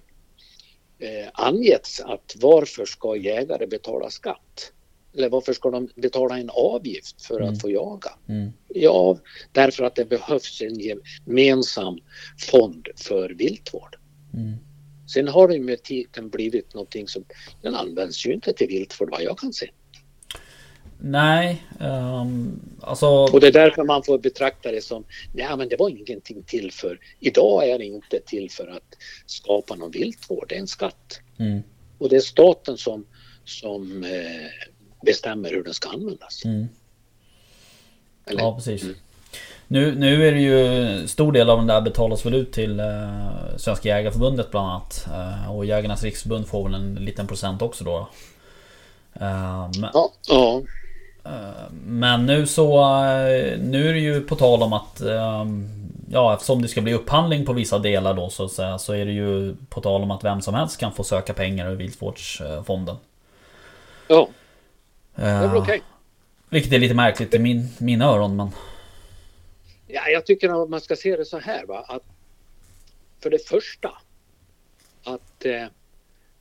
eh, 1.00 1.30
angetts 1.34 2.00
att 2.00 2.36
varför 2.42 2.86
ska 2.86 3.16
jägare 3.16 3.68
betala 3.68 4.10
skatt? 4.10 4.72
Eller 5.14 5.30
varför 5.30 5.54
ska 5.54 5.72
de 5.72 5.90
betala 5.96 6.38
en 6.38 6.50
avgift 6.50 7.26
för 7.26 7.40
Mm. 7.42 7.54
att 7.54 7.62
få 7.62 7.70
jaga? 7.70 8.12
Mm. 8.30 8.52
Ja, 8.68 9.18
därför 9.52 9.84
att 9.84 9.96
det 9.96 10.06
behövs 10.06 10.62
en 10.62 10.80
gemensam 10.80 12.00
fond 12.40 12.88
för 12.96 13.30
viltvård. 13.30 13.96
Mm. 14.34 14.54
Sen 15.14 15.28
har 15.28 15.48
det 15.48 15.60
med 15.60 15.84
tiden 15.84 16.30
blivit 16.30 16.74
någonting 16.74 17.08
som 17.08 17.26
den 17.62 17.76
används 17.76 18.26
ju 18.26 18.34
inte 18.34 18.54
till 18.54 18.68
viltvård 18.68 19.12
vad 19.12 19.22
jag 19.22 19.38
kan 19.40 19.54
se. 19.54 19.70
Nej, 21.00 21.64
um, 21.80 22.60
alltså... 22.82 23.08
Och 23.08 23.40
det 23.40 23.48
är 23.48 23.52
därför 23.52 23.84
man 23.84 24.04
får 24.04 24.18
betrakta 24.20 24.72
det 24.72 24.82
som, 24.82 25.04
nej 25.34 25.58
men 25.58 25.70
det 25.70 25.76
var 25.80 25.90
ingenting 25.90 26.44
till 26.44 26.72
för, 26.72 27.00
idag 27.20 27.70
är 27.70 27.80
det 27.80 27.86
inte 27.86 28.20
till 28.26 28.52
för 28.52 28.68
att 28.68 28.98
skapa 29.26 29.76
någon 29.76 29.92
viltvård, 29.92 30.46
det 30.50 30.56
är 30.56 30.60
en 30.60 30.68
skatt. 30.68 31.20
Mm, 31.38 31.64
Och 31.98 32.10
det 32.10 32.16
är 32.16 32.20
staten 32.20 32.78
som, 32.78 33.06
som 33.46 34.04
eh, 34.04 34.66
bestämmer 35.06 35.50
hur 35.50 35.64
den 35.64 35.74
ska 35.74 35.90
användas. 35.90 36.46
mm. 36.46 36.68
Ja, 38.30 38.56
precis. 38.56 38.84
Mm. 38.84 38.96
Nu, 39.68 39.96
nu 39.96 40.28
är 40.28 40.32
det 40.32 40.40
ju 40.40 41.08
stor 41.08 41.32
del 41.32 41.50
av 41.50 41.58
den 41.58 41.68
där 41.68 41.82
betalas 41.82 42.26
väl 42.26 42.34
ut 42.34 42.52
till 42.52 42.80
eh, 42.80 43.58
Svenska 43.58 43.90
Jägareförbundet 43.90 44.52
bland 44.52 44.70
annat. 44.70 45.08
Eh, 45.14 45.56
och 45.56 45.66
Jägarnas 45.66 46.04
Riksförbund 46.04 46.48
får 46.48 46.64
väl 46.64 46.74
en 46.74 46.96
liten 46.96 47.28
procent 47.28 47.62
också 47.62 47.84
då. 47.84 48.08
Men, 49.20 49.90
Ja, 49.94 50.12
ja, 50.28 50.62
men 51.86 52.26
nu 52.26 52.48
så... 52.48 52.80
Eh, 52.80 53.60
nu 53.60 53.90
är 53.90 53.94
det 53.94 54.00
ju 54.00 54.22
på 54.22 54.36
tal 54.36 54.64
om 54.64 54.74
att... 54.74 55.02
Eh, 55.02 55.46
ja, 56.12 56.34
eftersom 56.34 56.62
det 56.62 56.68
ska 56.68 56.82
bli 56.82 56.94
upphandling 56.94 57.46
på 57.46 57.54
vissa 57.54 57.80
delar 57.80 58.14
då 58.14 58.30
så 58.30 58.46
att 58.46 58.52
säga. 58.52 58.78
Så 58.78 58.94
är 58.94 59.06
det 59.06 59.12
ju 59.12 59.56
på 59.70 59.82
tal 59.82 60.04
om 60.04 60.12
att 60.12 60.24
vem 60.24 60.42
som 60.42 60.54
helst 60.54 60.80
kan 60.80 60.92
få 60.92 61.04
söka 61.04 61.34
pengar 61.34 61.72
ur 61.72 61.76
Viltvårdsfonden. 61.76 62.96
ja, 64.08 64.30
Eh, 65.18 65.24
det 65.24 65.46
är 65.46 65.48
väl 65.48 65.58
okej. 65.58 65.82
Vilket 66.50 66.74
är 66.74 66.80
lite 66.80 66.94
märkligt 66.94 67.34
i 67.34 67.40
min, 67.40 67.68
mina 67.78 68.06
öron 68.06 68.36
men... 68.36 68.50
Ja, 69.88 70.08
jag 70.08 70.26
tycker 70.26 70.64
att 70.64 70.70
man 70.70 70.82
ska 70.82 70.96
se 70.96 71.16
det 71.16 71.26
så 71.26 71.40
här 71.40 71.66
va, 71.66 71.86
att 71.88 72.04
för 73.24 73.30
det 73.30 73.48
första 73.48 73.92
att 75.04 75.46
eh, 75.46 75.68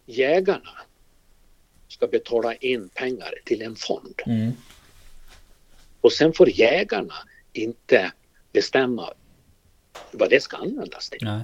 jägarna 0.07 0.70
ska 1.95 2.07
betala 2.07 2.55
in 2.55 2.88
pengar 2.88 3.34
till 3.45 3.62
en 3.62 3.76
fond 3.76 4.22
Mm, 4.26 4.53
och 6.01 6.12
sen 6.12 6.32
får 6.32 6.49
jägarna 6.51 7.14
inte 7.53 8.12
bestämma 8.53 9.12
vad 10.12 10.30
det 10.30 10.40
ska 10.42 10.57
användas 10.57 11.11
till. 11.11 11.18
nej. 11.22 11.40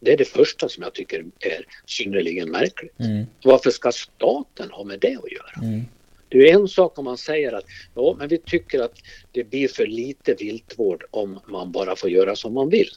Det 0.00 0.12
är 0.12 0.16
det 0.16 0.24
första 0.24 0.68
som 0.68 0.82
jag 0.82 0.94
tycker 0.94 1.24
är 1.40 1.64
synnerligen 1.86 2.50
märkligt. 2.50 3.00
Mm, 3.00 3.26
Varför 3.44 3.70
ska 3.70 3.92
staten 3.92 4.70
ha 4.70 4.84
med 4.84 5.00
det 5.00 5.16
att 5.24 5.32
göra? 5.32 5.52
mm, 5.62 5.82
Det 6.28 6.50
är 6.50 6.54
en 6.54 6.68
sak 6.68 6.98
om 6.98 7.04
man 7.04 7.18
säger 7.18 7.52
att 7.52 7.64
ja, 7.94 8.14
men 8.18 8.28
vi 8.28 8.38
tycker 8.38 8.80
att 8.80 8.94
det 9.32 9.44
blir 9.44 9.68
för 9.68 9.86
lite 9.86 10.34
viltvård 10.34 11.04
om 11.10 11.40
man 11.48 11.72
bara 11.72 11.96
får 11.96 12.10
göra 12.10 12.36
som 12.36 12.54
man 12.54 12.68
vill. 12.68 12.90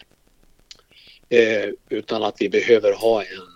Eh, 1.29 1.69
utan 1.89 2.23
att 2.23 2.35
vi 2.41 2.49
behöver 2.49 2.93
ha 2.93 3.21
en 3.23 3.47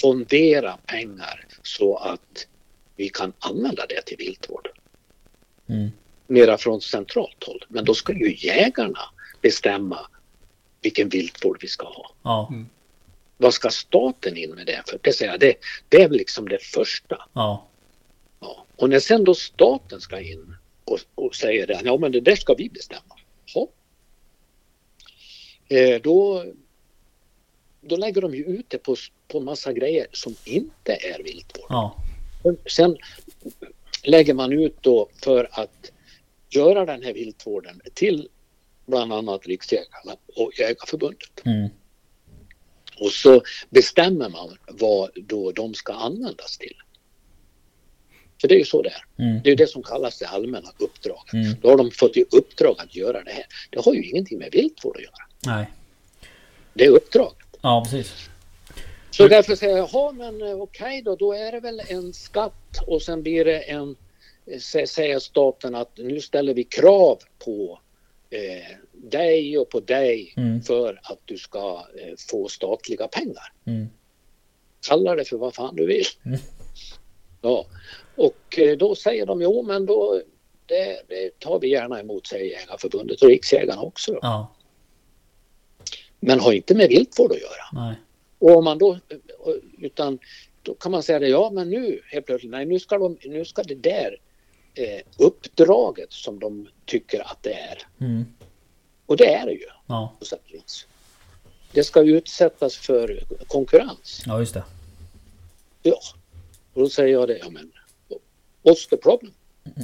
fondera 0.00 0.76
pengar 0.86 1.46
så 1.66 1.96
att 1.96 2.46
vi 2.96 3.08
kan 3.08 3.32
använda 3.38 3.86
det 3.86 4.02
till 4.02 4.16
viltvård. 4.16 4.68
mm. 5.68 5.90
Mera 6.28 6.58
från 6.58 6.80
centralt 6.80 7.44
håll. 7.46 7.64
Men 7.68 7.84
då 7.84 7.94
ska 7.94 8.12
ju 8.12 8.36
jägarna 8.38 8.98
bestämma 9.42 9.98
vilken 10.82 11.08
viltvård 11.08 11.58
vi 11.60 11.68
ska 11.68 11.86
ha. 11.86 12.10
Ja, 12.22 12.52
Vad 13.36 13.54
ska 13.54 13.70
staten 13.70 14.36
in 14.36 14.50
med 14.54 14.66
det 14.66 14.82
för? 14.88 14.98
Det, 15.02 15.12
säger 15.12 15.30
jag, 15.32 15.40
det, 15.40 15.54
det 15.88 16.02
är 16.02 16.08
liksom 16.08 16.48
det 16.48 16.62
första. 16.62 17.28
ja. 17.32 17.66
Ja. 18.40 18.66
Och 18.76 18.90
när 18.90 19.00
sen 19.00 19.24
då 19.24 19.34
staten 19.34 20.00
ska 20.00 20.20
in 20.20 20.56
och, 20.84 20.98
och 21.14 21.34
säger 21.34 21.66
det, 21.66 21.80
ja 21.84 21.98
men 21.98 22.12
det 22.12 22.20
där 22.20 22.36
ska 22.36 22.54
vi 22.54 22.68
bestämma. 22.68 23.16
Ja. 23.54 23.68
Eh, 25.68 26.00
då, 26.02 26.44
då 27.80 27.96
lägger 27.96 28.20
de 28.20 28.34
ju 28.34 28.44
ut 28.44 28.66
det 28.70 28.78
på, 28.78 28.96
på 29.28 29.38
en 29.38 29.44
massa 29.44 29.72
grejer 29.72 30.06
som 30.12 30.34
inte 30.44 30.92
är 30.92 31.22
viltvård. 31.22 31.66
Ja, 31.68 31.96
Sen 32.70 32.96
lägger 34.04 34.34
man 34.34 34.52
ut 34.52 34.76
då 34.80 35.08
för 35.22 35.48
att 35.52 35.92
göra 36.50 36.84
den 36.84 37.02
här 37.02 37.12
viltvården 37.12 37.80
till 37.94 38.28
bland 38.86 39.12
annat 39.12 39.46
Riksjägarna 39.46 40.16
och 40.36 40.52
Jägarförbundet. 40.58 41.44
mm, 41.44 41.68
Och 43.00 43.10
så 43.12 43.42
bestämmer 43.70 44.28
man 44.28 44.56
vad 44.68 45.10
då 45.14 45.52
de 45.52 45.74
ska 45.74 45.92
användas 45.92 46.58
till. 46.58 46.74
För 48.40 48.48
det 48.48 48.54
är 48.54 48.58
ju 48.58 48.64
så 48.64 48.82
det 48.82 48.88
är. 48.90 49.24
mm, 49.24 49.40
Det 49.42 49.48
är 49.48 49.50
ju 49.50 49.56
det 49.56 49.66
som 49.66 49.82
kallas 49.82 50.18
det 50.18 50.26
allmänna 50.26 50.68
uppdraget. 50.78 51.32
Mm. 51.32 51.54
Då 51.62 51.68
har 51.68 51.76
de 51.76 51.90
fått 51.90 52.16
i 52.16 52.24
uppdrag 52.30 52.74
att 52.78 52.96
göra 52.96 53.22
det 53.24 53.30
här. 53.30 53.44
Det 53.70 53.84
har 53.84 53.94
ju 53.94 54.04
ingenting 54.10 54.38
med 54.38 54.48
viltvård 54.52 54.96
att 54.96 55.02
göra. 55.02 55.54
nej. 55.56 55.66
Det 56.74 56.84
är 56.84 56.90
uppdrag. 56.90 57.32
Ja, 57.60 57.86
precis. 57.90 58.28
Så 59.16 59.28
därför 59.28 59.54
säger 59.56 59.76
jag, 59.76 59.88
jaha 59.92 60.12
men 60.12 60.42
eh, 60.42 60.60
okej 60.60 61.02
då, 61.02 61.16
då 61.16 61.32
är 61.32 61.52
det 61.52 61.60
väl 61.60 61.82
en 61.88 62.12
skatt 62.12 62.78
och 62.86 63.02
sen 63.02 63.22
blir 63.22 63.44
det 63.44 63.58
en, 63.58 63.96
eh, 64.46 64.56
sä- 64.58 64.86
säger 64.86 65.18
staten 65.18 65.74
att 65.74 65.96
nu 65.98 66.20
ställer 66.20 66.54
vi 66.54 66.64
krav 66.64 67.18
på 67.44 67.78
eh, 68.30 68.76
dig 68.92 69.58
och 69.58 69.68
på 69.70 69.80
dig 69.80 70.34
Mm. 70.36 70.62
för 70.62 71.00
att 71.02 71.18
du 71.24 71.38
ska 71.38 71.86
eh, 71.98 72.14
få 72.30 72.48
statliga 72.48 73.08
pengar. 73.08 73.52
Mm, 73.66 73.86
Kalla 74.88 75.14
det 75.14 75.24
för 75.24 75.36
vad 75.36 75.54
fan 75.54 75.76
du 75.76 75.86
vill. 75.86 76.04
Mm. 76.26 76.38
Ja, 77.42 77.66
och 78.16 78.58
eh, 78.58 78.76
då 78.76 78.94
säger 78.94 79.26
de 79.26 79.42
jo 79.42 79.62
men 79.62 79.86
då 79.86 80.22
det, 80.66 81.02
det 81.08 81.38
tar 81.38 81.58
vi 81.60 81.68
gärna 81.70 82.00
emot 82.00 82.26
säger 82.26 82.44
Jägarförbundet 82.60 83.22
och 83.22 83.28
Riksjägarna 83.28 83.82
också. 83.82 84.18
Ja, 84.22 84.54
Men 86.20 86.40
har 86.40 86.52
inte 86.52 86.74
med 86.74 86.88
viltvård 86.88 87.32
att 87.32 87.40
göra. 87.40 87.64
nej. 87.86 87.94
Och 88.38 88.56
om 88.56 88.64
man 88.64 88.78
då, 88.78 88.98
utan 89.78 90.18
då 90.62 90.74
kan 90.74 90.92
man 90.92 91.02
säga 91.02 91.18
det, 91.18 91.28
ja 91.28 91.50
men 91.50 91.70
nu 91.70 92.00
helt 92.12 92.26
plötsligt, 92.26 92.50
nej 92.52 92.66
nu 92.66 92.80
ska, 92.80 92.98
de, 92.98 93.18
nu 93.24 93.44
ska 93.44 93.62
det 93.62 93.74
där 93.74 94.20
eh, 94.74 95.00
uppdraget 95.18 96.12
som 96.12 96.38
de 96.38 96.68
tycker 96.84 97.20
att 97.20 97.42
det 97.42 97.52
är, 97.54 97.82
Mm, 98.00 98.24
och 99.06 99.16
det 99.16 99.34
är 99.34 99.46
det 99.46 99.52
ju 99.52 99.66
ja, 99.86 100.16
på 100.18 100.24
sätt 100.24 100.42
och 100.44 100.54
vis. 100.54 100.86
Det 101.72 101.84
ska 101.84 102.02
utsättas 102.02 102.76
för 102.76 103.22
konkurrens. 103.46 104.22
ja, 104.26 104.38
just 104.38 104.54
det. 104.54 104.64
Ja, 105.82 105.98
och 106.72 106.80
då 106.80 106.88
säger 106.88 107.12
jag 107.12 107.28
det, 107.28 107.38
ja 107.38 107.50
men 107.50 107.72
what's 108.62 108.88
the 108.90 108.96
problem? 108.96 109.32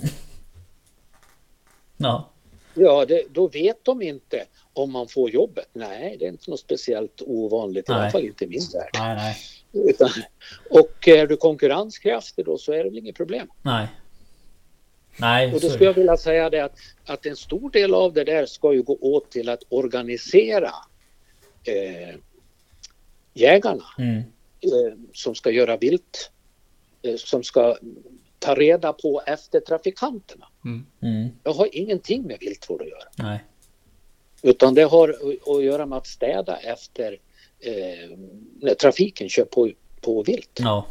Ja, 1.97 2.32
Ja, 2.75 3.05
det, 3.05 3.23
då 3.31 3.49
vet 3.49 3.85
de 3.85 4.03
inte 4.03 4.45
om 4.73 4.93
man 4.93 5.09
får 5.09 5.31
jobbet. 5.31 5.69
Nej, 5.73 6.17
det 6.19 6.25
är 6.25 6.29
inte 6.29 6.51
något 6.51 6.61
speciellt 6.61 7.23
ovanligt, 7.27 7.89
i 7.89 7.93
Nej. 7.93 8.01
alla 8.01 8.11
fall 8.11 8.25
inte 8.25 8.45
i 8.45 8.49
min 8.49 8.63
värld. 8.75 8.91
nej, 8.95 9.15
nej, 9.17 9.37
Utan, 9.91 10.09
och 10.71 11.09
är 11.09 11.27
du 11.27 11.37
konkurrenskraftig 11.37 12.45
då 12.45 12.59
så 12.59 12.73
är 12.73 12.77
det 12.79 12.85
väl 12.85 12.99
inget 12.99 13.17
problem. 13.17 13.49
nej. 13.63 13.87
Nej, 15.17 15.55
Och 15.55 15.61
då 15.61 15.69
skulle 15.69 15.85
jag 15.85 15.95
vilja 15.95 16.17
säga 16.17 16.51
det 16.51 16.65
att, 16.65 16.79
att 17.05 17.27
en 17.27 17.37
stor 17.37 17.71
del 17.71 17.95
av 17.95 18.13
det 18.13 18.25
där 18.25 18.47
ska 18.47 18.73
ju 18.73 18.83
gå 18.83 18.99
åt 19.01 19.31
till 19.31 19.49
att 19.49 19.63
organisera 19.69 20.71
eh, 21.65 22.17
jägarna 23.35 23.85
Mm, 23.99 24.19
eh, 24.61 24.99
som 25.13 25.35
ska 25.35 25.51
göra 25.51 25.77
vilt, 25.77 26.31
eh, 27.03 27.17
som 27.17 27.43
ska 27.45 27.77
ta 28.43 28.55
reda 28.55 28.93
på 28.93 29.23
efter 29.27 29.61
trafikanterna. 29.61 30.47
Mm. 30.65 31.29
Det 31.43 31.51
har 31.51 31.69
ingenting 31.73 32.23
med 32.23 32.37
viltvård 32.41 32.83
att 32.83 32.89
göra. 32.89 33.09
Nej. 33.29 33.45
Utan 34.43 34.75
det 34.75 34.83
har 34.83 35.09
att- 35.09 35.49
att 35.49 35.65
göra 35.65 35.87
med 35.87 35.99
att 35.99 36.07
städa 36.07 36.57
efter 36.57 37.19
eh, 37.61 38.17
när 38.61 38.75
trafiken 38.75 39.29
kör 39.29 39.45
på, 39.45 39.71
på 40.01 40.23
vilt. 40.23 40.59
Ja. 40.63 40.87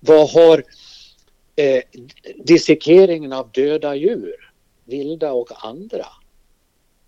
Vad 0.00 0.30
har 0.30 0.64
eh, 1.56 1.82
dissekeringen 2.36 3.32
av 3.32 3.50
döda 3.50 3.94
djur, 3.94 4.52
vilda 4.84 5.32
och 5.32 5.64
andra, 5.66 6.06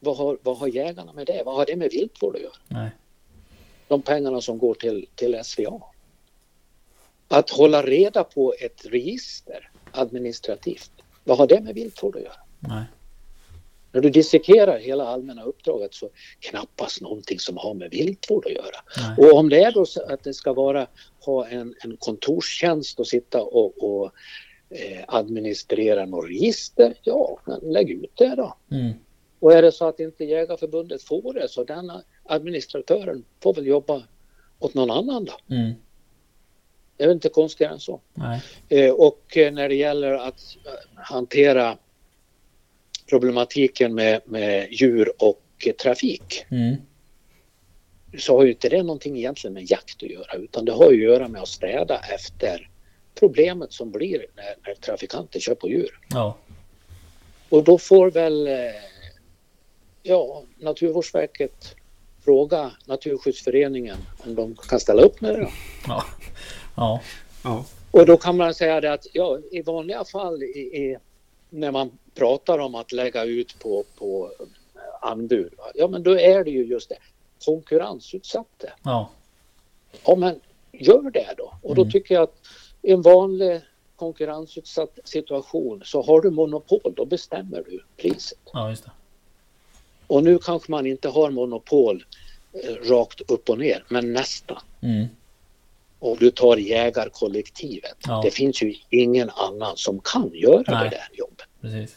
vad 0.01 0.17
har, 0.17 0.39
vad 0.43 0.57
har 0.59 0.69
jägarna 0.69 1.13
med 1.13 1.27
det? 1.27 1.43
Vad 1.45 1.55
har 1.55 1.67
det 1.67 1.77
med 1.77 1.91
viltvård 1.91 2.37
att 2.37 2.43
göra? 2.43 2.53
Nej. 2.69 2.91
De 3.89 4.03
pengarna 4.03 4.41
som 4.41 4.59
går 4.59 4.75
till, 4.75 5.07
till 5.15 5.41
SVA. 5.45 5.81
Att 7.33 7.51
hålla 7.51 7.83
reda 7.83 8.25
på 8.25 8.55
ett 8.61 8.87
register 8.87 9.71
administrativt, 9.93 10.91
vad 11.25 11.39
har 11.39 11.47
det 11.47 11.61
med 11.61 11.75
viltvård 11.75 12.17
att 12.17 12.23
göra? 12.23 12.41
Nej. 12.59 12.85
När 13.93 14.01
du 14.01 14.11
dissekerar 14.11 14.79
hela 14.79 15.07
allmänna 15.07 15.43
uppdraget 15.43 15.95
så 15.95 16.09
knappast 16.41 17.01
någonting 17.01 17.39
som 17.39 17.57
har 17.57 17.75
med 17.75 17.91
viltvård 17.91 18.47
att 18.47 18.53
göra. 18.53 18.77
Nej. 18.97 19.27
Och 19.27 19.39
om 19.39 19.49
det 19.49 19.63
är 19.63 19.73
då 19.73 19.87
så 19.87 20.03
att 20.03 20.25
det 20.25 20.35
ska 20.35 20.53
vara 20.53 20.87
ha 21.21 21.49
en, 21.49 21.75
en 21.85 21.97
kontorstjänst 21.97 23.01
och 23.01 23.07
sitta 23.07 23.43
och, 23.43 23.85
och 23.85 24.13
eh, 24.71 25.05
administrera 25.09 26.07
något 26.07 26.29
register, 26.29 26.95
ja, 27.03 27.41
lägg 27.63 27.91
ut 27.91 28.13
det 28.15 28.35
då. 28.37 28.57
Mm. 28.71 28.93
Och 29.41 29.53
är 29.53 29.63
det 29.63 29.73
så 29.73 29.89
att 29.89 30.01
inte 30.01 30.25
Jägarförbundet 30.25 31.03
får 31.03 31.33
det 31.33 31.49
så 31.49 31.65
den 31.65 31.93
administratören 32.25 33.25
får 33.43 33.55
väl 33.55 33.67
jobba 33.67 34.03
åt 34.59 34.75
någon 34.75 34.91
annan 34.91 35.25
då. 35.25 35.55
Mm. 35.55 35.73
Det 37.01 37.05
är 37.05 37.09
väl 37.09 37.17
inte 37.17 37.29
konstigare 37.29 37.73
än 37.73 37.81
så. 37.81 38.01
Eh, 38.69 38.91
och 38.91 39.37
eh, 39.37 39.53
när 39.53 39.69
det 39.69 39.75
gäller 39.75 40.13
att 40.13 40.57
eh, 40.67 41.03
hantera 41.03 41.77
problematiken 43.09 43.95
med, 43.95 44.21
med 44.25 44.73
djur 44.73 45.13
och 45.19 45.43
eh, 45.67 45.73
trafik 45.73 46.45
Mm. 46.51 46.77
så 48.19 48.37
har 48.37 48.45
ju 48.45 48.51
inte 48.51 48.69
det 48.69 48.83
någonting 48.83 49.17
egentligen 49.17 49.55
med 49.55 49.71
jakt 49.71 50.03
att 50.03 50.11
göra 50.11 50.35
utan 50.35 50.65
det 50.65 50.73
har 50.73 50.91
ju 50.91 51.07
att 51.07 51.13
göra 51.13 51.29
med 51.29 51.43
att 51.43 51.49
städa 51.49 52.01
efter 52.15 52.71
problemet 53.15 53.73
som 53.73 53.91
blir 53.91 54.27
när, 54.37 54.55
när 54.67 54.75
trafikanter 54.75 55.41
kör 55.41 55.55
på 55.55 55.69
djur. 55.69 56.01
Ja. 56.11 56.37
Och 57.49 57.65
då 57.65 57.79
får 57.79 58.11
väl 58.11 58.49
ja, 60.03 60.43
Naturvårdsverket 60.59 61.75
fråga 62.25 62.71
Naturskyddsföreningen 62.87 63.99
om 64.19 64.35
de 64.35 64.57
kan 64.57 64.81
ställa 64.81 65.03
upp 65.03 65.21
med 65.21 65.35
det. 65.35 65.41
Då. 65.41 65.51
Ja. 65.87 66.05
Ja. 66.77 67.01
Ja. 67.45 67.65
Och 67.91 68.07
då 68.07 68.17
kan 68.17 68.37
man 68.37 68.55
säga 68.55 68.81
det 68.81 68.93
att 68.93 69.07
ja, 69.13 69.39
i 69.51 69.63
vanliga 69.63 70.05
fall 70.05 70.43
i, 70.43 70.47
i, 70.59 70.97
när 71.51 71.71
man 71.71 71.99
pratar 72.15 72.59
om 72.59 72.75
att 72.75 72.93
lägga 72.93 73.25
ut 73.25 73.59
på, 73.59 73.85
på 73.99 74.31
anbud, 75.03 75.53
va, 75.59 75.65
ja 75.75 75.89
men 75.89 76.03
då 76.03 76.19
är 76.19 76.45
det 76.45 76.51
ju 76.51 76.65
just 76.65 76.89
det, 76.89 76.97
konkurrensutsatt 77.45 78.47
det. 78.57 78.73
Ja. 78.83 79.11
Ja 80.05 80.15
men 80.15 80.41
gör 80.73 81.11
det 81.11 81.35
då. 81.37 81.53
Och 81.63 81.75
då 81.75 81.83
Mm. 81.83 81.93
tycker 81.93 82.15
jag 82.15 82.23
att 82.23 82.37
i 82.83 82.93
en 82.93 83.03
vanlig 83.03 83.61
konkurrensutsatt 83.97 84.99
situation 85.05 85.83
så 85.85 86.03
har 86.03 86.21
du 86.21 86.31
monopol, 86.31 86.93
då 86.97 87.05
bestämmer 87.05 87.63
du 87.69 87.85
priset. 87.97 88.39
Ja, 88.53 88.71
just 88.71 88.85
det. 88.85 88.91
Och 90.07 90.25
nu 90.25 90.39
kanske 90.39 90.71
man 90.71 90.87
inte 90.87 91.09
har 91.09 91.31
monopol 91.31 92.05
eh, 92.53 92.75
rakt 92.75 93.21
upp 93.31 93.49
och 93.51 93.59
ner, 93.59 93.85
men 93.89 94.13
nästan. 94.13 94.59
Mm. 94.83 95.07
Om 96.01 96.17
du 96.21 96.31
tar 96.31 96.57
jägarkollektivet. 96.57 97.97
Ja. 98.07 98.21
Det 98.25 98.31
finns 98.31 98.63
ju 98.63 98.75
ingen 98.91 99.31
annan 99.31 99.77
som 99.77 100.01
kan 100.01 100.31
göra 100.35 100.65
Nej. 100.67 100.91
det 100.91 100.97
där 100.97 101.09
jobbet. 101.13 101.47
Precis. 101.61 101.97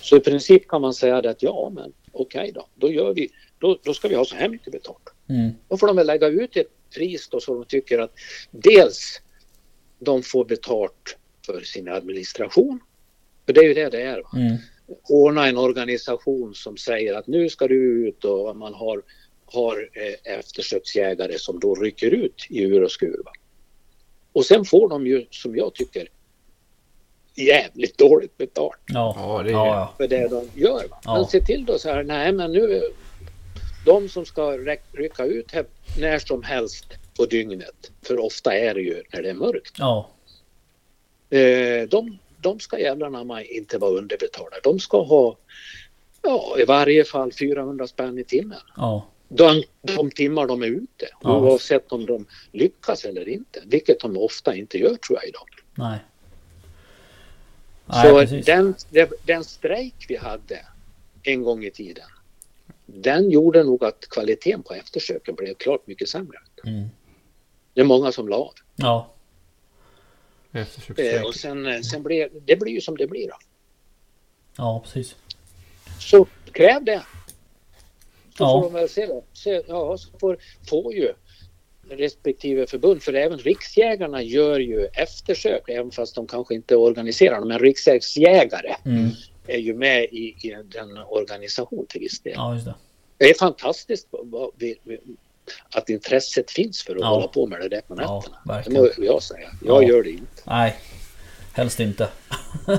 Så 0.00 0.16
i 0.16 0.20
princip 0.20 0.68
kan 0.68 0.80
man 0.80 0.94
säga 0.94 1.16
att 1.16 1.42
ja, 1.42 1.72
men 1.74 1.92
okej 2.12 2.52
då, 2.54 2.66
då 2.74 2.90
gör 2.90 3.14
vi, 3.14 3.28
då, 3.58 3.78
då 3.82 3.94
ska 3.94 4.08
vi 4.08 4.14
ha 4.14 4.24
så 4.24 4.36
här 4.36 4.48
mycket 4.48 4.72
betalt. 4.72 5.08
Mm. 5.28 5.50
Då 5.68 5.76
får 5.76 5.86
de 5.86 5.96
väl 5.96 6.06
lägga 6.06 6.26
ut 6.26 6.56
ett 6.56 6.66
pris 6.94 7.28
då 7.28 7.40
så 7.40 7.54
de 7.54 7.64
tycker 7.64 7.98
att 7.98 8.12
dels 8.50 9.20
de 9.98 10.22
får 10.22 10.44
betalt 10.44 11.16
för 11.46 11.60
sin 11.60 11.88
administration. 11.88 12.80
För 13.46 13.52
det 13.52 13.60
är 13.60 13.64
ju 13.64 13.74
det 13.74 13.88
det 13.88 14.02
är. 14.02 14.22
Va? 14.22 14.30
Mm. 14.36 14.56
Ordna 15.08 15.48
en 15.48 15.56
organisation 15.56 16.54
som 16.54 16.76
säger 16.76 17.14
att 17.14 17.26
nu 17.26 17.48
ska 17.48 17.68
du 17.68 18.08
ut 18.08 18.24
och 18.24 18.56
man 18.56 18.74
har, 18.74 19.02
har 19.52 19.88
eh, 19.92 20.34
eftersöksjägare 20.38 21.38
som 21.38 21.60
då 21.60 21.74
rycker 21.74 22.10
ut 22.10 22.46
i 22.50 22.62
ur 22.62 22.82
och 22.82 22.90
skur. 22.92 23.20
Va? 23.24 23.32
Och 24.32 24.44
sen 24.46 24.64
får 24.64 24.88
de 24.88 25.06
ju 25.06 25.26
som 25.30 25.56
jag 25.56 25.74
tycker 25.74 26.08
jävligt 27.34 27.98
dåligt 27.98 28.36
betalt 28.36 28.78
Ja. 28.86 29.40
Det 29.44 29.50
är- 29.50 29.52
Ja, 29.52 29.94
för 29.96 30.08
det 30.08 30.28
de 30.28 30.48
gör. 30.60 30.88
Va? 30.90 30.98
Ja. 31.04 31.14
Men 31.16 31.26
se 31.26 31.40
till 31.40 31.64
då 31.64 31.78
så 31.78 31.88
här, 31.88 32.02
nej 32.04 32.32
men 32.32 32.52
nu 32.52 32.82
de 33.86 34.08
som 34.08 34.24
ska 34.26 34.56
rycka 34.92 35.24
ut 35.24 35.50
här 35.52 35.64
när 36.00 36.18
som 36.18 36.42
helst 36.42 36.86
på 37.16 37.24
dygnet, 37.26 37.90
för 38.02 38.18
ofta 38.18 38.56
är 38.58 38.74
det 38.74 38.80
ju 38.80 39.02
när 39.12 39.22
det 39.22 39.30
är 39.30 39.34
mörkt, 39.34 39.74
Ja. 39.78 40.08
eh, 41.30 41.88
de, 41.88 42.18
de 42.40 42.60
ska 42.60 42.78
jävlarna 42.78 43.42
inte 43.44 43.78
vara 43.78 43.90
underbetalda. 43.90 44.56
De 44.62 44.78
ska 44.78 45.02
ha 45.02 45.36
ja, 46.22 46.56
i 46.58 46.64
varje 46.64 47.04
fall 47.04 47.32
400 47.32 47.86
spänn 47.86 48.18
i 48.18 48.24
timmen. 48.24 48.58
Ja. 48.76 49.06
De, 49.34 49.62
de 49.82 50.10
timmar 50.10 50.46
de 50.46 50.62
är 50.62 50.66
ute, 50.66 51.08
Ja. 51.20 51.38
oavsett 51.40 51.92
om 51.92 52.06
de 52.06 52.26
lyckas 52.52 53.04
eller 53.04 53.28
inte, 53.28 53.62
vilket 53.66 54.00
de 54.00 54.16
ofta 54.16 54.56
inte 54.56 54.78
gör 54.78 54.96
tror 54.96 55.18
jag 55.18 55.28
idag. 55.28 55.48
Nej. 55.74 55.98
Nej, 57.86 58.02
Så 58.02 58.20
precis. 58.20 58.46
den, 58.46 58.74
den, 59.24 59.44
strejk 59.44 60.04
vi 60.08 60.16
hade 60.16 60.66
en 61.22 61.42
gång 61.42 61.64
i 61.64 61.70
tiden, 61.70 62.08
den 62.86 63.30
gjorde 63.30 63.64
nog 63.64 63.84
att 63.84 64.06
kvaliteten 64.10 64.62
på 64.62 64.74
eftersöken 64.74 65.34
blev 65.34 65.54
klart 65.54 65.86
mycket 65.86 66.08
sämre. 66.08 66.38
Mm. 66.64 66.88
Det 67.74 67.80
är 67.80 67.84
många 67.84 68.12
som 68.12 68.28
la 68.28 68.36
av. 68.36 68.52
Ja. 68.76 69.12
Eh, 70.52 71.22
och 71.26 71.34
sen, 71.34 71.66
eh, 71.66 71.80
sen 71.80 72.02
blir 72.02 72.28
det 72.46 72.56
blir 72.56 72.72
ju 72.72 72.80
som 72.80 72.96
det 72.96 73.06
blir. 73.06 73.28
Då. 73.28 73.36
Ja, 74.56 74.80
precis. 74.84 75.16
Så 75.98 76.26
kräv 76.52 76.84
det. 76.84 77.02
Så 78.38 78.44
Ja. 78.44 78.62
får 78.62 78.62
de 78.70 78.72
väl 78.80 78.88
se 78.88 79.06
det. 79.06 79.22
Se, 79.32 79.62
ja, 79.68 79.98
så 79.98 80.18
får, 80.18 80.38
får 80.68 80.94
ju 80.94 81.12
respektive 81.90 82.66
förbund, 82.66 83.02
för 83.02 83.12
även 83.14 83.38
riksjägarna 83.38 84.22
gör 84.22 84.58
ju 84.58 84.84
eftersök, 84.86 85.68
även 85.68 85.90
fast 85.90 86.14
de 86.14 86.26
kanske 86.26 86.54
inte 86.54 86.76
organiserar 86.76 87.38
dem. 87.38 87.48
Men 87.48 87.58
riksjägare 87.58 88.74
Mm. 88.86 89.10
är 89.46 89.58
ju 89.58 89.74
med 89.74 90.04
i, 90.04 90.36
i 90.42 90.56
den 90.64 90.98
organisation 90.98 91.86
till 91.88 92.00
viss 92.00 92.20
del. 92.20 92.32
Ja, 92.36 92.54
just 92.54 92.64
det. 92.66 92.74
Det 93.16 93.30
är 93.30 93.34
fantastiskt 93.34 94.08
att 95.74 95.88
intresset 95.88 96.50
finns 96.50 96.82
för 96.82 96.94
att 96.94 97.00
Ja. 97.00 97.06
hålla 97.06 97.28
på 97.28 97.46
med 97.46 97.60
det 97.60 97.68
där 97.68 97.80
på 97.80 97.94
Ja, 97.98 98.16
nätterna. 98.18 98.38
det 98.44 98.52
verkligen. 98.52 98.82
må 98.82 99.04
jag 99.04 99.22
säga. 99.22 99.50
Jag 99.64 99.82
Ja. 99.84 99.88
gör 99.88 100.02
det 100.02 100.10
inte. 100.10 100.42
Nej. 100.46 100.76
Helst 101.52 101.80
inte. 101.80 102.08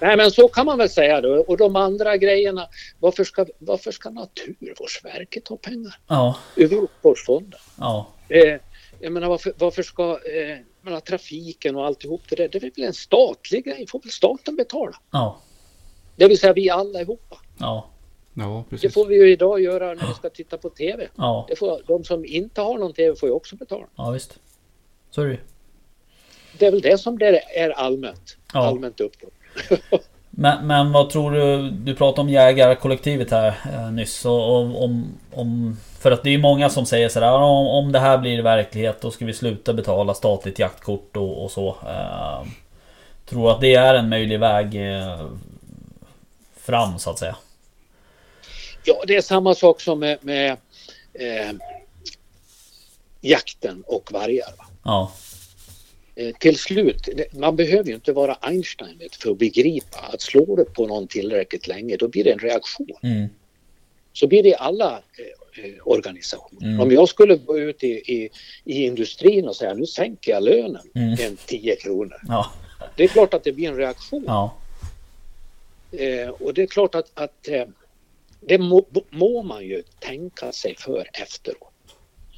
Nej 0.00 0.16
men 0.16 0.30
så 0.30 0.48
kan 0.48 0.66
man 0.66 0.78
väl 0.78 0.88
säga 0.90 1.20
då. 1.20 1.44
Och 1.44 1.56
de 1.56 1.76
andra 1.76 2.16
grejerna. 2.16 2.68
Varför 2.98 3.24
ska, 3.24 3.46
varför 3.58 3.92
ska 3.92 4.10
Naturvårdsverket 4.10 5.48
ha 5.48 5.56
pengar? 5.56 5.94
Ja. 6.08 6.36
Ur 6.56 6.68
Viltvårdsfonden? 6.68 7.60
Ja. 7.78 8.06
Eh, 8.28 8.56
jag 9.00 9.12
menar 9.12 9.28
varför, 9.28 9.52
varför 9.58 9.82
ska 9.82 10.10
eh, 10.12 10.58
menar, 10.82 11.00
trafiken 11.00 11.76
och 11.76 11.86
alltihop 11.86 12.22
det 12.28 12.36
där. 12.36 12.48
Det 12.48 12.58
är 12.58 12.60
väl 12.60 12.86
en 12.86 12.94
statlig 12.94 13.64
grej. 13.64 13.86
får 13.88 14.00
väl 14.00 14.10
staten 14.10 14.56
betala. 14.56 14.96
Ja. 15.10 15.40
Det 16.16 16.28
vill 16.28 16.38
säga 16.38 16.52
vi 16.52 16.70
allihopa. 16.70 17.36
Ja. 17.58 17.90
Ja, 18.34 18.64
Det 18.64 18.70
precis. 18.76 18.94
får 18.94 19.06
vi 19.06 19.14
ju 19.14 19.32
idag 19.32 19.60
göra 19.60 19.94
när 19.94 20.06
vi 20.08 20.14
ska 20.14 20.30
titta 20.30 20.58
på 20.58 20.70
TV. 20.70 21.08
Ja. 21.16 21.46
Det 21.48 21.56
får, 21.56 21.82
de 21.86 22.04
som 22.04 22.24
inte 22.24 22.60
har 22.60 22.78
någon 22.78 22.92
TV 22.92 23.16
får 23.16 23.28
ju 23.28 23.34
också 23.34 23.56
betala. 23.56 23.86
Ja, 23.96 24.10
visst. 24.10 24.38
Så 25.10 25.22
är 25.22 25.26
det. 25.26 25.38
Det 26.58 26.66
är 26.66 26.70
väl 26.70 26.80
det 26.80 26.98
som 26.98 27.18
det 27.18 27.40
är 27.58 27.70
allmänt. 27.70 28.36
Ja. 28.52 28.66
Allmänt 28.66 29.00
uppdrag. 29.00 29.30
Men, 30.30 30.66
men 30.66 30.92
vad 30.92 31.10
tror 31.10 31.30
du? 31.30 31.70
Du 31.70 31.94
pratade 31.94 32.20
om 32.20 32.28
jägarkollektivet 32.28 33.30
här 33.30 33.58
eh, 33.72 33.92
nyss. 33.92 34.24
Och, 34.24 34.56
och, 34.56 34.84
om, 34.84 35.18
om, 35.34 35.76
för 36.00 36.10
att 36.10 36.22
det 36.22 36.34
är 36.34 36.38
många 36.38 36.70
som 36.70 36.86
säger 36.86 37.08
sådär. 37.08 37.32
Om, 37.32 37.66
om 37.66 37.92
det 37.92 37.98
här 37.98 38.18
blir 38.18 38.42
verklighet 38.42 39.00
då 39.00 39.10
ska 39.10 39.24
vi 39.24 39.32
sluta 39.32 39.72
betala 39.72 40.14
statligt 40.14 40.58
jaktkort 40.58 41.16
och, 41.16 41.44
och 41.44 41.50
så. 41.50 41.68
Eh, 41.68 42.46
tror 43.26 43.44
du 43.44 43.50
att 43.50 43.60
det 43.60 43.74
är 43.74 43.94
en 43.94 44.08
möjlig 44.08 44.40
väg 44.40 44.96
eh, 44.96 45.26
fram 46.56 46.98
så 46.98 47.10
att 47.10 47.18
säga? 47.18 47.36
Ja, 48.84 49.02
det 49.06 49.16
är 49.16 49.20
samma 49.20 49.54
sak 49.54 49.80
som 49.80 49.98
med, 49.98 50.18
med 50.20 50.56
eh, 51.12 51.52
jakten 53.20 53.84
och 53.86 54.12
vargar. 54.12 54.54
Va? 54.58 54.64
Ja. 54.82 55.12
Eh, 56.20 56.34
till 56.38 56.58
slut, 56.58 57.08
man 57.32 57.56
behöver 57.56 57.88
ju 57.88 57.94
inte 57.94 58.12
vara 58.12 58.34
Einstein 58.34 59.00
för 59.20 59.30
att 59.30 59.38
begripa 59.38 59.98
att 59.98 60.20
slår 60.20 60.56
du 60.56 60.64
på 60.64 60.86
någon 60.86 61.06
tillräckligt 61.06 61.66
länge 61.66 61.96
då 61.96 62.08
blir 62.08 62.24
det 62.24 62.32
en 62.32 62.38
reaktion. 62.38 62.90
Mm. 63.02 63.28
Så 64.12 64.26
blir 64.26 64.42
det 64.42 64.48
i 64.48 64.54
alla 64.54 65.02
eh, 65.18 65.64
eh, 65.64 65.74
organisationer. 65.84 66.66
Mm. 66.66 66.80
Om 66.80 66.90
jag 66.90 67.08
skulle 67.08 67.36
gå 67.36 67.58
ut 67.58 67.84
i, 67.84 67.92
i, 67.92 68.30
i 68.64 68.84
industrin 68.84 69.48
och 69.48 69.56
säga 69.56 69.74
nu 69.74 69.86
sänker 69.86 70.32
jag 70.32 70.42
lönen 70.42 70.82
Mm. 70.94 71.16
en 71.20 71.36
10 71.46 71.76
kronor. 71.76 72.20
Ja. 72.28 72.52
Det 72.96 73.04
är 73.04 73.08
klart 73.08 73.34
att 73.34 73.44
det 73.44 73.52
blir 73.52 73.68
en 73.68 73.76
reaktion. 73.76 74.24
Ja. 74.26 74.56
Eh, 75.92 76.28
och 76.28 76.54
det 76.54 76.62
är 76.62 76.66
klart 76.66 76.94
att, 76.94 77.10
att 77.14 77.48
eh, 77.48 77.64
det 78.40 78.58
må, 78.58 78.86
må 79.10 79.42
man 79.42 79.64
ju 79.64 79.82
tänka 79.98 80.52
sig 80.52 80.74
för 80.78 81.08
efteråt. 81.12 81.72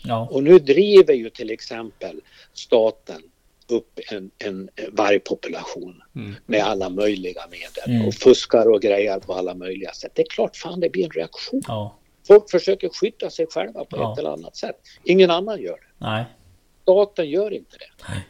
Ja. 0.04 0.28
Och 0.30 0.42
nu 0.42 0.58
driver 0.58 1.14
ju 1.14 1.30
till 1.30 1.50
exempel 1.50 2.20
staten 2.52 3.22
upp 3.70 3.98
en, 4.10 4.30
en 4.38 4.70
vargpopulation 4.92 6.02
Mm. 6.16 6.34
med 6.46 6.62
alla 6.62 6.88
möjliga 6.88 7.42
medel 7.50 7.96
Mm. 7.96 8.08
och 8.08 8.14
fuskar 8.14 8.70
och 8.70 8.82
grejar 8.82 9.18
på 9.20 9.34
alla 9.34 9.54
möjliga 9.54 9.92
sätt. 9.92 10.12
Det 10.14 10.22
är 10.22 10.26
klart 10.30 10.56
fan 10.56 10.80
det 10.80 10.88
blir 10.90 11.04
en 11.04 11.10
reaktion. 11.10 11.62
Ja. 11.68 11.96
Folk 12.26 12.50
försöker 12.50 12.88
skydda 12.88 13.30
sig 13.30 13.46
själva 13.46 13.84
på 13.84 13.96
Ja. 13.96 14.12
ett 14.12 14.18
eller 14.18 14.30
annat 14.30 14.56
sätt. 14.56 14.76
Ingen 15.04 15.30
annan 15.30 15.62
gör 15.62 15.76
det. 15.76 16.06
Nej. 16.06 16.24
Staten 16.82 17.30
gör 17.30 17.50
inte 17.52 17.76
det. 17.78 18.04
Nej. 18.08 18.26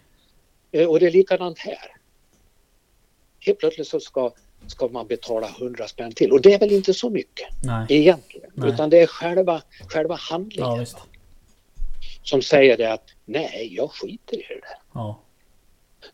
Eh, 0.83 0.89
Och 0.89 1.01
det 1.01 1.07
är 1.07 1.11
likadant 1.11 1.59
här. 1.59 1.97
Helt 3.41 3.59
plötsligt 3.59 3.87
så 3.89 4.01
ska, 4.01 4.33
ska 4.67 4.89
man 4.89 5.07
betala 5.07 5.49
100 5.49 5.89
spänn 5.89 6.13
till 6.13 6.33
och 6.33 6.41
det 6.43 6.55
är 6.55 6.59
väl 6.59 6.73
inte 6.73 6.95
så 6.95 7.11
mycket 7.11 7.47
Nej. 7.65 7.87
egentligen. 7.89 8.51
Nej. 8.55 8.71
Utan 8.71 8.91
det 8.91 8.99
är 9.03 9.07
själva, 9.07 9.63
själva 9.89 10.15
handlingen 10.15 10.71
Ja, 10.71 10.77
visst. 10.77 10.97
Som 12.23 12.43
säger 12.43 12.77
det 12.77 12.93
att 12.93 13.11
nej, 13.25 13.75
jag 13.77 13.91
skiter 13.91 14.37
i 14.37 14.47
det 14.49 14.55
där. 14.61 14.79
Ja. 14.95 15.21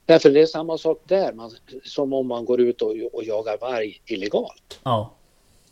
Därför 0.05 0.31
det 0.31 0.41
är 0.41 0.47
samma 0.47 0.79
sak 0.79 1.03
där 1.05 1.33
man, 1.33 1.51
som 1.85 2.13
om 2.13 2.27
man 2.27 2.45
går 2.45 2.61
ut 2.61 2.83
och, 2.83 2.95
och 3.13 3.25
jagar 3.25 3.59
varg 3.59 4.01
illegalt. 4.07 4.81
Ja. 4.83 5.15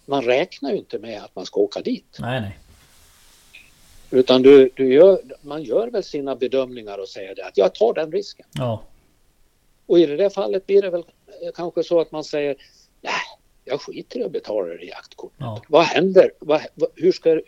Man 0.05 0.23
räknar 0.23 0.71
ju 0.71 0.77
inte 0.77 0.99
med 0.99 1.23
att 1.23 1.37
man 1.37 1.47
ska 1.47 1.61
åka 1.61 1.81
dit. 1.81 2.17
Nej, 2.19 2.41
nej. 2.41 2.59
Utan 4.11 4.43
du, 4.43 4.71
du 4.75 4.95
gör, 4.95 5.21
man 5.41 5.63
gör 5.63 5.89
väl 5.89 6.05
sina 6.05 6.37
bedömningar 6.37 6.99
och 6.99 7.09
säger 7.09 7.35
det 7.35 7.45
att 7.45 7.57
jag 7.57 7.75
tar 7.75 7.95
den 7.95 8.13
risken. 8.13 8.47
Ja. 8.53 8.83
Och 9.87 9.99
i 9.99 10.07
det 10.07 10.17
där 10.17 10.31
fallet 10.31 10.67
blir 10.67 10.83
det 10.83 10.91
väl 10.91 11.05
eh, 11.43 11.53
kanske 11.55 11.85
så 11.85 12.01
att 12.01 12.13
man 12.13 12.25
säger 12.25 12.57
nej, 13.01 13.13
jag 13.65 13.81
skiter 13.81 14.21
i 14.21 14.25
att 14.25 14.33
betala 14.33 14.67
det 14.67 14.85
jaktkortet. 14.85 15.37
Ja. 15.39 15.63
Vad 15.69 15.85
händer? 15.85 16.31
Vad, 16.39 16.61
hur 16.95 17.13
ska, 17.13 17.41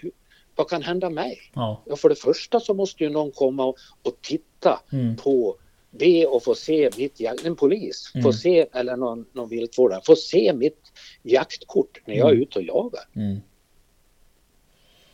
vad 0.58 0.68
kan 0.68 0.82
hända 0.82 1.10
mig? 1.10 1.38
Ja. 1.54 1.82
Ja, 1.86 1.96
för 1.96 2.08
det 2.08 2.14
första 2.14 2.60
så 2.60 2.74
måste 2.74 3.04
ju 3.04 3.10
någon 3.10 3.30
komma 3.32 3.64
och, 3.64 3.76
och 4.02 4.12
titta 4.22 4.80
Mm. 4.92 5.16
på 5.16 5.56
be 5.90 6.26
och 6.26 6.44
få 6.44 6.54
se 6.54 6.90
mitt 6.96 7.20
jakt, 7.20 7.44
en 7.44 7.56
polis, 7.56 8.10
Mm. 8.14 8.24
få 8.24 8.32
se, 8.32 8.66
eller 8.72 8.96
någon, 8.96 9.24
någon 9.32 9.48
viltvårdare, 9.48 10.00
få 10.06 10.16
se 10.16 10.52
mitt 10.54 10.78
jaktkort 11.22 12.00
när 12.06 12.14
jag 12.14 12.26
är 12.28 12.32
Mm. 12.32 12.42
ute 12.42 12.58
och 12.58 12.64
jagar. 12.64 13.02
Mm. 13.16 13.40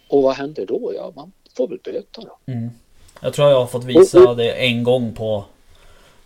Och 0.09 0.23
vad 0.23 0.35
händer 0.35 0.67
då? 0.67 0.93
Ja, 0.97 1.13
man 1.17 1.33
får 1.57 1.69
väl 1.69 1.79
böta 1.85 2.21
då. 2.23 2.53
Mm. 2.53 2.71
Jag 3.21 3.35
tror 3.35 3.49
jag 3.51 3.59
har 3.61 3.67
fått 3.67 3.85
visa 3.85 4.35
det 4.35 4.53
en 4.53 4.85
gång 4.85 5.15
på 5.15 5.45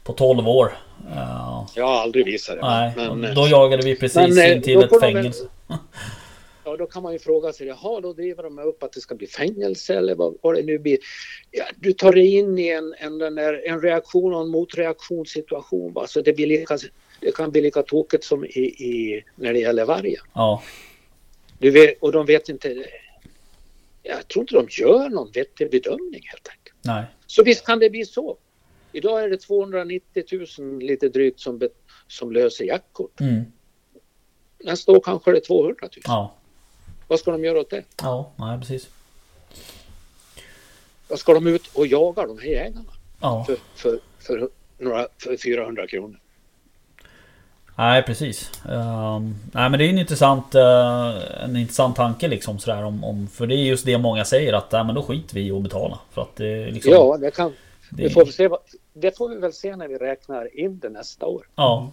På 0.03 0.12
12 0.12 0.49
år. 0.49 0.79
Ja. 1.14 1.66
Jag 1.75 1.87
har 1.87 1.95
aldrig 2.03 2.25
visat 2.27 2.57
det. 2.57 2.62
Nej, 2.62 2.93
men, 2.97 3.25
eh, 3.25 3.35
då 3.35 3.49
jagade 3.49 3.83
vi 3.83 3.97
precis 3.97 4.16
men, 4.16 4.39
eh, 4.39 4.57
in 4.57 4.62
till 4.62 4.79
ett 4.79 4.89
får 4.89 5.01
de 5.01 5.07
väl- 5.07 5.14
fängelse. 5.14 5.45
Ja, 6.69 6.77
då 6.77 6.87
kan 6.87 7.03
man 7.03 7.12
ju 7.12 7.19
fråga 7.19 7.53
sig, 7.53 7.66
jaha, 7.66 8.01
då 8.01 8.12
driver 8.12 8.43
de 8.43 8.59
upp 8.59 8.83
att 8.83 8.93
det 8.93 9.01
ska 9.01 9.14
bli 9.14 9.27
fängelse 9.27 9.95
eller 9.95 10.14
vad, 10.14 10.35
vad 10.43 10.55
det 10.55 10.62
nu 10.62 10.79
blir. 10.79 10.99
Ja, 11.51 11.64
du 11.77 11.93
tar 11.93 12.12
dig 12.12 12.35
in 12.35 12.59
i 12.59 12.69
en, 12.69 12.95
en, 12.99 13.19
den 13.19 13.35
där, 13.35 13.62
en 13.66 13.81
reaktion 13.81 14.35
och 14.35 14.41
en 14.41 14.49
motreaktionssituation. 14.49 15.93
Va? 15.93 16.07
Så 16.07 16.21
det, 16.21 16.33
blir 16.33 16.47
lika, 16.47 16.79
det 17.21 17.35
kan 17.35 17.51
bli 17.51 17.61
lika 17.61 17.83
tokigt 17.83 18.25
som 18.25 18.45
i, 18.45 18.49
i, 18.49 19.25
när 19.35 19.53
det 19.53 19.59
gäller 19.59 19.85
vargen. 19.85 20.23
Ja. 20.35 20.62
Du 21.59 21.71
vet, 21.71 21.99
och 22.01 22.12
de 22.12 22.27
vet 22.27 22.49
inte... 22.49 22.85
Jag 24.03 24.29
tror 24.29 24.43
inte 24.43 24.55
de 24.55 24.66
gör 24.71 25.09
någon 25.09 25.31
vettig 25.33 25.71
bedömning 25.71 26.23
helt 26.25 26.49
enkelt. 26.49 26.77
Nej. 26.85 27.05
Så 27.27 27.45
visst 27.45 27.66
kan 27.66 27.79
det 27.79 27.91
bli 27.91 28.05
så. 28.05 28.37
Idag 28.93 29.25
är 29.25 29.29
det 29.29 29.37
290 29.37 30.25
000 30.59 30.83
lite 30.83 31.09
drygt 31.09 31.41
som, 31.41 31.69
som 32.09 32.33
löser 32.33 32.64
jaktkort. 32.64 33.21
Mm. 33.21 33.43
Nästa 34.64 34.93
år 34.93 35.01
kanske 35.01 35.31
det 35.31 35.39
är 35.39 35.41
200 35.41 35.75
000. 35.83 35.91
Ja. 36.05 36.38
Vad 37.09 37.19
ska 37.21 37.31
de 37.31 37.45
göra 37.45 37.61
åt 37.61 37.71
det? 37.71 37.83
Ja, 38.03 38.31
nej 38.37 38.59
precis. 38.59 38.89
Vad 41.09 41.19
ska 41.19 41.35
de 41.35 41.47
ut 41.47 41.67
och 41.75 41.87
jaga 41.87 42.27
de 42.27 42.39
här 42.39 42.47
jägarna 42.47 42.85
Ja. 43.21 43.45
för, 43.47 43.57
för, 43.75 44.01
för, 44.19 44.49
några, 44.79 45.07
för 45.19 45.37
400 45.37 45.87
kronor? 45.87 46.19
Nej 47.77 48.03
precis. 48.03 48.51
Ehm, 48.65 49.37
nej 49.53 49.71
men 49.71 49.79
det 49.79 49.85
är 49.85 49.89
en 49.89 49.99
intressant, 49.99 50.55
eh, 50.55 51.43
en 51.45 51.57
intressant 51.57 51.97
tanke 51.97 52.29
liksom 52.29 52.59
sådär 52.59 52.83
om, 52.85 53.05
om 53.05 53.29
För 53.29 53.47
det 53.47 53.55
är 53.55 53.63
just 53.65 53.87
det 53.87 53.99
många 53.99 54.25
säger 54.25 54.53
att 54.53 54.73
nej, 54.73 54.85
men 54.85 54.95
då 54.95 55.03
skiter 55.03 55.35
vi 55.35 55.47
i 55.47 55.51
att 55.53 55.63
betala. 55.63 55.99
För 56.11 56.23
att 56.23 56.37
det 56.37 56.71
liksom... 56.71 56.93
Ja, 56.93 57.17
det 57.21 57.31
kan... 57.31 57.51
det, 57.91 58.03
Vi 58.03 58.11
får 58.11 58.25
se 58.25 58.49
vad, 58.49 58.61
det 58.93 59.17
får 59.17 59.29
vi 59.29 59.37
väl 59.37 59.53
se 59.53 59.77
när 59.77 59.89
vi 59.89 59.97
räknar 59.99 60.59
in 60.61 60.79
det 60.79 60.89
nästa 60.89 61.27
år. 61.27 61.47
Ja. 61.55 61.91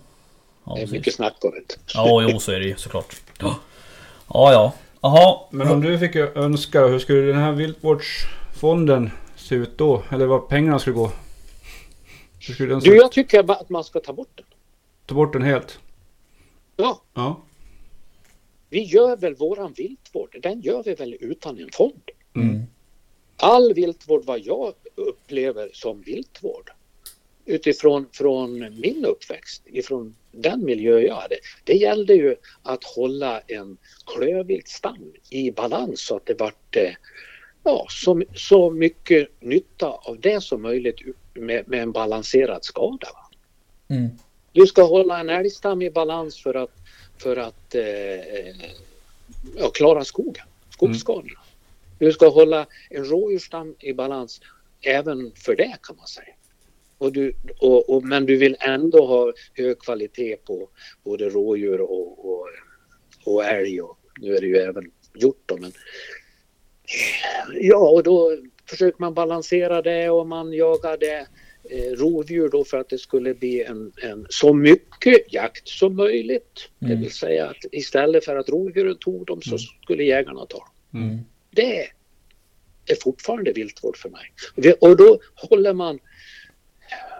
Ja, 0.65 0.73
Det 0.73 0.79
är 0.79 0.83
precis. 0.83 0.91
mycket 0.91 1.13
snack 1.15 1.35
om 1.41 1.51
det. 1.51 1.75
Ja, 1.93 2.21
jo 2.29 2.39
så 2.39 2.51
är 2.51 2.59
det 2.59 2.65
ju 2.65 2.75
såklart. 2.77 3.15
Ja, 3.39 3.55
ja. 4.27 4.73
Ja. 5.05 5.17
Jaha. 5.19 5.47
Men 5.51 5.67
om 5.67 5.81
du 5.81 5.99
fick 5.99 6.15
önska, 6.15 6.87
hur 6.87 6.99
skulle 6.99 7.21
den 7.21 7.35
här 7.37 7.51
viltvårdsfonden 7.51 9.09
se 9.35 9.55
ut 9.55 9.77
då? 9.77 10.03
Eller 10.11 10.25
vad 10.25 10.47
pengarna 10.47 10.79
skulle 10.79 10.95
gå? 10.95 11.11
Hur 12.47 12.53
skulle 12.53 12.69
den 12.69 12.81
se 12.81 12.89
Du, 12.89 12.95
ut? 12.95 13.01
jag 13.01 13.11
tycker 13.11 13.51
att 13.51 13.69
man 13.69 13.83
ska 13.83 13.99
ta 13.99 14.13
bort 14.13 14.31
den. 14.35 14.45
Ta 15.05 15.15
bort 15.15 15.33
den 15.33 15.41
helt? 15.41 15.79
Ja, 16.77 17.01
Ja. 17.13 17.41
vi 18.69 18.83
gör 18.83 19.17
väl 19.17 19.35
våran 19.35 19.73
viltvård. 19.77 20.35
Den 20.41 20.61
gör 20.61 20.83
vi 20.83 20.93
väl 20.95 21.17
utan 21.19 21.59
en 21.59 21.69
fond. 21.73 22.01
Mm. 22.35 22.63
all 23.37 23.73
viltvård 23.73 24.23
vad 24.25 24.39
jag 24.39 24.73
upplever 24.95 25.69
som 25.73 26.01
viltvård 26.01 26.71
utifrån 27.45 28.05
från 28.11 28.59
min 28.81 29.05
uppväxt, 29.05 29.61
ifrån 29.65 30.15
den 30.35 30.65
miljö 30.65 30.99
jag 30.99 31.15
hade. 31.15 31.35
Det 31.63 31.73
gällde 31.73 32.13
ju 32.13 32.35
att 32.63 32.83
hålla 32.83 33.39
en 33.39 33.77
klövviltstam 34.05 35.13
i 35.29 35.51
balans 35.51 36.01
så 36.01 36.15
att 36.15 36.25
det 36.25 36.39
vart 36.39 36.75
eh, 36.75 36.91
ja, 37.63 37.85
så, 37.89 38.23
så 38.35 38.71
mycket 38.71 39.29
nytta 39.39 39.87
av 39.87 40.19
det 40.19 40.41
som 40.41 40.61
möjligt 40.61 41.01
med, 41.33 41.67
med 41.67 41.81
en 41.81 41.91
balanserad 41.91 42.65
skada. 42.65 43.07
Mm. 43.87 44.09
Du 44.51 44.67
ska 44.67 44.83
hålla 44.83 45.19
en 45.19 45.29
älgstam 45.29 45.81
i 45.81 45.91
balans 45.91 46.43
för 46.43 46.53
att, 46.53 46.71
för 47.17 47.37
att 47.37 47.75
eh, 47.75 47.83
ja, 49.57 49.69
klara 49.73 50.03
skogen, 50.03 50.45
skogsskadorna. 50.69 51.39
Du 51.99 52.11
ska 52.11 52.29
hålla 52.29 52.65
en 52.89 53.05
rådjursstam 53.05 53.75
i 53.79 53.93
balans 53.93 54.41
även 54.81 55.31
för 55.35 55.55
det 55.55 55.77
kan 55.81 55.95
man 55.95 56.07
säga. 56.07 56.33
Och 56.97 57.11
du, 57.13 57.33
och, 57.59 57.89
och, 57.89 58.03
men 58.03 58.25
du 58.25 58.35
vill 58.37 58.57
ändå 58.59 59.05
ha 59.05 59.33
hög 59.53 59.79
kvalitet 59.79 60.35
på 60.35 60.69
både 61.03 61.29
rådjur 61.29 61.81
och, 61.81 62.25
och, 62.31 62.47
och 63.25 63.45
älg 63.45 63.81
och 63.81 63.97
nu 64.21 64.35
är 64.35 64.41
det 64.41 64.47
ju 64.47 64.57
även 64.57 64.91
hjort 65.15 65.41
då, 65.45 65.57
men 65.57 65.71
Ja, 67.61 67.89
och 67.89 68.03
då 68.03 68.37
försöker 68.69 68.99
man 69.01 69.13
balansera 69.13 69.81
det 69.81 70.09
och 70.09 70.27
man 70.27 70.53
jagar 70.53 70.97
det 70.97 71.27
eh, 71.69 71.91
rovdjur 71.91 72.49
då 72.49 72.63
för 72.63 72.77
att 72.77 72.89
det 72.89 72.97
skulle 72.97 73.33
bli 73.33 73.63
en, 73.63 73.91
en 74.03 74.25
så 74.29 74.53
mycket 74.53 75.33
jakt 75.33 75.67
som 75.67 75.95
möjligt. 75.95 76.69
Det 76.79 76.85
Mm. 76.85 77.01
vill 77.01 77.11
säga 77.11 77.49
att 77.49 77.57
istället 77.71 78.25
för 78.25 78.35
att 78.35 78.49
rovdjuren 78.49 78.97
tog 78.97 79.25
dem 79.25 79.41
så 79.41 79.57
skulle 79.57 80.03
jägarna 80.03 80.45
ta 80.45 80.57
dem. 80.57 81.01
Mm. 81.03 81.17
Det 81.51 81.79
är 82.87 82.95
fortfarande 83.03 83.51
viltvård 83.51 83.97
för 83.97 84.09
mig. 84.09 84.21
Det- 84.55 84.73
Och 84.73 84.97
då 84.97 85.19
håller 85.35 85.73
man 85.73 85.99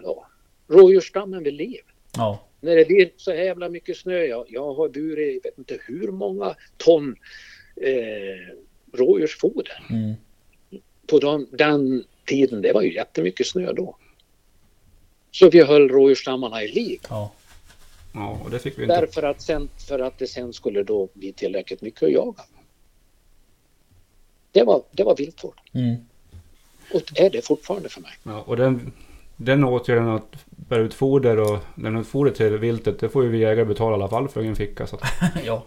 ja, 0.04 0.28
rådjursstammen 0.68 1.44
vid 1.44 1.54
liv. 1.54 1.82
Ja. 2.18 2.40
När 2.62 2.76
det 2.76 2.86
blir 2.86 3.12
så 3.18 3.34
jävla 3.34 3.70
mycket 3.70 3.98
snö, 3.98 4.24
jag, 4.24 4.46
jag 4.50 4.74
har 4.74 4.90
burit, 4.90 5.42
jag 5.44 5.52
vet 5.52 5.58
inte 5.58 5.80
hur 5.86 6.12
många 6.12 6.56
ton 6.78 7.16
eh, 7.76 8.56
rådjursfoder 8.94 9.86
Mm. 9.90 10.14
på 11.08 11.20
den, 11.20 11.48
den 11.52 12.04
tiden, 12.26 12.62
det 12.62 12.74
var 12.74 12.82
ju 12.82 12.94
jättemycket 12.94 13.48
snö 13.48 13.74
då. 13.74 13.98
Så 15.32 15.50
vi 15.50 15.64
höll 15.64 15.90
rådjursstammarna 15.90 16.64
i 16.64 16.68
liv. 16.68 17.00
Ja. 17.10 17.32
Ja, 18.14 18.40
och 18.44 18.52
det 18.52 18.60
fick 18.60 18.78
vi 18.78 18.84
inte. 18.84 19.00
Därför 19.00 19.24
att, 19.24 19.42
sen, 19.42 19.70
för 19.88 20.00
att 20.00 20.18
det 20.18 20.28
sen 20.28 20.54
skulle 20.54 20.84
då 20.84 21.10
bli 21.14 21.34
tillräckligt 21.34 21.82
mycket 21.82 22.04
att 22.04 22.12
jaga. 22.12 22.44
Det 24.52 24.64
var, 24.64 24.84
det 24.92 25.04
var 25.04 25.16
viltvård. 25.16 25.62
Mm. 25.74 25.96
Och 26.94 27.20
är 27.20 27.30
det 27.30 27.46
fortfarande 27.46 27.90
för 27.90 28.02
mig. 28.02 28.12
Ja, 28.24 28.42
och 28.42 28.58
den, 28.58 28.92
den 29.38 29.64
åtgärden 29.64 30.08
att 30.10 30.46
bära 30.46 30.80
ut 30.82 30.94
foder 30.94 31.40
och 31.40 31.60
lämna 31.78 32.00
ut 32.00 32.08
foder 32.08 32.32
till 32.32 32.58
viltet, 32.58 33.00
det 33.00 33.10
får 33.10 33.24
ju 33.24 33.30
vi 33.30 33.38
jägare 33.38 33.66
betala 33.66 33.92
i 33.92 33.94
alla 33.94 34.08
fall 34.08 34.28
för 34.28 34.42
egen 34.42 34.56
ficka. 34.56 34.88
Så 34.88 34.96
att, 34.96 35.02
Ja. 35.46 35.64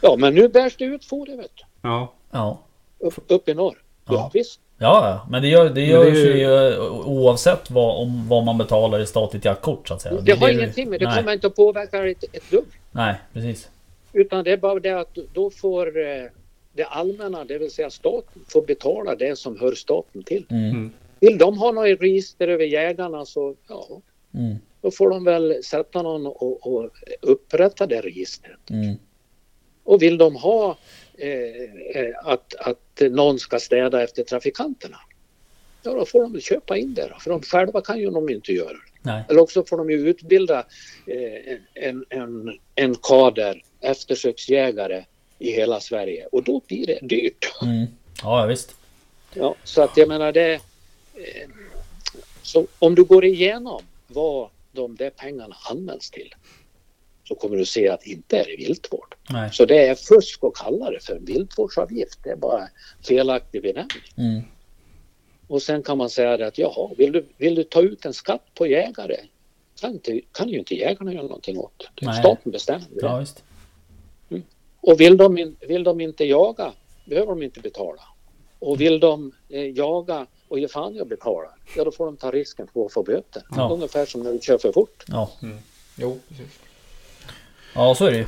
Ja, 0.00 0.16
men 0.18 0.34
nu 0.34 0.48
bärs 0.48 0.76
det 0.76 0.84
ut 0.84 1.04
foder 1.04 1.36
vet 1.36 1.50
du. 1.56 1.62
ja, 1.82 2.12
Ja. 2.30 2.58
Upp, 2.98 3.14
upp 3.28 3.48
i 3.48 3.54
norr. 3.54 3.78
Ja, 4.06 4.12
Ja. 4.14 4.30
visst. 4.34 4.60
Ja, 4.78 5.08
ja. 5.10 5.26
men 5.30 5.42
det 5.42 5.48
gör, 5.48 5.64
det 5.64 5.74
Men 5.74 5.84
gör 5.88 6.04
det 6.04 6.10
ju- 6.10 6.38
ju 6.38 6.78
oavsett 6.88 7.70
vad, 7.70 8.02
om, 8.02 8.28
vad 8.28 8.44
man 8.44 8.58
betalar 8.58 8.98
i 9.00 9.06
statligt 9.06 9.44
jaktkort 9.44 9.88
så 9.88 9.94
att 9.94 10.02
säga. 10.02 10.20
Det 10.22 10.32
har 10.40 10.48
är 10.48 10.52
ingenting 10.52 10.90
med 10.90 11.00
det. 11.00 11.12
kommer 11.16 11.32
inte 11.32 11.46
att 11.46 11.56
påverka 11.56 12.06
ett, 12.08 12.24
ett 12.32 12.50
dugg. 12.50 12.64
Nej, 12.92 13.14
precis. 13.32 13.68
Utan 14.12 14.44
det 14.44 14.50
är 14.52 14.56
bara 14.56 14.80
det 14.80 15.00
att 15.00 15.18
då 15.34 15.50
får 15.50 15.86
eh, 15.86 16.24
det 16.72 16.84
allmänna, 16.84 17.44
det 17.44 17.58
vill 17.58 17.70
säga 17.70 17.90
staten, 17.90 18.42
får 18.48 18.62
betala 18.62 19.14
det 19.14 19.38
som 19.38 19.60
hör 19.60 19.74
staten 19.74 20.22
till. 20.22 20.46
Mm. 20.50 20.92
Vill 21.28 21.38
de 21.38 21.58
ha 21.58 21.72
något 21.72 22.00
register 22.00 22.48
över 22.48 22.64
jägarna 22.64 23.24
så 23.24 23.56
ja, 23.68 24.00
Mm. 24.34 24.56
då 24.80 24.90
får 24.90 25.10
de 25.10 25.24
väl 25.24 25.64
sätta 25.64 26.02
någon 26.02 26.26
och, 26.26 26.66
och 26.66 26.90
upprätta 27.20 27.86
det 27.86 28.00
registret. 28.00 28.70
Mm. 28.70 28.96
Och 29.84 30.02
vill 30.02 30.18
de 30.18 30.36
ha 30.36 30.78
eh, 31.18 32.00
eh, 32.02 32.14
att, 32.24 32.54
att 32.54 33.02
någon 33.10 33.38
ska 33.38 33.58
städa 33.58 34.02
efter 34.02 34.22
trafikanterna, 34.22 34.96
ja 35.82 35.92
då 35.92 36.04
får 36.04 36.22
de 36.22 36.32
väl 36.32 36.42
köpa 36.42 36.76
in 36.76 36.94
det 36.94 37.08
då, 37.08 37.18
för 37.20 37.30
de 37.30 37.42
själva 37.42 37.80
kan 37.80 37.98
ju 37.98 38.10
de 38.10 38.28
inte 38.28 38.52
göra 38.52 38.72
det. 38.72 38.78
Nej. 39.02 39.24
Eller 39.28 39.40
också 39.40 39.64
får 39.64 39.76
de 39.76 39.90
ju 39.90 40.08
utbilda 40.08 40.58
eh, 41.06 41.58
en, 41.74 42.04
en, 42.08 42.58
en 42.74 42.94
kader 42.94 43.62
eftersöksjägare 43.80 45.04
i 45.38 45.52
hela 45.52 45.80
Sverige 45.80 46.26
och 46.32 46.42
då 46.42 46.62
blir 46.66 46.86
det 46.86 46.98
dyrt. 47.02 47.52
Mm. 47.62 47.86
Ja, 48.22 48.40
ja, 48.40 48.46
visst. 48.46 48.74
Ja, 49.34 49.54
så 49.64 49.82
att 49.82 49.96
jag 49.96 50.08
menar 50.08 50.32
det. 50.32 50.60
Så 52.42 52.66
om 52.78 52.94
du 52.94 53.04
går 53.04 53.24
igenom 53.24 53.82
vad 54.06 54.48
de 54.72 54.96
där 54.96 55.10
pengarna 55.10 55.56
används 55.70 56.10
till 56.10 56.34
så 57.24 57.34
kommer 57.34 57.56
du 57.56 57.64
se 57.64 57.88
att 57.88 58.06
inte 58.06 58.38
är 58.38 58.44
det 58.44 58.56
viltvård. 58.56 59.14
Nej. 59.30 59.50
Så 59.52 59.64
det 59.64 59.86
är 59.86 59.94
fusk 59.94 60.44
att 60.44 60.54
kalla 60.54 60.90
det 60.90 61.00
för 61.00 61.16
en 61.16 61.24
viltvårdsavgift. 61.24 62.18
Det 62.22 62.30
är 62.30 62.36
bara 62.36 62.68
felaktig 63.02 63.62
benämning. 63.62 64.02
Mm. 64.16 64.42
Och 65.48 65.62
sen 65.62 65.82
kan 65.82 65.98
man 65.98 66.10
säga 66.10 66.46
att 66.46 66.58
jaha, 66.58 66.90
vill 66.96 67.12
du, 67.12 67.26
vill 67.36 67.54
du 67.54 67.64
ta 67.64 67.80
ut 67.82 68.04
en 68.04 68.14
skatt 68.14 68.44
på 68.54 68.66
jägare? 68.66 69.16
Kan, 69.80 69.92
inte, 69.92 70.20
kan 70.32 70.48
ju 70.48 70.58
inte 70.58 70.74
jägarna 70.74 71.12
göra 71.12 71.22
någonting 71.22 71.58
åt. 71.58 71.88
Nej. 72.00 72.20
Staten 72.20 72.52
bestämmer 72.52 72.86
det. 72.90 73.00
Ja, 73.00 73.18
visst. 73.18 73.42
Och 74.80 75.00
vill 75.00 75.16
de, 75.16 75.38
in, 75.38 75.56
vill 75.60 75.84
de 75.84 76.00
inte 76.00 76.24
jaga 76.24 76.72
behöver 77.04 77.26
de 77.26 77.42
inte 77.42 77.60
betala. 77.60 78.02
Och 78.58 78.80
vill 78.80 79.00
de 79.00 79.32
eh, 79.48 79.70
jaga 79.70 80.26
och 80.48 80.58
ge 80.58 80.68
fan 80.68 80.96
i 80.96 81.00
att 81.00 81.08
betala, 81.08 81.48
ja 81.76 81.84
då 81.84 81.90
får 81.90 82.06
de 82.06 82.16
ta 82.16 82.30
risken 82.30 82.66
för 82.72 82.86
att 82.86 82.92
få 82.92 83.02
böter. 83.02 83.42
Ja. 83.56 83.70
Ungefär 83.70 84.06
som 84.06 84.22
när 84.22 84.32
du 84.32 84.38
kör 84.38 84.58
för 84.58 84.72
fort. 84.72 85.04
Ja. 85.06 85.30
Jo, 85.96 86.18
precis. 86.28 86.58
Ja, 87.74 87.94
så 87.94 88.06
är 88.06 88.10
det 88.10 88.16
ju. 88.16 88.26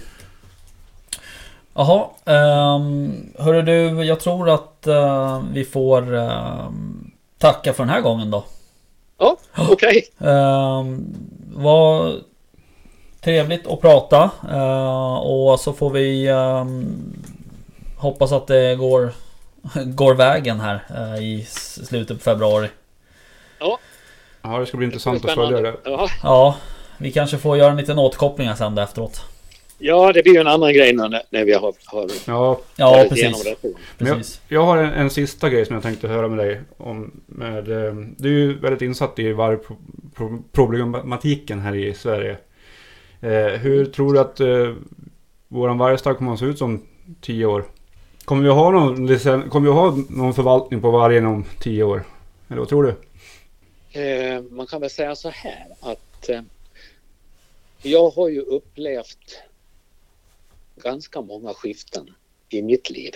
Jaha, 1.74 2.08
um, 2.24 3.32
hörru 3.38 3.62
du, 3.62 4.04
jag 4.04 4.20
tror 4.20 4.50
att 4.50 4.86
eh, 4.86 5.42
vi 5.52 5.64
får 5.64 6.14
ehm, 6.14 7.10
tacka 7.38 7.72
för 7.72 7.82
den 7.82 7.92
här 7.92 8.00
gången 8.00 8.30
då. 8.30 8.44
Ja, 9.18 9.36
okej. 9.70 10.08
Um, 10.18 11.16
var 11.54 12.14
trevligt 13.20 13.66
att 13.66 13.80
prata 13.80 14.30
eh, 14.50 15.16
och 15.16 15.60
så 15.60 15.72
får 15.72 15.90
vi 15.90 16.28
ehm, 16.28 17.22
hoppas 17.96 18.32
att 18.32 18.46
det 18.46 18.76
går, 18.76 19.12
går 19.86 20.14
vägen 20.14 20.60
här 20.60 20.84
eh, 20.96 21.22
i 21.24 21.44
slutet 21.84 22.16
på 22.18 22.22
februari. 22.24 22.68
Ja, 23.58 23.78
Ja, 24.42 24.58
det 24.58 24.66
ska 24.66 24.76
bli 24.76 24.86
intressant 24.86 25.24
att 25.24 25.30
spännande. 25.30 25.56
följa 25.56 25.70
det. 25.72 25.78
Ja. 25.84 26.08
Ja, 26.22 26.56
vi 26.98 27.12
kanske 27.12 27.38
får 27.38 27.56
göra 27.56 27.70
en 27.70 27.76
liten 27.76 27.98
återkoppling 27.98 28.54
sen 28.56 28.74
då 28.74 28.82
efteråt. 28.82 29.24
ja, 29.78 30.12
det 30.12 30.22
blir 30.22 30.34
ju 30.34 30.40
en 30.40 30.46
annan 30.46 30.72
grej 30.72 30.92
när, 30.92 31.22
när 31.30 31.44
vi 31.44 31.52
har, 31.52 31.74
har 31.86 32.10
Ja, 32.26 32.60
Ja, 32.76 33.06
precis. 33.08 33.44
det. 33.44 33.56
jag, 33.98 33.98
precis. 33.98 34.40
jag 34.48 34.64
har 34.64 34.76
en, 34.78 34.92
en 34.92 35.10
sista 35.10 35.48
grej 35.50 35.66
som 35.66 35.74
jag 35.74 35.82
tänkte 35.82 36.08
höra 36.08 36.28
med 36.28 36.38
dig 36.46 36.60
om. 36.76 37.20
Med, 37.26 37.86
eh, 37.86 37.94
du 38.16 38.28
är 38.28 38.32
ju 38.38 38.58
väldigt 38.58 38.82
insatt 38.82 39.18
i 39.18 39.32
vargproblematiken 39.32 41.60
här 41.60 41.74
i 41.74 41.94
Sverige. 41.94 42.36
Eh, 43.20 43.46
hur 43.60 43.84
tror 43.86 44.12
du 44.14 44.20
att 44.20 44.40
eh, 44.40 44.72
våran 45.48 45.78
vargstam 45.78 46.14
kommer 46.14 46.32
att 46.32 46.38
se 46.38 46.44
ut 46.46 46.62
om 46.62 46.82
tio 47.20 47.46
år? 47.46 47.64
Kommer 48.28 48.42
vi 48.42 48.48
ha 48.48 48.70
någon, 48.70 49.06
licen- 49.06 49.48
kommer 49.48 49.68
vi 49.68 49.74
ha 49.74 49.96
någon 50.08 50.34
förvaltning 50.34 50.80
på 50.80 50.90
vargen 50.90 51.26
om 51.26 51.44
tio 51.60 51.82
år? 51.82 52.04
Eller 52.48 52.58
vad 52.58 52.68
tror 52.68 52.82
du? 52.82 52.94
Eh, 54.00 54.42
man 54.42 54.66
kan 54.66 54.80
väl 54.80 54.90
säga 54.90 55.16
så 55.16 55.28
här 55.28 55.66
att 55.80 56.28
eh, 56.28 56.40
jag 57.82 58.10
har 58.10 58.28
ju 58.28 58.40
upplevt 58.40 59.38
ganska 60.76 61.20
många 61.20 61.54
skiften 61.54 62.10
i 62.48 62.62
mitt 62.62 62.90
liv. 62.90 63.14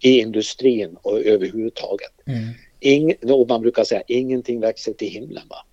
I 0.00 0.20
industrin 0.20 0.96
och 1.02 1.20
överhuvudtaget. 1.20 2.12
Mm. 2.24 2.48
Ing, 2.80 3.14
och 3.22 3.48
man 3.48 3.60
brukar 3.60 3.84
säga 3.84 4.02
ingenting 4.06 4.60
växer 4.60 4.92
till 4.92 5.10
himlen. 5.10 5.48
Va? 5.48 5.64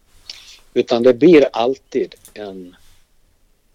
Utan 0.73 1.03
det 1.03 1.13
blir 1.13 1.49
alltid 1.53 2.15
en... 2.33 2.75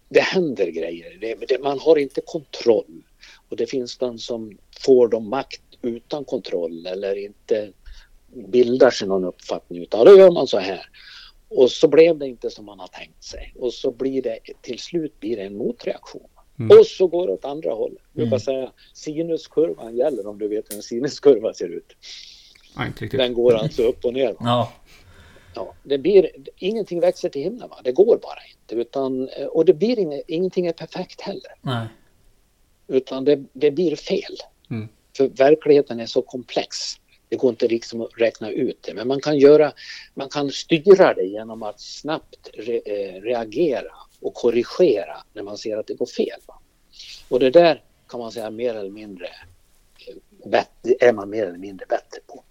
Det 0.08 0.20
händer 0.20 0.66
grejer. 0.66 1.18
Det, 1.20 1.34
det, 1.48 1.62
man 1.62 1.78
har 1.78 1.96
inte 1.98 2.20
kontroll. 2.26 3.02
Och 3.52 3.58
det 3.58 3.66
finns 3.66 3.98
de 3.98 4.18
som 4.18 4.58
får 4.80 5.08
de 5.08 5.28
makt 5.28 5.62
utan 5.82 6.24
kontroll 6.24 6.86
eller 6.86 7.16
inte 7.24 7.72
bildar 8.34 8.90
sig 8.90 9.08
någon 9.08 9.24
uppfattning 9.24 9.82
utan 9.82 10.06
då 10.06 10.16
gör 10.18 10.30
man 10.30 10.46
så 10.46 10.58
här. 10.58 10.86
Och 11.48 11.70
så 11.70 11.88
blev 11.88 12.18
det 12.18 12.26
inte 12.26 12.50
som 12.50 12.64
man 12.64 12.80
har 12.80 12.86
tänkt 12.86 13.24
sig. 13.24 13.54
Och 13.58 13.72
så 13.72 13.90
blir 13.90 14.22
det 14.22 14.38
till 14.60 14.78
slut 14.78 15.20
blir 15.20 15.36
det 15.36 15.42
en 15.42 15.56
motreaktion. 15.56 16.28
Mm. 16.58 16.78
Och 16.78 16.86
så 16.86 17.06
går 17.06 17.26
det 17.26 17.32
åt 17.32 17.44
andra 17.44 17.70
hållet. 17.72 17.98
Jag 18.12 18.14
brukar 18.14 18.26
Mm. 18.28 18.40
säga 18.40 18.72
sinuskurvan 18.94 19.96
gäller 19.96 20.26
om 20.26 20.38
du 20.38 20.48
vet 20.48 20.70
hur 20.70 20.76
en 20.76 20.82
sinuskurva 20.82 21.54
ser 21.54 21.68
ut. 21.68 21.96
Nej. 22.76 23.08
Den 23.10 23.34
går 23.34 23.54
alltså 23.54 23.82
upp 23.82 24.04
och 24.04 24.12
ner. 24.12 24.28
Va? 24.32 24.36
Ja, 24.40 24.72
Ja, 25.54 25.74
det 25.82 25.98
blir, 25.98 26.30
ingenting 26.56 27.00
växer 27.00 27.28
till 27.28 27.42
himlen. 27.42 27.68
Va? 27.68 27.80
Det 27.84 27.92
går 27.92 28.18
bara 28.22 28.38
inte. 28.52 28.74
Utan, 28.74 29.28
och 29.50 29.64
det 29.64 29.74
blir 29.74 29.98
inget, 29.98 30.24
ingenting 30.28 30.66
är 30.66 30.72
perfekt 30.72 31.20
heller. 31.20 31.52
nej. 31.62 31.86
Utan 32.92 33.24
det, 33.24 33.44
det 33.52 33.70
blir 33.70 33.96
fel. 33.96 34.36
Mm. 34.70 34.88
För 35.16 35.28
verkligheten 35.28 36.00
är 36.00 36.06
så 36.06 36.22
komplex. 36.22 36.76
Det 37.28 37.36
går 37.36 37.50
inte 37.50 37.68
liksom 37.68 38.00
att 38.00 38.10
räkna 38.16 38.50
ut 38.50 38.82
det. 38.82 38.94
Men 38.94 39.08
man 39.08 39.20
kan, 39.20 39.38
göra, 39.38 39.72
man 40.14 40.28
kan 40.28 40.50
styra 40.50 41.14
det 41.14 41.24
genom 41.24 41.62
att 41.62 41.80
snabbt 41.80 42.50
re, 42.54 42.80
eh, 42.84 43.20
reagera 43.20 43.92
och 44.20 44.34
korrigera 44.34 45.16
när 45.32 45.42
man 45.42 45.58
ser 45.58 45.76
att 45.76 45.86
det 45.86 45.94
går 45.94 46.06
fel. 46.06 46.40
Och 47.28 47.40
det 47.40 47.50
där 47.50 47.82
kan 48.08 48.20
man 48.20 48.32
säga 48.32 48.50
mer 48.50 48.74
eller 48.74 48.90
mindre 48.90 49.26
eh, 49.26 50.50
bättre, 50.50 50.94
är 51.00 51.12
man 51.12 51.30
mer 51.30 51.46
eller 51.46 51.58
mindre 51.58 51.86
bättre 51.86 52.20
på. 52.26 52.44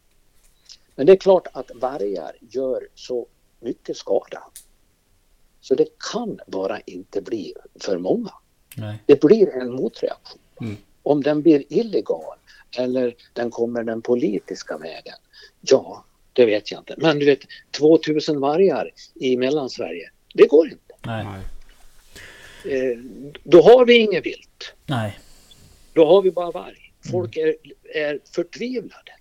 Men 0.95 1.05
det 1.05 1.11
är 1.11 1.17
klart 1.17 1.47
att 1.53 1.71
vargar 1.75 2.35
gör 2.39 2.87
så 2.95 3.27
mycket 3.59 3.97
skada. 3.97 4.43
Så 5.61 5.75
det 5.75 5.87
kan 6.11 6.39
bara 6.47 6.79
inte 6.79 7.21
bli 7.21 7.53
för 7.79 7.97
många. 7.97 8.31
Nej. 8.77 8.97
Det 9.05 9.21
blir 9.21 9.49
en 9.49 9.71
motreaktion. 9.71 10.39
Mm. 10.61 10.77
Om 11.03 11.23
den 11.23 11.41
blir 11.41 11.63
illegal 11.69 12.37
eller 12.77 13.15
den 13.33 13.51
kommer 13.51 13.83
den 13.83 14.01
politiska 14.01 14.77
vägen. 14.77 15.15
Ja, 15.61 16.05
det 16.33 16.45
vet 16.45 16.71
jag 16.71 16.81
inte. 16.81 16.95
Men 16.97 17.19
du 17.19 17.25
vet, 17.25 17.39
2000 17.71 18.39
vargar 18.39 18.91
i 19.15 19.37
Mellansverige, 19.37 20.09
det 20.33 20.47
går 20.47 20.67
inte. 20.67 20.95
Nej. 21.05 21.25
Eh, 22.65 22.97
då 23.43 23.61
har 23.61 23.85
vi 23.85 23.97
inget 23.97 24.25
vilt. 24.25 24.73
Nej. 24.85 25.19
Då 25.93 26.05
har 26.05 26.21
vi 26.21 26.31
bara 26.31 26.51
varg. 26.51 26.93
Folk 27.11 27.37
är, 27.37 27.55
är 27.93 28.19
förtvivlade. 28.35 29.11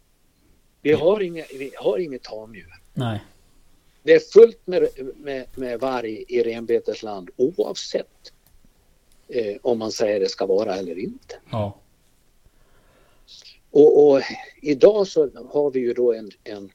Vi 0.83 0.93
har 0.93 1.21
inget, 1.21 1.47
vi 1.55 1.73
har 1.77 1.99
inget 1.99 2.23
tamdjur. 2.23 2.75
Nej. 2.95 3.21
Det 4.03 4.15
är 4.15 4.21
fullt 4.21 4.67
med, 4.67 4.89
med, 5.17 5.47
med 5.55 5.81
varg 5.81 6.25
i 6.29 6.43
renbetesland 6.43 7.31
oavsett 7.37 8.33
eh, 9.33 9.57
om 9.63 9.79
man 9.79 9.93
säger 9.93 10.21
det 10.21 10.29
ska 10.29 10.47
vara 10.47 10.77
eller 10.77 10.99
inte. 10.99 11.35
Ja. 11.51 11.81
Och, 13.71 14.11
och 14.11 14.23
idag 14.63 15.07
så 15.07 15.31
har 15.53 15.71
vi 15.71 15.81
ju 15.81 15.95
då 15.95 16.13
en, 16.13 16.31
en, 16.45 16.73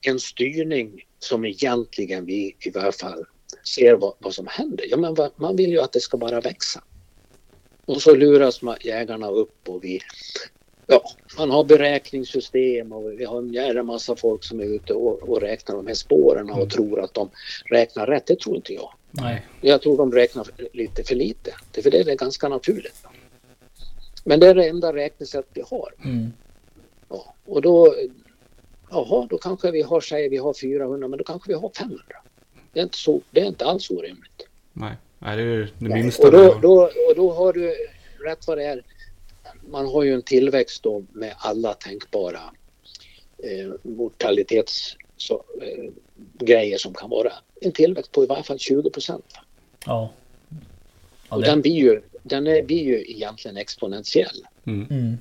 en 0.00 0.20
styrning 0.20 1.06
som 1.18 1.44
egentligen 1.44 2.24
vi 2.24 2.56
i 2.60 2.70
varje 2.70 2.92
fall 2.92 3.24
ser 3.64 3.94
vad, 3.94 4.14
vad 4.18 4.34
som 4.34 4.46
händer. 4.46 4.86
Ja, 4.90 4.96
men 4.96 5.14
vad, 5.14 5.30
man 5.36 5.56
vill 5.56 5.70
ju 5.70 5.80
att 5.80 5.92
det 5.92 6.00
ska 6.00 6.16
bara 6.16 6.40
växa. 6.40 6.82
Och 7.86 8.02
så 8.02 8.14
luras 8.14 8.62
jägarna 8.80 9.30
upp 9.30 9.68
och 9.68 9.84
vi, 9.84 10.00
ja, 10.88 11.02
man 11.38 11.50
har 11.50 11.64
beräkningssystem 11.64 12.92
och 12.92 13.20
vi 13.20 13.24
har 13.24 13.38
en 13.38 13.52
jävla 13.52 13.82
massa 13.82 14.16
folk 14.16 14.44
som 14.44 14.60
är 14.60 14.64
ute 14.64 14.94
och, 14.94 15.28
och 15.28 15.40
räknar 15.40 15.76
de 15.76 15.86
här 15.86 15.94
spåren 15.94 16.50
och 16.50 16.70
tror 16.70 17.00
att 17.00 17.14
de 17.14 17.30
räknar 17.64 18.06
rätt. 18.06 18.26
Det 18.26 18.40
tror 18.40 18.56
inte 18.56 18.74
jag. 18.74 18.92
Nej. 19.10 19.46
Jag 19.60 19.82
tror 19.82 19.96
de 19.96 20.12
räknar 20.12 20.46
lite 20.72 21.04
för 21.04 21.14
lite. 21.14 21.54
Det 21.72 21.82
för 21.82 21.90
det 21.90 21.98
är 21.98 22.16
ganska 22.16 22.48
naturligt. 22.48 23.04
Men 24.24 24.40
det 24.40 24.48
är 24.48 24.54
det 24.54 24.68
enda 24.68 24.92
räknesätt 24.92 25.46
vi 25.52 25.62
har. 25.70 25.94
Mm. 26.04 26.32
Ja, 27.08 27.34
och 27.46 27.62
då, 27.62 27.94
jaha, 28.90 29.26
då 29.30 29.38
kanske 29.38 29.70
vi 29.70 29.82
har, 29.82 30.00
säger 30.00 30.30
vi 30.30 30.36
har 30.36 30.54
400, 30.54 31.08
men 31.08 31.18
då 31.18 31.24
kanske 31.24 31.48
vi 31.48 31.54
har 31.54 31.70
500. 31.78 32.02
Det 32.72 32.80
är 32.80 32.84
inte, 32.84 32.98
så, 32.98 33.20
det 33.30 33.40
är 33.40 33.46
inte 33.46 33.64
alls 33.64 33.90
orimligt. 33.90 34.46
Nej. 34.72 34.96
Nej, 35.18 35.36
det 35.36 35.42
är 35.42 35.72
det 35.78 35.88
minsta. 35.88 36.26
Och 36.26 36.32
då, 36.32 36.58
då, 36.62 36.82
och 36.82 37.16
då 37.16 37.32
har 37.32 37.52
du 37.52 37.76
rätt 38.24 38.46
vad 38.46 38.58
det 38.58 38.64
är. 38.64 38.82
Man 39.70 39.86
har 39.86 40.02
ju 40.02 40.14
en 40.14 40.22
tillväxt 40.22 40.82
då 40.82 41.04
med 41.12 41.34
alla 41.38 41.74
tänkbara 41.74 42.40
eh, 43.38 43.72
mortalitets 43.82 44.96
så, 45.16 45.44
eh, 45.62 46.76
som 46.76 46.94
kan 46.94 47.10
vara 47.10 47.32
en 47.60 47.72
tillväxt 47.72 48.12
på 48.12 48.24
i 48.24 48.26
varje 48.26 48.42
fall 48.42 48.58
20 48.58 48.90
procent. 48.90 49.24
Ja. 49.86 50.10
ja 51.28 51.36
Och 51.36 51.42
den 51.42 51.62
blir 51.62 51.72
ju, 51.72 52.00
den 52.22 52.46
är, 52.46 52.62
blir 52.62 52.84
ju 52.84 53.10
egentligen 53.10 53.56
exponentiell. 53.56 54.46
Mm. 54.66 54.86
mm. 54.90 55.18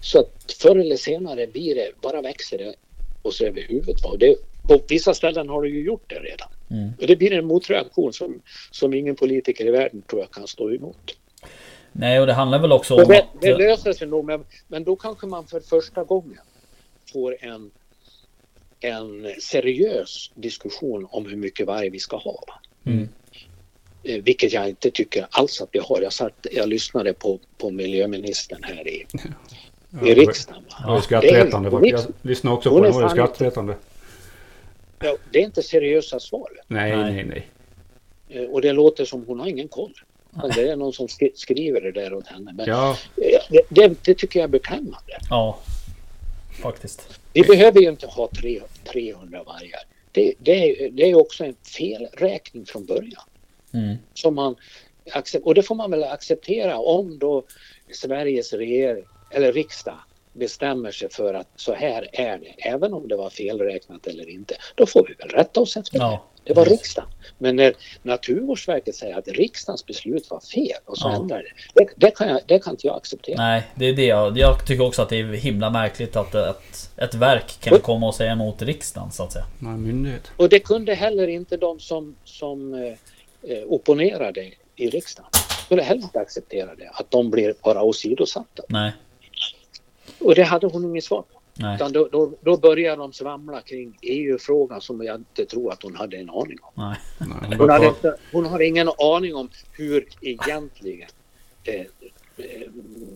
Så 0.00 0.18
att 0.18 0.52
förr 0.58 0.76
eller 0.76 0.96
senare 0.96 1.46
blir 1.46 1.74
det, 1.74 1.90
bara 2.00 2.22
växer 2.22 2.58
det 2.58 2.74
och 3.22 3.34
så 3.34 3.44
över 3.44 3.62
huvudet. 3.62 4.04
Och 4.04 4.18
det, 4.18 4.36
på 4.68 4.80
vissa 4.88 5.14
ställen 5.14 5.48
har 5.48 5.62
det 5.62 5.68
ju 5.68 5.84
gjort 5.84 6.10
det 6.10 6.18
redan. 6.18 6.48
Mm. 6.70 6.90
Och 7.00 7.06
det 7.06 7.16
blir 7.16 7.32
en 7.32 7.46
motreaktion 7.46 8.12
som, 8.12 8.40
som 8.70 8.94
ingen 8.94 9.16
politiker 9.16 9.66
i 9.66 9.70
världen 9.70 10.02
tror 10.02 10.20
jag 10.22 10.30
kan 10.30 10.46
stå 10.46 10.70
emot. 10.74 11.16
Nej, 12.00 12.20
och 12.20 12.26
det 12.26 12.32
handlar 12.32 12.58
väl 12.58 12.72
också 12.72 12.94
om 12.94 13.08
det, 13.08 13.18
att... 13.18 13.26
det 13.40 13.56
löser 13.56 13.92
sig 13.92 14.08
nog, 14.08 14.24
men, 14.24 14.44
men 14.68 14.84
då 14.84 14.96
kanske 14.96 15.26
man 15.26 15.46
för 15.46 15.60
första 15.60 16.04
gången 16.04 16.38
får 17.12 17.36
en, 17.40 17.70
en 18.80 19.26
seriös 19.40 20.30
diskussion 20.34 21.06
om 21.10 21.26
hur 21.26 21.36
mycket 21.36 21.66
varg 21.66 21.90
vi 21.90 21.98
ska 21.98 22.16
ha. 22.16 22.44
Mm. 22.86 23.08
Eh, 24.04 24.22
Vilket 24.22 24.52
jag 24.52 24.68
inte 24.68 24.90
tycker 24.90 25.26
alls 25.30 25.60
att 25.60 25.68
vi 25.72 25.78
har. 25.78 26.00
Jag, 26.02 26.12
satt, 26.12 26.46
jag 26.52 26.68
lyssnade 26.68 27.12
på, 27.12 27.38
på 27.58 27.70
miljöministern 27.70 28.62
här 28.62 28.88
i, 28.88 29.06
i 30.04 30.14
riksdagen. 30.14 30.62
Va? 30.70 30.76
Det 30.80 30.86
var 30.88 30.96
ju 30.96 31.02
skrattretande 31.02 31.70
Det 31.70 31.76
är- 31.76 31.80
faktiskt. 31.92 32.08
Jag 32.22 32.28
lyssnade 32.30 32.56
också 32.56 32.68
hon 32.68 32.78
på 32.80 32.84
är 32.86 32.90
det. 32.92 32.98
Det 32.98 33.02
var 33.02 33.08
skrattretande. 33.10 33.74
Ja, 34.98 35.16
det 35.32 35.38
är 35.38 35.42
inte 35.44 35.62
seriösa 35.62 36.20
svar. 36.20 36.48
Nej, 36.66 36.96
Nej. 36.96 37.12
nej, 37.12 37.24
nej. 37.24 37.48
Eh, 38.28 38.50
Och 38.50 38.60
det 38.62 38.72
låter 38.72 39.04
som 39.04 39.24
hon 39.26 39.40
har 39.40 39.46
ingen 39.46 39.68
koll. 39.68 39.92
Men 40.42 40.50
det 40.50 40.68
är 40.70 40.76
någon 40.76 40.92
som 40.92 41.08
skri- 41.08 41.32
skriver 41.34 41.80
det 41.80 41.92
där 41.92 42.14
åt 42.14 42.26
henne. 42.26 42.52
Men 42.52 42.66
Ja, 42.66 42.90
eh, 43.16 43.40
det, 43.50 43.62
det, 43.68 44.04
det 44.04 44.14
tycker 44.14 44.40
jag 44.40 44.44
är 44.44 44.48
beklämmande. 44.48 45.18
Ja, 45.30 45.58
faktiskt. 46.62 47.20
Vi 47.32 47.42
behöver 47.42 47.80
ju 47.80 47.88
inte 47.88 48.06
ha 48.06 48.28
tre, 48.40 48.60
300 48.84 49.42
vargar. 49.42 49.80
Det, 50.12 50.34
det, 50.38 50.52
är- 50.86 50.90
det 50.90 51.02
är 51.10 51.14
också 51.14 51.44
en 51.44 51.54
felräkning 51.76 52.66
från 52.66 52.84
början. 52.86 53.22
Mm. 53.74 53.96
Som 54.14 54.34
man, 54.34 54.56
och 55.42 55.54
det 55.54 55.62
får 55.62 55.74
man 55.74 55.90
väl 55.90 56.04
acceptera 56.04 56.78
om 56.78 57.18
då 57.18 57.42
Sveriges 57.92 58.52
regering 58.52 59.04
eller 59.30 59.52
riksdag 59.52 59.98
bestämmer 60.32 60.90
sig 60.90 61.08
för 61.10 61.34
att 61.34 61.48
så 61.56 61.74
här 61.74 62.08
är 62.12 62.38
det. 62.38 62.68
Även 62.68 62.92
om 62.94 63.08
det 63.08 63.16
var 63.16 63.30
felräknat 63.30 64.06
eller 64.06 64.28
inte. 64.30 64.54
Då 64.74 64.86
får 64.86 65.06
vi 65.08 65.14
väl 65.14 65.28
rätta 65.28 65.60
oss 65.60 65.76
efter 65.76 65.98
det. 65.98 66.04
Ja. 66.04 66.24
Det 66.48 66.54
var 66.54 66.64
riksdagen. 66.64 67.10
Men 67.38 67.56
när 67.56 67.74
Naturvårdsverket 68.02 68.94
säger 68.94 69.18
att 69.18 69.28
riksdagens 69.28 69.86
beslut 69.86 70.30
var 70.30 70.40
fel 70.40 70.78
och 70.84 70.98
så 70.98 71.08
Ja. 71.08 71.16
ändrar 71.16 71.38
det. 71.42 71.80
Det, 71.84 71.88
det, 71.96 72.10
kan 72.10 72.28
jag, 72.28 72.40
det 72.46 72.58
kan 72.58 72.72
inte 72.72 72.86
jag 72.86 72.96
acceptera. 72.96 73.36
Nej, 73.36 73.62
det 73.74 73.84
är 73.84 73.92
det 73.92 74.04
jag, 74.06 74.38
jag 74.38 74.66
tycker 74.66 74.84
också 74.84 75.02
att 75.02 75.08
det 75.08 75.16
är 75.20 75.24
himla 75.24 75.70
märkligt 75.70 76.16
att 76.16 76.34
ett, 76.34 76.90
ett 76.96 77.14
verk 77.14 77.60
kan 77.60 77.80
komma 77.80 78.06
och 78.08 78.14
säga 78.14 78.32
emot 78.32 78.62
riksdagen 78.62 79.10
så 79.12 79.22
att 79.22 79.32
säga. 79.32 79.44
är 79.60 79.64
myndighet. 79.64 80.30
Och 80.36 80.48
det 80.48 80.58
kunde 80.60 80.94
heller 80.94 81.28
inte 81.28 81.56
de 81.56 81.80
som, 81.80 82.14
som 82.24 82.74
eh, 82.74 82.80
eh, 83.52 83.64
opponerade 83.66 84.52
i 84.76 84.90
riksdagen. 84.90 85.30
Skulle 85.64 85.82
heller 85.82 86.02
inte 86.02 86.20
acceptera 86.20 86.74
det. 86.74 86.90
Att 86.92 87.10
de 87.10 87.30
blir 87.30 87.54
bara 87.62 87.82
åsidosatta. 87.82 88.62
Nej, 88.68 88.92
Och 90.18 90.34
det 90.34 90.42
hade 90.42 90.66
hon 90.66 90.84
inget 90.84 91.04
svar 91.04 91.22
på. 91.22 91.37
Nej, 91.58 91.74
Utan 91.76 91.92
då, 91.92 92.08
då, 92.12 92.32
då 92.40 92.56
började 92.56 92.96
de 92.96 93.12
svamla 93.12 93.60
kring 93.60 93.98
EU-frågan 94.02 94.80
som 94.80 95.04
jag 95.04 95.16
inte 95.16 95.44
tror 95.44 95.72
att 95.72 95.82
hon 95.82 95.96
hade 95.96 96.16
en 96.16 96.30
aning 96.30 96.58
om. 96.62 96.72
nej. 96.74 96.96
Nej, 97.18 97.58
hon 97.58 97.70
hade, 97.70 97.86
inte, 97.86 98.16
hon 98.32 98.46
hade 98.46 98.66
ingen 98.66 98.88
aning 98.98 99.34
om 99.34 99.48
hur 99.72 100.08
egentligen 100.20 101.08
eh, 101.64 101.80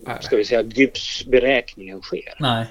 eh, 0.08 0.20
ska 0.20 0.36
vi 0.36 0.44
säga 0.44 0.62
djupsberäkningen 0.62 2.02
sker. 2.02 2.34
Nej, 2.40 2.66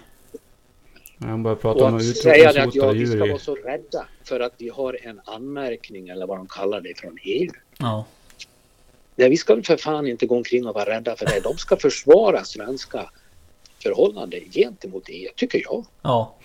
Nej, 1.23 1.31
hon 1.31 1.43
bara 1.43 1.55
pratar 1.55 1.81
Och 1.81 1.87
om 1.87 1.95
att 1.95 2.17
säga 2.17 2.53
det 2.53 2.63
att 2.63 2.75
ja, 2.75 2.91
vi 2.91 3.07
ska 3.07 3.19
vara 3.19 3.37
så 3.37 3.55
rädda 3.55 4.05
för 4.23 4.39
att 4.39 4.53
vi 4.57 4.69
har 4.69 4.97
en 5.01 5.21
anmärkning 5.25 6.09
eller 6.09 6.27
vad 6.27 6.37
de 6.37 6.47
kallar 6.47 6.81
det 6.81 6.99
från 6.99 7.17
EU. 7.23 7.51
ja, 7.79 8.05
Nej, 9.15 9.29
vi 9.29 9.37
ska 9.37 9.61
för 9.63 9.77
fan 9.77 10.07
inte 10.07 10.25
gå 10.25 10.35
omkring 10.35 10.67
och 10.67 10.75
vara 10.75 10.85
rädda 10.85 11.15
för 11.15 11.25
det. 11.25 11.39
De 11.43 11.57
ska 11.57 11.77
försvara 11.77 12.43
svenska 12.43 13.09
förhållanden 13.83 14.39
gentemot 14.51 15.03
EU, 15.09 15.29
tycker 15.35 15.61
jag. 15.63 15.85
ja, 16.01 16.35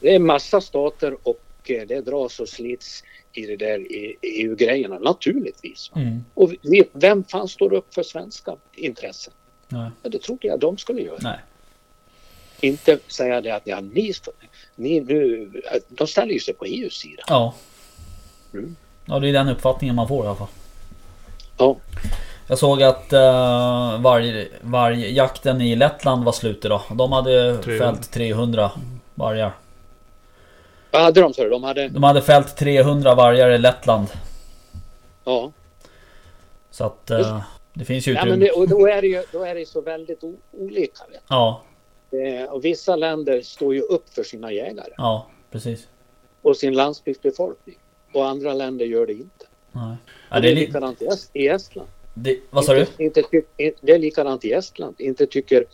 Det 0.00 0.14
är 0.14 0.18
massa 0.18 0.60
stater 0.60 1.16
och 1.22 1.40
eh, 1.64 1.86
det 1.86 2.00
dras 2.00 2.40
och 2.40 2.48
slits 2.48 3.04
i 3.32 3.46
det 3.46 3.56
där 3.56 3.86
EU-grejerna, 4.22 4.98
naturligtvis. 4.98 5.90
mm. 5.96 6.24
Och 6.34 6.52
vem 6.92 7.24
fan 7.24 7.48
står 7.48 7.72
upp 7.72 7.94
för 7.94 8.02
svenska 8.02 8.56
intressen? 8.74 9.32
nej, 9.68 9.90
Ja, 10.02 10.08
det 10.08 10.18
trodde 10.18 10.46
jag 10.48 10.60
de 10.60 10.76
skulle 10.78 11.02
göra. 11.02 11.18
nej, 11.20 11.38
Inte 12.60 12.98
säga 13.06 13.40
det 13.40 13.50
att 13.54 13.66
ja, 13.66 13.80
ni, 13.80 14.12
ni 14.76 15.00
nu, 15.00 15.50
de 15.88 16.06
ställer 16.06 16.32
ju 16.32 16.40
sig 16.40 16.54
på 16.54 16.64
EUs 16.64 16.94
sida. 16.94 17.22
ja. 17.28 17.54
Mm. 18.52 18.76
Ja, 19.06 19.18
det 19.18 19.28
är 19.28 19.32
den 19.32 19.48
uppfattningen 19.48 19.96
man 19.96 20.08
får 20.08 20.24
i 20.24 20.28
alla 20.28 20.36
fall. 20.36 20.48
Ja, 21.58 21.76
Jag 22.50 22.58
såg 22.58 22.82
att 22.82 23.12
uh, 23.12 24.00
varg, 24.00 24.48
vargjakten 24.60 25.60
i 25.60 25.76
Lettland 25.76 26.24
var 26.24 26.32
slut 26.32 26.64
idag. 26.64 26.80
De 26.94 27.12
hade 27.12 27.56
300. 27.56 27.84
fällt 27.86 28.10
300 28.10 28.70
vargar. 29.14 29.52
vad 30.90 31.02
hade 31.02 31.20
de 31.20 31.34
sa 31.34 31.42
du? 31.42 31.50
De 31.50 31.64
hade, 31.64 31.88
De 31.88 32.02
hade 32.02 32.22
fällt 32.22 32.56
300 32.56 33.14
vargar 33.14 33.50
i 33.50 33.58
Lettland. 33.58 34.06
ja. 35.24 35.52
Så 36.70 36.84
att 36.84 37.10
eh, 37.10 37.40
det 37.74 37.84
finns 37.84 38.08
ju 38.08 38.12
ja 38.12 38.18
utrymme. 38.18 38.36
men 38.36 38.46
det, 38.46 38.50
och 38.52 38.68
då 38.68 38.86
är 38.86 39.02
det 39.02 39.08
ju 39.08 39.22
då 39.32 39.44
är 39.44 39.54
det 39.54 39.68
så 39.68 39.80
väldigt 39.80 40.24
olika. 40.52 41.04
Vet. 41.10 41.22
Ja. 41.28 41.62
Eh, 42.10 42.50
och 42.52 42.64
vissa 42.64 42.96
länder 42.96 43.42
står 43.42 43.74
ju 43.74 43.80
upp 43.80 44.08
för 44.14 44.22
sina 44.22 44.52
jägare 44.52 44.92
ja, 44.96 45.26
precis. 45.50 45.88
och 46.42 46.56
sin 46.56 46.74
landsbygdsbefolkning. 46.74 47.76
Och 48.14 48.28
andra 48.28 48.54
länder 48.54 48.86
gör 48.86 49.06
det 49.06 49.12
inte. 49.12 49.46
Nej. 49.72 49.96
Ja, 50.30 50.40
det 50.40 50.48
är 50.48 50.52
är 50.52 50.54
li- 50.54 50.66
likadant 50.66 51.02
i 51.32 51.48
Estland. 51.48 51.88
Det, 52.14 52.36
vad 52.50 52.64
sa 52.64 52.74
du? 52.74 52.80
Inte, 52.80 53.02
inte, 53.02 53.22
ty- 53.22 53.42
in- 53.56 53.72
det 53.80 53.92
är 53.92 53.98
likadant 53.98 54.44
i 54.44 54.52
Estland. 54.52 54.94
Inte 54.98 55.26
tycker 55.26 55.64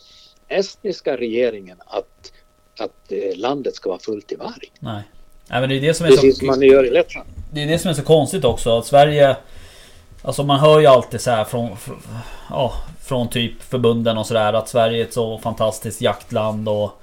estniska 0.47 1.17
regeringen 1.17 1.77
att, 1.85 2.31
att 2.79 3.11
eh, 3.11 3.37
landet 3.37 3.75
ska 3.75 3.89
vara 3.89 3.99
fullt 3.99 4.31
i 4.31 4.35
varg. 4.35 4.71
Nej. 4.79 5.01
Nej 5.49 5.59
men 5.61 5.69
det 5.69 5.75
är 5.77 5.81
det 5.81 5.93
som 5.93 6.05
är 6.05 6.09
Precis 6.09 6.35
så... 6.35 6.39
som 6.39 6.47
man 6.47 6.61
gör 6.61 6.85
i 6.85 6.89
Lettland. 6.89 7.29
Det 7.53 7.63
är 7.63 7.67
det 7.67 7.79
som 7.79 7.89
är 7.89 7.93
så 7.93 8.01
konstigt 8.03 8.45
också 8.45 8.77
att 8.77 8.85
Sverige 8.85 9.35
Alltså 10.21 10.43
man 10.43 10.59
hör 10.59 10.79
ju 10.79 10.85
alltid 10.85 11.21
så 11.21 11.31
här 11.31 11.43
från 11.43 11.69
fr- 11.71 11.97
Ja 12.49 12.73
Från 13.01 13.29
typ 13.29 13.61
förbunden 13.61 14.17
och 14.17 14.25
sådär 14.27 14.53
att 14.53 14.69
Sverige 14.69 15.01
är 15.01 15.05
ett 15.05 15.13
så 15.13 15.37
fantastiskt 15.37 16.01
jaktland 16.01 16.69
och 16.69 17.01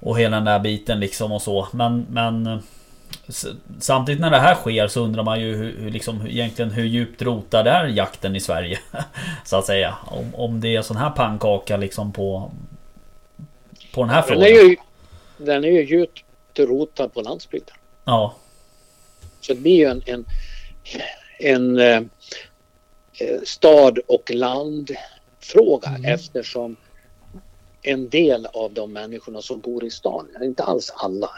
Och 0.00 0.18
hela 0.18 0.36
den 0.36 0.44
där 0.44 0.58
biten 0.58 1.00
liksom 1.00 1.32
och 1.32 1.42
så 1.42 1.68
men 1.72 2.06
men 2.10 2.62
Samtidigt 3.80 4.20
när 4.20 4.30
det 4.30 4.38
här 4.38 4.54
sker 4.54 4.88
så 4.88 5.00
undrar 5.00 5.22
man 5.22 5.40
ju 5.40 5.56
hur, 5.56 5.90
liksom 5.90 6.26
egentligen 6.26 6.70
hur 6.70 6.84
djupt 6.84 7.22
rotad 7.22 7.66
är 7.66 7.86
jakten 7.86 8.36
i 8.36 8.40
Sverige? 8.40 8.78
Så 9.44 9.56
att 9.56 9.66
säga. 9.66 9.96
Om, 10.06 10.34
om 10.34 10.60
det 10.60 10.76
är 10.76 10.82
sån 10.82 10.96
här 10.96 11.10
pannkaka 11.10 11.76
liksom 11.76 12.12
på 12.12 12.52
På 13.94 14.00
den 14.00 14.10
här 14.10 14.20
Den 14.20 14.28
frågan. 14.28 14.42
är 14.42 14.48
ju, 14.68 14.76
den 15.38 15.64
är 15.64 15.68
ju 15.68 15.84
djupt 15.86 16.24
rotad 16.58 17.14
på 17.14 17.20
landsbygden. 17.22 17.74
Ja. 18.04 18.34
Så 19.40 19.52
det 19.54 19.60
blir 19.60 19.76
ju 19.76 19.84
en, 19.84 20.02
en, 20.06 20.24
en 21.38 21.78
eh, 21.78 21.96
eh, 23.20 23.40
stad 23.44 23.98
och 24.06 24.30
landfråga 24.34 25.88
Mm. 25.88 26.04
eftersom 26.04 26.76
en 27.82 28.08
del 28.08 28.46
av 28.46 28.72
de 28.72 28.92
människorna 28.92 29.42
som 29.42 29.60
bor 29.60 29.84
i 29.84 29.90
stan, 29.90 30.28
inte 30.42 30.62
alls 30.62 30.92
alla, 30.96 31.30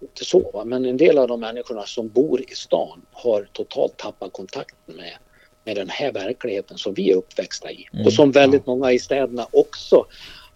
inte 0.00 0.24
så, 0.24 0.50
va? 0.50 0.64
men 0.64 0.84
en 0.84 0.96
del 0.96 1.18
av 1.18 1.28
de 1.28 1.40
människorna 1.40 1.86
som 1.86 2.08
bor 2.08 2.40
i 2.40 2.54
stan 2.54 3.02
har 3.12 3.48
totalt 3.52 3.96
tappat 3.96 4.32
kontakten 4.32 4.96
med, 4.96 5.12
med 5.64 5.76
den 5.76 5.88
här 5.88 6.12
verkligheten 6.12 6.78
som 6.78 6.94
vi 6.94 7.10
är 7.10 7.16
uppväxta 7.16 7.70
i 7.70 7.88
Mm. 7.92 8.06
och 8.06 8.12
som 8.12 8.32
väldigt 8.32 8.66
många 8.66 8.92
i 8.92 8.98
städerna 8.98 9.46
också 9.52 10.06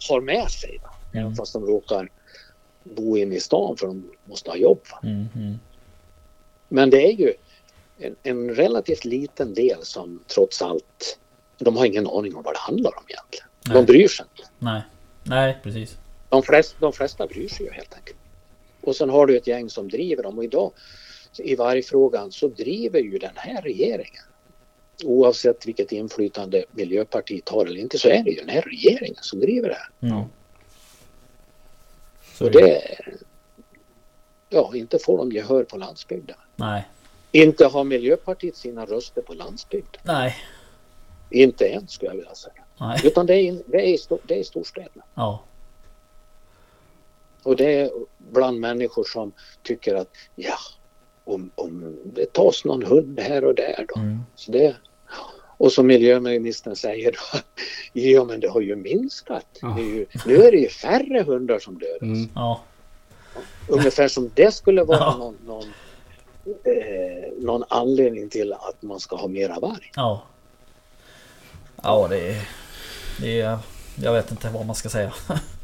har 0.09 0.21
med 0.21 0.51
sig. 0.51 0.79
Va? 0.83 0.89
Mm. 1.13 1.25
Även 1.25 1.35
fast 1.35 1.53
de 1.53 1.65
råkar 1.65 2.09
bo 2.83 3.17
inne 3.17 3.35
i 3.35 3.39
stan 3.39 3.77
för 3.77 3.87
de 3.87 4.11
måste 4.25 4.49
ha 4.49 4.57
jobb. 4.57 4.81
Mm, 5.03 5.27
mm. 5.35 5.59
Men 6.69 6.89
det 6.89 7.05
är 7.05 7.11
ju 7.11 7.33
en, 7.97 8.15
en 8.23 8.55
relativt 8.55 9.05
liten 9.05 9.53
del 9.53 9.77
som 9.81 10.23
trots 10.27 10.61
allt, 10.61 11.19
de 11.57 11.77
har 11.77 11.85
ingen 11.85 12.07
aning 12.07 12.35
om 12.35 12.43
vad 12.43 12.53
det 12.53 12.59
handlar 12.59 12.97
om 12.97 13.03
egentligen. 13.07 13.47
Nej. 13.65 13.75
De 13.75 13.85
bryr 13.85 14.07
sig 14.07 14.25
inte. 14.31 14.49
Nej 14.59 14.81
Nej 15.23 15.57
precis 15.63 15.97
De 16.29 16.43
flesta, 16.43 16.75
de 16.79 16.93
flesta 16.93 17.27
bryr 17.27 17.47
sig 17.47 17.65
ju 17.65 17.71
helt 17.71 17.93
enkelt. 17.93 18.17
Och 18.87 18.95
sen 18.95 19.09
har 19.09 19.25
du 19.25 19.37
ett 19.37 19.47
gäng 19.47 19.69
som 19.69 19.87
driver 19.89 20.23
dem 20.23 20.37
och 20.37 20.43
idag 20.43 20.71
i 21.37 21.55
varje 21.55 21.81
frågan 21.83 22.31
så 22.31 22.47
driver 22.47 22.99
ju 22.99 23.17
den 23.17 23.35
här 23.35 23.61
regeringen 23.61 24.23
oavsett 25.03 25.65
vilket 25.67 25.91
inflytande 25.91 26.65
Miljöpartiet 26.71 27.49
har 27.49 27.65
eller 27.65 27.79
inte 27.79 27.97
så 27.99 28.07
är 28.07 28.23
det 28.23 28.29
ju 28.29 28.35
den 28.39 28.49
här 28.49 28.61
regeringen 28.61 29.17
som 29.21 29.39
driver 29.39 29.69
det 29.69 29.75
här. 29.75 30.11
mm. 30.11 30.23
Så 32.33 32.45
Och 32.45 32.51
det. 32.51 32.81
ja, 34.49 34.71
inte 34.75 34.99
får 34.99 35.17
de 35.17 35.31
gehör 35.31 35.63
på 35.63 35.77
landsbygden. 35.77 36.35
Nej 36.55 36.87
Inte 37.31 37.65
har 37.65 37.83
Miljöpartiet 37.83 38.55
sina 38.55 38.85
röster 38.85 39.21
på 39.21 39.33
landsbygden. 39.33 40.01
Nej 40.03 40.35
Inte 41.29 41.67
än 41.67 41.87
skulle 41.87 42.11
jag 42.11 42.15
vilja 42.17 42.35
säga. 42.35 42.63
Nej 42.79 42.99
Utan 43.03 43.25
det 43.25 43.33
är, 43.35 43.41
in- 43.41 43.63
det 43.67 43.77
är, 43.77 43.87
i, 43.93 43.97
det 44.27 44.33
är 44.33 44.39
i 44.39 44.43
storstäderna. 44.43 45.03
Ja 45.15 45.43
Och 47.45 47.55
det 47.55 47.73
är 47.81 47.89
bland 48.17 48.59
människor 48.59 49.03
som 49.03 49.31
tycker 49.63 49.95
att 49.95 50.09
ja, 50.35 50.57
om, 51.23 51.51
om 51.55 51.97
det 52.05 52.33
tas 52.33 52.65
någon 52.65 52.83
hund 52.83 53.19
här 53.19 53.45
och 53.45 53.55
där 53.55 53.85
då. 53.95 53.99
mm. 53.99 54.19
Så 54.35 54.51
det, 54.51 54.75
och 55.57 55.71
som 55.71 55.87
miljöministern 55.87 56.75
säger 56.75 57.11
då, 57.11 57.39
ja 58.01 58.23
men 58.23 58.39
det 58.39 58.47
har 58.47 58.61
ju 58.61 58.75
minskat. 58.75 59.45
Det 59.61 59.81
är 59.81 59.95
ju, 59.95 60.05
nu 60.25 60.35
är 60.43 60.51
det 60.51 60.57
ju 60.57 60.69
färre 60.69 61.23
hundar 61.23 61.59
som 61.59 61.79
dödas. 61.79 62.01
Mm. 62.01 62.29
Ja 62.35 62.61
Ungefär 63.69 64.07
som 64.07 64.31
det 64.33 64.53
skulle 64.53 64.83
vara 64.83 64.97
Ja. 64.97 65.17
någon, 65.17 65.37
någon 65.45 65.73
eh, 66.45 67.31
någon 67.39 67.63
anledning 67.69 68.29
till 68.29 68.53
att 68.53 68.81
man 68.81 68.99
ska 68.99 69.15
ha 69.15 69.27
mera 69.27 69.59
varg. 69.59 69.91
Ja. 69.95 70.23
Ja, 71.83 72.07
det 72.07 72.29
är... 72.29 72.49
Det 73.21 73.41
är... 73.41 73.57
Jag 74.03 74.13
vet 74.13 74.31
inte 74.31 74.49
vad 74.49 74.65
man 74.65 74.75
ska 74.75 74.89
säga. 74.89 75.13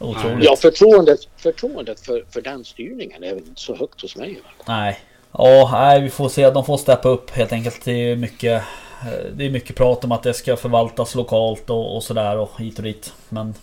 Otroligt. 0.00 0.44
Ja, 0.44 0.56
förtroendet, 0.56 1.20
förtroendet 1.36 2.00
för, 2.00 2.24
för 2.30 2.40
den 2.40 2.64
styrningen 2.64 3.24
är 3.24 3.34
väl 3.34 3.44
inte 3.44 3.60
så 3.60 3.74
högt 3.76 4.02
hos 4.02 4.16
mig. 4.16 4.40
Nej. 4.66 5.00
Ja, 5.32 5.68
nej, 5.72 6.00
vi 6.00 6.10
får 6.10 6.28
se. 6.28 6.50
De 6.50 6.64
får 6.64 6.76
steppa 6.76 7.08
upp 7.08 7.30
helt 7.30 7.52
enkelt. 7.52 7.84
Det 7.84 7.92
är 7.92 8.16
mycket... 8.16 8.62
eh, 9.02 9.24
Det 9.32 9.44
är 9.46 9.50
mycket 9.50 9.76
prat 9.76 10.04
om 10.04 10.12
att 10.12 10.22
det 10.22 10.34
ska 10.34 10.56
förvaltas 10.56 11.14
lokalt 11.14 11.70
och, 11.70 11.96
och 11.96 12.02
sådär 12.02 12.36
och 12.38 12.50
hit 12.60 12.76
och 12.78 12.84
dit. 12.84 13.12
Men 13.28 13.54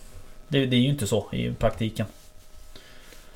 det, 0.48 0.66
det 0.66 0.76
är 0.76 0.80
ju 0.80 0.88
inte 0.88 1.06
så 1.06 1.26
i 1.32 1.52
praktiken. 1.58 2.06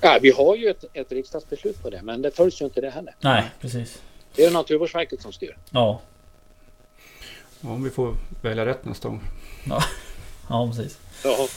Ja, 0.00 0.18
vi 0.22 0.30
har 0.30 0.56
ju 0.56 0.68
ett, 0.70 0.84
ett 0.92 1.12
riksdagsbeslut 1.12 1.82
på 1.82 1.90
det, 1.90 2.02
men 2.02 2.22
det 2.22 2.30
följs 2.36 2.60
ju 2.60 2.64
inte 2.64 2.80
det 2.80 2.90
heller. 2.90 3.14
Nej, 3.20 3.44
precis. 3.60 4.02
Det 4.36 4.44
är 4.44 4.50
Naturvårdsverket 4.50 5.22
som 5.22 5.32
styr. 5.32 5.56
Ja, 5.70 6.00
Om 7.60 7.84
vi 7.84 7.90
får 7.90 8.14
välja 8.42 8.66
rätt 8.66 8.84
nästa 8.84 9.08
gång. 9.08 9.20
ja 10.48 10.70
precis. 10.76 10.98
Ja. 11.24 11.48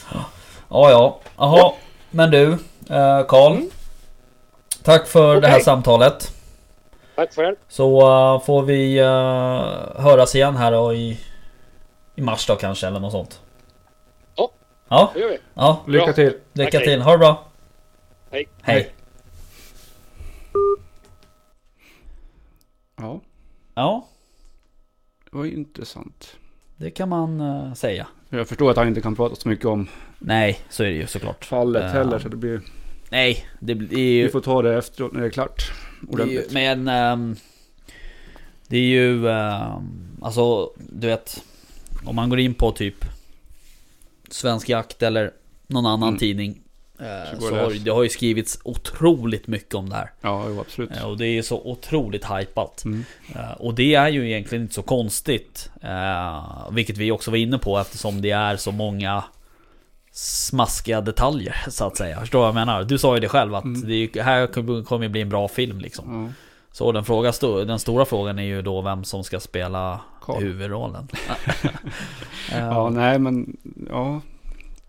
Ja, 0.76 0.90
ja. 0.92 1.20
Jaha. 1.38 1.74
Men 2.12 2.32
du, 2.32 2.52
eh, 2.90 3.26
Karl. 3.28 3.52
Mm. 3.52 3.70
Tack 4.84 5.08
för 5.08 5.42
det 5.42 5.48
här 5.48 5.60
samtalet. 5.60 6.32
Tack 7.16 7.34
själv. 7.36 7.56
Så 7.68 8.00
eh, 8.02 8.42
får 8.42 8.62
vi 8.64 8.98
eh, 9.00 10.02
höras 10.04 10.36
igen 10.36 10.56
här 10.56 10.72
då 10.72 10.94
i, 10.94 11.20
i 12.16 12.22
mars 12.22 12.48
då 12.48 12.56
kanske 12.56 12.88
eller 12.88 13.00
något 13.00 13.12
sånt. 13.12 13.42
Ja. 14.36 14.52
Ja, 14.90 15.12
Det 15.14 15.20
gör 15.20 15.30
vi. 15.30 15.38
ja. 15.54 15.82
Lycka 15.88 16.06
Bra. 16.06 16.14
till! 16.14 16.34
Lycka 16.54 16.80
till. 16.80 17.02
Ha 17.02 17.12
det 17.12 17.18
bra. 17.18 17.44
Hej. 18.32 18.48
Hej. 18.62 18.92
Ja, 22.98 23.20
Ja, 23.76 24.08
det 25.32 25.38
var 25.38 25.46
intressant. 25.46 26.36
det 26.78 26.92
kan 26.92 27.10
man 27.10 27.42
eh, 27.42 27.74
säga. 27.74 28.08
Jag 28.30 28.48
förstår 28.48 28.72
att 28.72 28.78
han 28.78 28.88
inte 28.88 29.02
kan 29.02 29.16
prata 29.16 29.36
så 29.36 29.50
mycket 29.50 29.66
om 29.66 29.88
Nej, 30.28 30.60
så 30.70 30.84
är 30.84 30.88
det 30.88 30.94
ju 30.94 31.08
såklart. 31.08 31.46
fallet 31.46 31.84
Ja. 31.84 31.90
heller. 31.90 32.20
Så 32.20 32.30
det 32.30 32.36
blir, 32.38 32.62
Nej, 33.10 33.46
det 33.60 33.76
blir 33.76 33.88
vi 33.90 34.02
ju... 34.02 34.30
får 34.30 34.42
ta 34.42 34.62
det 34.62 34.78
efteråt 34.78 35.14
när 35.14 35.22
det 35.22 35.28
är 35.28 35.32
klart. 35.32 35.72
Det 36.02 36.22
är 36.24 36.26
ju 36.28 36.40
Ordentligt. 36.40 36.54
men... 36.54 36.88
ehm, 36.88 37.36
det 38.68 38.78
är 38.78 38.82
ju... 38.82 39.30
ehm, 39.30 40.18
alltså, 40.22 40.70
du 40.78 41.08
vet. 41.08 41.44
Om 42.06 42.16
man 42.16 42.30
går 42.30 42.40
in 42.40 42.54
på 42.54 42.72
typ... 42.72 43.06
Svensk 44.30 44.70
Jakt 44.70 45.04
eller 45.04 45.32
någon 45.68 45.86
annan 45.86 46.10
Mm. 46.10 46.20
tidning. 46.20 46.62
eh, 47.00 47.40
Så 47.40 47.48
så 47.48 47.56
har, 47.56 47.72
det 47.86 47.92
har 47.92 48.04
ju 48.04 48.10
skrivits 48.10 48.60
otroligt 48.64 49.48
mycket 49.48 49.76
om 49.76 49.90
det 49.90 49.96
här. 49.96 50.12
Ja, 50.22 50.46
jo, 50.50 50.60
absolut. 50.60 50.92
Eh, 50.98 51.04
Och 51.10 51.18
det 51.18 51.28
är 51.28 51.42
så 51.42 51.62
otroligt 51.66 52.26
hypat. 52.26 52.86
Mm. 52.86 53.06
Eh, 53.36 53.52
Och 53.52 53.74
det 53.74 53.96
är 53.96 54.10
ju 54.10 54.30
egentligen 54.30 54.62
inte 54.62 54.74
så 54.74 54.82
konstigt. 54.82 55.70
eh, 55.82 56.68
Vilket 56.72 56.98
vi 56.98 57.12
också 57.12 57.32
var 57.32 57.38
inne 57.38 57.58
på 57.58 57.80
eftersom 57.80 58.22
det 58.22 58.32
är 58.32 58.58
så 58.58 58.72
många 58.72 59.24
smaskiga 60.18 61.02
detaljer 61.02 61.56
så 61.70 61.88
att 61.88 61.98
säga. 61.98 62.20
Förstår 62.20 62.40
vad 62.40 62.48
jag 62.48 62.56
menar? 62.56 62.84
Du 62.84 62.98
sa 62.98 63.16
ju 63.16 63.20
det 63.22 63.30
själv 63.30 63.56
att 63.56 63.64
Mm. 63.64 63.82
det 64.14 64.22
här 64.22 64.48
kommer 64.84 65.06
ju 65.06 65.10
bli 65.10 65.22
en 65.22 65.30
bra 65.30 65.48
film 65.48 65.80
liksom. 65.80 66.24
Ja. 66.26 66.32
Så 66.72 66.92
den, 66.92 67.04
fråga, 67.06 67.32
den 67.66 67.80
stora 67.80 68.06
frågan 68.06 68.40
är 68.40 68.44
ju 68.44 68.62
då 68.62 68.82
vem 68.82 69.04
som 69.04 69.24
ska 69.24 69.40
spela 69.40 70.02
Carl. 70.22 70.42
huvudrollen. 70.44 71.08
Ja, 72.52 72.90
nej 72.90 73.20
men 73.20 73.58
ja. 73.90 74.22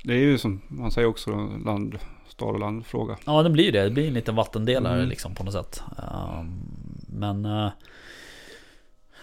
Det 0.04 0.12
är 0.12 0.18
ju 0.18 0.38
som 0.38 0.60
man 0.68 0.90
säger 0.90 1.08
också 1.08 1.30
land, 1.64 1.98
stad 2.28 2.48
och 2.54 2.60
landfråga. 2.60 3.16
Ja 3.24 3.42
det 3.42 3.50
blir 3.50 3.72
det, 3.72 3.82
det 3.84 3.90
blir 3.90 4.08
en 4.08 4.14
liten 4.14 4.34
vattendelare 4.36 4.94
Mm. 4.96 5.08
liksom 5.08 5.34
på 5.34 5.44
något 5.44 5.54
sätt. 5.54 5.82
Ehm, 5.98 6.60
men... 7.08 7.44
eh, 7.44 7.70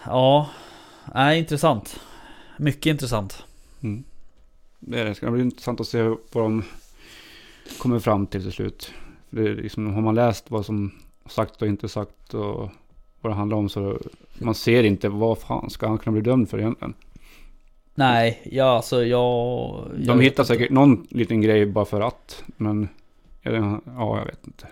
ja... 0.06 0.48
Nej, 1.14 1.38
intressant. 1.38 2.00
Mycket 2.56 2.86
intressant. 2.86 3.44
Mm. 3.82 4.04
Det, 4.86 5.00
är 5.00 5.04
det. 5.04 5.14
ska 5.14 5.30
bli 5.30 5.42
intressant 5.42 5.80
att 5.80 5.86
se 5.86 6.02
vad 6.02 6.18
de 6.32 6.62
kommer 7.78 7.98
fram 7.98 8.26
till 8.26 8.42
till 8.42 8.52
slut. 8.52 8.92
För 9.30 9.36
det 9.36 9.50
är 9.50 9.54
liksom, 9.54 9.94
har 9.94 10.02
man 10.02 10.14
läst 10.14 10.50
vad 10.50 10.66
som 10.66 10.92
sagt 11.26 11.62
och 11.62 11.68
inte 11.68 11.88
sagt 11.88 12.34
och 12.34 12.70
vad 13.20 13.32
det 13.32 13.36
handlar 13.36 13.56
om 13.56 13.68
så 13.68 13.98
man 14.38 14.54
ser 14.54 14.84
inte 14.84 15.08
vad 15.08 15.38
fan 15.38 15.70
ska 15.70 15.88
han 15.88 15.98
kunna 15.98 16.12
bli 16.12 16.22
dömd 16.22 16.50
för 16.50 16.58
egentligen. 16.58 16.94
Nej, 17.94 18.42
ja 18.52 18.64
alltså 18.64 19.04
jag... 19.04 19.84
jag 19.98 20.06
De 20.06 20.20
hittar 20.20 20.42
inte. 20.42 20.44
säkert 20.44 20.70
någon 20.70 21.06
liten 21.10 21.40
grej 21.40 21.66
bara 21.66 21.84
för 21.84 22.00
att. 22.00 22.44
Men 22.56 22.88
ja, 23.42 23.50
det- 23.50 23.80
ja, 23.86 24.18
jag 24.18 24.24
vet 24.26 24.46
inte. 24.46 24.66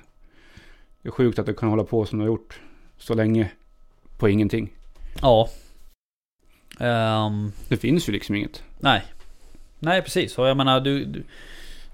Det 1.02 1.08
är 1.08 1.12
sjukt 1.12 1.38
att 1.38 1.46
det 1.46 1.54
kan 1.54 1.68
hålla 1.68 1.84
på 1.84 2.04
som 2.04 2.18
det 2.18 2.24
har 2.24 2.26
gjort 2.28 2.60
så 2.98 3.14
länge 3.14 3.50
på 4.18 4.28
ingenting. 4.28 4.72
Ja. 5.22 5.48
Ehm, 6.80 7.52
Det 7.68 7.76
finns 7.76 8.08
ju 8.08 8.12
liksom 8.12 8.34
inget. 8.34 8.62
nej. 8.80 9.02
Nej 9.82 10.02
precis, 10.02 10.38
och 10.38 10.46
jag 10.48 10.56
menar 10.56 10.80
du... 10.80 11.04
du 11.04 11.22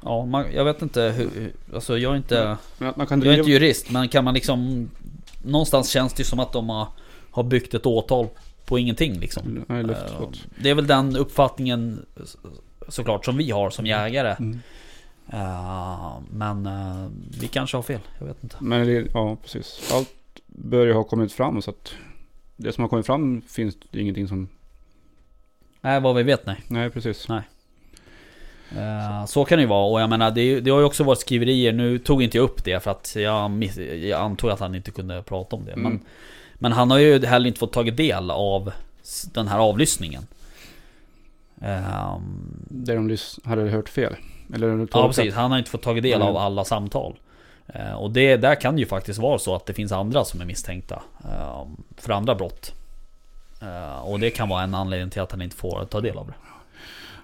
ja, 0.02 0.24
man, 0.26 0.44
jag 0.54 0.64
vet 0.64 0.82
inte 0.82 1.02
hur... 1.02 1.52
Alltså 1.74 1.98
jag 1.98 2.12
är 2.12 2.16
inte... 2.16 2.56
Men 2.78 2.94
Jag 2.98 3.12
är 3.12 3.16
driva... 3.16 3.34
inte 3.36 3.50
jurist, 3.50 3.90
men 3.90 4.08
kan 4.08 4.24
man 4.24 4.34
liksom... 4.34 4.90
Någonstans 5.44 5.88
känns 5.90 6.12
det 6.12 6.20
ju 6.20 6.24
som 6.24 6.40
att 6.40 6.52
de 6.52 6.68
har, 6.68 6.88
har 7.30 7.42
byggt 7.42 7.74
ett 7.74 7.86
åtal 7.86 8.28
på 8.66 8.78
ingenting 8.78 9.20
liksom. 9.20 9.64
Nej, 9.68 9.80
Eh, 9.80 9.86
luftslott. 9.86 10.46
Det 10.62 10.70
är 10.70 10.74
väl 10.74 10.86
den 10.86 11.16
uppfattningen 11.16 12.06
så- 12.24 12.38
såklart 12.88 13.24
som 13.24 13.36
vi 13.36 13.50
har 13.50 13.70
som 13.70 13.86
jägare. 13.86 14.36
Mm. 14.38 14.60
Eh, 15.32 16.12
men 16.30 16.66
eh, 16.66 17.06
vi 17.40 17.46
kanske 17.48 17.76
har 17.76 17.82
fel, 17.82 18.00
jag 18.18 18.26
vet 18.26 18.42
inte. 18.42 18.56
Men 18.60 18.86
det- 18.86 19.08
ja, 19.14 19.36
precis. 19.42 19.90
Allt 19.92 20.14
bör 20.46 20.86
ju 20.86 20.92
ha 20.92 21.04
kommit 21.04 21.32
fram 21.32 21.62
så 21.62 21.70
att 21.70 21.92
det 22.56 22.72
som 22.72 22.82
har 22.82 22.88
kommit 22.88 23.06
fram 23.06 23.42
finns 23.48 23.76
det 23.90 24.00
ingenting 24.00 24.28
som... 24.28 24.48
Nej, 25.80 26.00
vad 26.00 26.16
vi 26.16 26.22
vet 26.22 26.46
nej. 26.46 26.60
Nej, 26.68 26.90
precis. 26.90 27.28
Eh, 28.76 29.24
så 29.26 29.44
kan 29.44 29.58
det 29.58 29.62
ju 29.62 29.68
vara 29.68 29.86
och 29.92 30.00
jag 30.00 30.10
menar 30.10 30.30
det, 30.30 30.60
det 30.60 30.70
har 30.70 30.78
ju 30.78 30.84
också 30.84 31.04
varit 31.04 31.18
skriverier. 31.18 31.72
Nu 31.72 31.98
tog 31.98 32.22
inte 32.22 32.36
jag 32.36 32.44
upp 32.44 32.64
det 32.64 32.80
för 32.82 32.90
att 32.90 33.16
jag, 33.16 33.50
miss, 33.50 33.76
jag 33.78 34.20
antog 34.20 34.50
att 34.50 34.60
han 34.60 34.74
inte 34.74 34.90
kunde 34.90 35.22
prata 35.22 35.56
om 35.56 35.64
det. 35.64 35.72
Mm. 35.72 35.82
Men, 35.92 36.00
men 36.54 36.72
han 36.72 36.90
har 36.90 36.98
ju 36.98 37.26
heller 37.26 37.46
inte 37.46 37.58
fått 37.60 37.72
tagit 37.72 37.96
del 37.96 38.30
av 38.30 38.72
den 39.34 39.48
här 39.48 39.58
avlyssningen. 39.58 40.26
Ehm, 41.60 42.64
Där 42.68 42.94
de 42.94 43.10
lys- 43.10 43.38
hade 43.48 43.62
hört 43.62 43.88
fel. 43.88 44.16
Eller 44.54 44.88
ja 44.92 45.06
precis, 45.06 45.34
han 45.34 45.50
har 45.50 45.58
inte 45.58 45.70
fått 45.70 45.82
tagit 45.82 46.02
del 46.02 46.14
Mm. 46.22 46.28
av 46.28 46.36
alla 46.36 46.64
samtal. 46.64 47.16
Eh, 47.66 47.92
och 47.92 48.10
det, 48.10 48.36
där 48.36 48.54
kan 48.54 48.74
det 48.74 48.80
ju 48.80 48.86
faktiskt 48.86 49.18
vara 49.18 49.38
så 49.38 49.54
att 49.54 49.66
det 49.66 49.74
finns 49.74 49.92
andra 49.92 50.24
som 50.24 50.40
är 50.40 50.44
misstänkta 50.44 51.02
ehm, 51.24 51.76
för 51.96 52.12
andra 52.12 52.34
brott. 52.34 52.72
Eh, 53.62 54.00
och 54.00 54.20
det 54.20 54.30
kan 54.30 54.48
vara 54.48 54.62
en 54.62 54.74
anledning 54.74 55.10
till 55.10 55.22
att 55.22 55.30
han 55.32 55.42
inte 55.42 55.56
får 55.56 55.84
ta 55.84 56.00
del 56.00 56.18
av 56.18 56.26
det. 56.26 56.34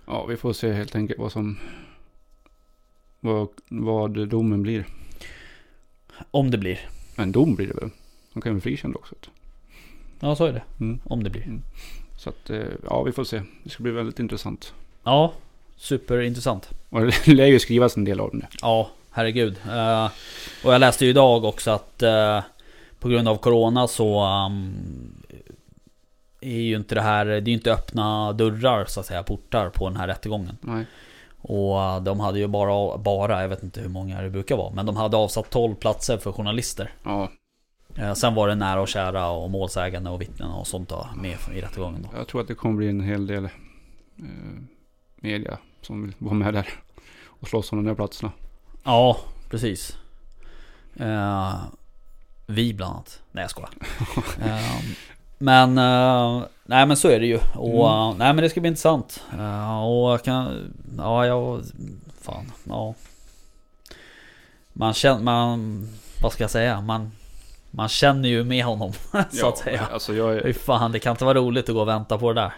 Ja, 0.07 0.27
vi 0.27 0.37
får 0.37 0.53
se 0.53 0.73
helt 0.73 0.95
enkelt 0.95 1.19
vad 1.19 1.33
som... 1.33 1.59
Vad, 3.21 3.49
vad 3.69 4.29
domen 4.29 4.63
blir. 4.63 4.87
Om 6.31 6.51
det 6.51 6.59
blir. 6.59 6.81
En 7.17 7.33
dom 7.33 7.55
blir 7.55 7.67
det 7.67 7.75
väl? 7.75 7.91
De 8.33 8.41
kan 8.43 8.53
ju 8.53 8.55
bli 8.55 8.63
frikända 8.63 8.99
också. 8.99 9.15
Ja 10.21 10.37
så 10.37 10.45
är 10.45 10.53
det. 10.53 10.63
Mm. 10.81 11.01
Om 11.05 11.25
det 11.25 11.31
blir. 11.31 11.61
Så 12.19 12.29
att, 12.29 12.51
eh, 12.51 12.63
ja 12.85 13.03
vi 13.03 13.13
får 13.13 13.25
se. 13.25 13.43
Det 13.63 13.71
ska 13.71 13.83
bli 13.83 13.93
väldigt 13.93 14.19
intressant. 14.19 14.73
Ja, 15.05 15.33
superintressant. 15.77 16.71
Och 16.89 17.01
det 17.01 17.27
lär 17.27 17.47
ju 17.47 17.59
skrivas 17.59 17.97
en 17.97 18.05
del 18.05 18.21
av 18.21 18.31
det. 18.33 18.47
Ja, 18.61 18.91
herregud. 19.11 19.57
Eh, 19.69 20.05
och 20.65 20.73
jag 20.75 20.81
läste 20.81 21.05
ju 21.05 21.11
idag 21.11 21.45
också 21.45 21.71
att 21.71 22.03
eh, 22.03 22.41
på 22.99 23.09
grund 23.09 23.29
av 23.29 23.37
Corona 23.37 23.89
så 23.89 24.25
um, 24.47 24.75
är 26.45 26.61
ju 26.61 26.77
inte 26.77 26.95
det 26.95 27.01
här, 27.01 27.25
det 27.27 27.33
är 27.33 27.41
ju 27.49 27.53
inte 27.53 27.73
öppna 27.73 28.33
dörrar 28.33 28.85
så 28.85 29.01
att 29.01 29.07
säga, 29.07 29.23
portar 29.23 29.71
på 29.71 29.89
den 29.89 29.97
här 29.97 30.07
rättegången. 30.07 30.57
Nej. 30.61 30.87
Och 31.41 31.83
eh, 31.83 32.03
de 32.03 32.21
hade 32.21 32.39
ju 32.39 32.47
bara, 32.47 32.99
bara, 32.99 33.43
jag 33.43 33.49
vet 33.49 33.63
inte 33.63 33.81
hur 33.81 33.89
många 33.89 34.23
det 34.23 34.31
brukar 34.31 34.57
vara, 34.57 34.75
men 34.75 34.87
de 34.87 34.97
hade 34.97 35.17
avsatt 35.17 35.51
12 35.51 35.75
platser 35.75 36.19
för 36.19 36.33
journalister. 36.33 36.93
Ja, 37.03 37.29
Eh, 37.97 38.15
sen 38.15 38.35
var 38.35 38.49
det 38.49 38.55
nära 38.55 38.81
och 38.81 38.89
kära 38.89 39.29
och 39.29 39.51
målsägande 39.51 40.11
och 40.11 40.21
vittnen 40.21 40.51
och 40.51 40.67
sånt 40.67 40.89
då, 40.89 41.09
med 41.17 41.37
i 41.55 41.61
rättegången 41.61 42.03
då. 42.03 42.19
jag 42.19 42.29
tror 42.29 42.41
att 42.41 42.49
det 42.49 42.55
kommer 42.55 42.77
bli 42.77 42.89
en 42.89 43.01
hel 43.01 43.27
del 43.27 43.45
eh, 43.45 43.51
media 45.17 45.59
som 45.81 46.03
vill 46.03 46.13
vara 46.19 46.35
med 46.35 46.55
där. 46.55 46.69
Och 47.27 47.49
slåss 47.49 47.73
om 47.73 47.79
de 47.79 47.89
där 47.89 47.95
platserna. 47.95 48.33
Ja, 48.85 49.19
precis. 49.51 49.97
Eh, 50.97 51.55
vi 52.47 52.75
bland 52.75 52.95
annat. 52.95 53.23
Nej 53.33 53.43
jag 53.43 53.51
skojar. 53.51 53.71
Eh, 54.49 54.81
men, 55.45 55.79
eh, 55.79 56.43
nej 56.65 56.87
men 56.87 56.97
så 56.97 57.09
är 57.09 57.21
det 57.21 57.27
ju. 57.27 57.39
Och 57.55 57.91
Mm. 57.91 58.11
eh, 58.11 58.15
nej 58.19 58.35
men 58.35 58.37
det 58.37 58.51
ska 58.51 58.61
bli 58.61 58.69
intressant. 58.69 59.25
Eh, 59.39 59.85
och 59.85 60.11
jag 60.13 60.23
kan, 60.23 60.73
ja 60.99 61.27
jag, 61.27 61.63
fan, 62.21 62.53
ja. 62.65 62.95
Man 64.73 64.95
känner, 64.95 65.23
man, 65.23 65.89
vad 66.23 66.33
ska 66.33 66.45
jag 66.45 66.51
säga? 66.51 66.81
Man, 66.81 67.13
man 67.71 67.89
känner 67.89 68.29
ju 68.29 68.45
med 68.45 68.65
honom 68.65 68.93
så 69.31 69.49
att 69.49 69.59
säga. 69.59 69.89
Alltså 69.93 70.15
jag 70.15 70.35
är... 70.37 70.53
fan, 70.53 70.93
det 70.93 70.99
kan 70.99 71.11
inte 71.11 71.25
vara 71.25 71.39
roligt 71.39 71.69
att 71.69 71.75
gå 71.75 71.81
och 71.81 71.89
vänta 71.89 72.19
på 72.19 72.33
det 72.33 72.41
där. 72.41 72.53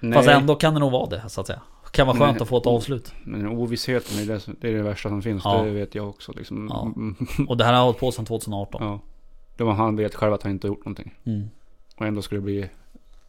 Nej, 0.00 0.12
Fast 0.14 0.28
ändå 0.28 0.54
kan 0.54 0.74
det 0.74 0.80
nog 0.80 0.92
vara 0.92 1.06
det 1.06 1.22
så 1.28 1.40
att 1.40 1.46
säga. 1.46 1.60
Kan 1.90 2.06
vara 2.06 2.16
skönt 2.18 2.32
Nej. 2.32 2.42
att 2.42 2.48
få 2.48 2.58
ett 2.58 2.66
avslut. 2.66 3.12
Men 3.24 3.46
ovissheten 3.46 4.18
är 4.18 4.26
det, 4.26 4.40
det 4.60 4.68
är 4.68 4.72
det 4.72 4.82
värsta 4.82 5.08
som 5.08 5.22
finns. 5.22 5.42
Ja. 5.44 5.62
Det 5.62 5.70
vet 5.70 5.94
jag 5.94 6.08
också 6.08 6.32
liksom. 6.32 6.68
Ja. 6.70 7.44
Och 7.48 7.56
det 7.56 7.64
här 7.64 7.72
har 7.72 7.82
hållit 7.84 7.98
på 7.98 8.12
sedan 8.12 8.24
2018. 8.24 8.82
ja. 8.84 9.00
Då 9.56 9.70
han 9.70 9.96
vet 9.96 10.14
själv 10.14 10.32
att 10.34 10.42
han 10.42 10.52
inte 10.52 10.66
har 10.66 10.68
gjort 10.74 10.84
någonting. 10.84 11.14
Mm. 11.24 11.50
Och 11.96 12.06
ändå 12.06 12.22
skulle 12.22 12.38
det 12.40 12.44
bli 12.44 12.68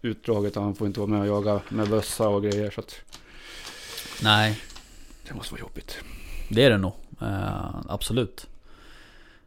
utdraget 0.02 0.58
och 0.58 0.64
han 0.64 0.76
får 0.76 0.88
inte 0.88 1.00
vara 1.00 1.10
med 1.10 1.20
och 1.22 1.28
jaga 1.28 1.62
med 1.70 1.90
bössa 1.90 2.28
och 2.30 2.44
grejer. 2.44 2.72
Så 2.72 2.80
att 2.82 2.96
Nej, 4.24 4.60
det 5.28 5.34
måste 5.34 5.54
vara 5.54 5.62
jobbigt. 5.62 5.98
det 6.50 6.64
är 6.64 6.70
det 6.70 6.78
nog. 6.78 6.94
Eh, 7.22 7.76
absolut. 7.90 8.48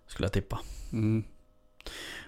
Skulle 0.06 0.24
jag 0.26 0.32
tippa. 0.32 0.58
Mm. 0.92 1.24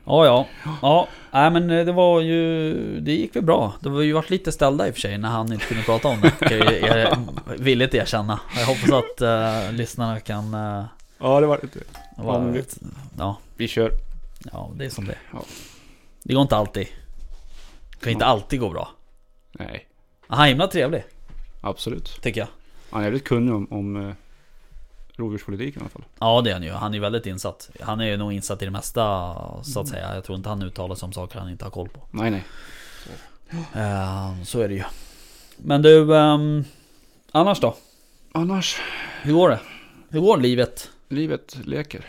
Ja, 0.05 0.27
ja. 0.27 0.47
Ja, 0.83 1.09
nej 1.31 1.51
men 1.51 1.71
eh, 1.71 1.85
det 1.85 1.93
var 1.93 2.21
ju... 2.21 2.73
Det 3.01 3.13
gick 3.13 3.37
väl 3.37 3.43
bra. 3.45 3.73
Det 3.81 3.89
var 3.89 4.01
ju 4.01 4.13
varit 4.13 4.31
lite 4.31 4.53
ställda 4.53 4.89
i 4.89 4.91
och 4.91 4.95
för 4.95 5.01
sig 5.01 5.19
när 5.19 5.29
han 5.29 5.53
inte 5.53 5.65
kunde 5.67 5.83
prata 5.83 6.09
om 6.09 6.21
det. 6.21 6.31
Kan 6.31 6.59
jag, 6.59 6.83
jag 6.83 7.17
villigt 7.59 7.95
erkänna. 7.95 8.41
Jag 8.57 8.67
hoppas 8.67 8.91
att 8.93 9.23
uh, 9.23 9.73
lyssnarna 9.73 10.21
kan... 10.21 10.55
Uh, 10.55 10.85
Ja, 11.19 11.41
det 11.41 11.47
var 11.47 11.61
lite. 11.63 11.79
vi- 11.79 12.65
ja, 13.19 13.39
Vi 13.57 13.69
kör. 13.69 13.91
ja, 14.53 14.71
det 14.77 14.85
är 14.85 14.91
som 14.91 15.05
det. 15.05 15.19
Ja. 15.33 15.43
Det 16.23 16.35
går 16.35 16.43
inte 16.43 16.57
alltid. 16.57 16.87
Det 17.91 18.05
kan 18.05 18.13
inte 18.13 18.25
alltid 18.27 18.61
gå 18.61 18.69
bra. 18.71 18.91
Nej, 19.53 19.89
Han 20.27 20.45
är 20.45 20.49
himla 20.49 20.67
trevlig, 20.67 21.05
absolut. 21.61 22.19
tycker 22.23 22.41
jag. 22.41 22.49
Han 22.91 23.01
är 23.01 23.05
väldigt 23.05 23.25
kunnig 23.29 23.55
om, 23.55 23.67
om 23.73 23.97
eh, 24.09 24.15
rovdjurspolitiken 25.17 25.81
i 25.81 25.85
alla 25.85 25.91
fall. 25.91 26.05
Ja 26.21 26.41
det 26.41 26.51
är 26.51 26.55
han 26.55 26.63
ju. 26.63 26.71
Han 26.71 26.95
är 26.95 27.01
väldigt 27.01 27.27
insatt. 27.27 27.71
Han 27.81 28.01
är 28.01 28.05
ju 28.05 28.17
nog 28.17 28.33
insatt 28.33 28.63
i 28.63 28.65
det 28.65 28.71
mesta 28.71 29.35
så 29.63 29.81
att 29.81 29.89
säga. 29.89 30.15
Jag 30.15 30.25
tror 30.25 30.37
inte 30.37 30.49
han 30.49 30.63
uttalar 30.63 30.95
sig 30.95 31.07
om 31.07 31.13
saker 31.13 31.39
han 31.39 31.51
inte 31.51 31.65
har 31.65 31.71
koll 31.71 31.89
på. 31.89 32.01
Nej, 32.11 32.31
nej. 32.31 32.45
Eh, 33.75 34.43
så 34.45 34.61
är 34.61 34.69
det 34.69 34.75
ju. 34.75 34.85
Men 35.57 35.83
du, 35.83 36.17
ehm, 36.17 36.65
annars 37.33 37.61
då? 37.61 37.77
Annars, 38.33 38.81
Hur 39.23 39.33
går 39.33 39.51
det? 39.51 39.61
Hur 40.09 40.21
går 40.21 40.37
livet? 40.37 40.91
livet 41.09 41.57
leker. 41.65 42.05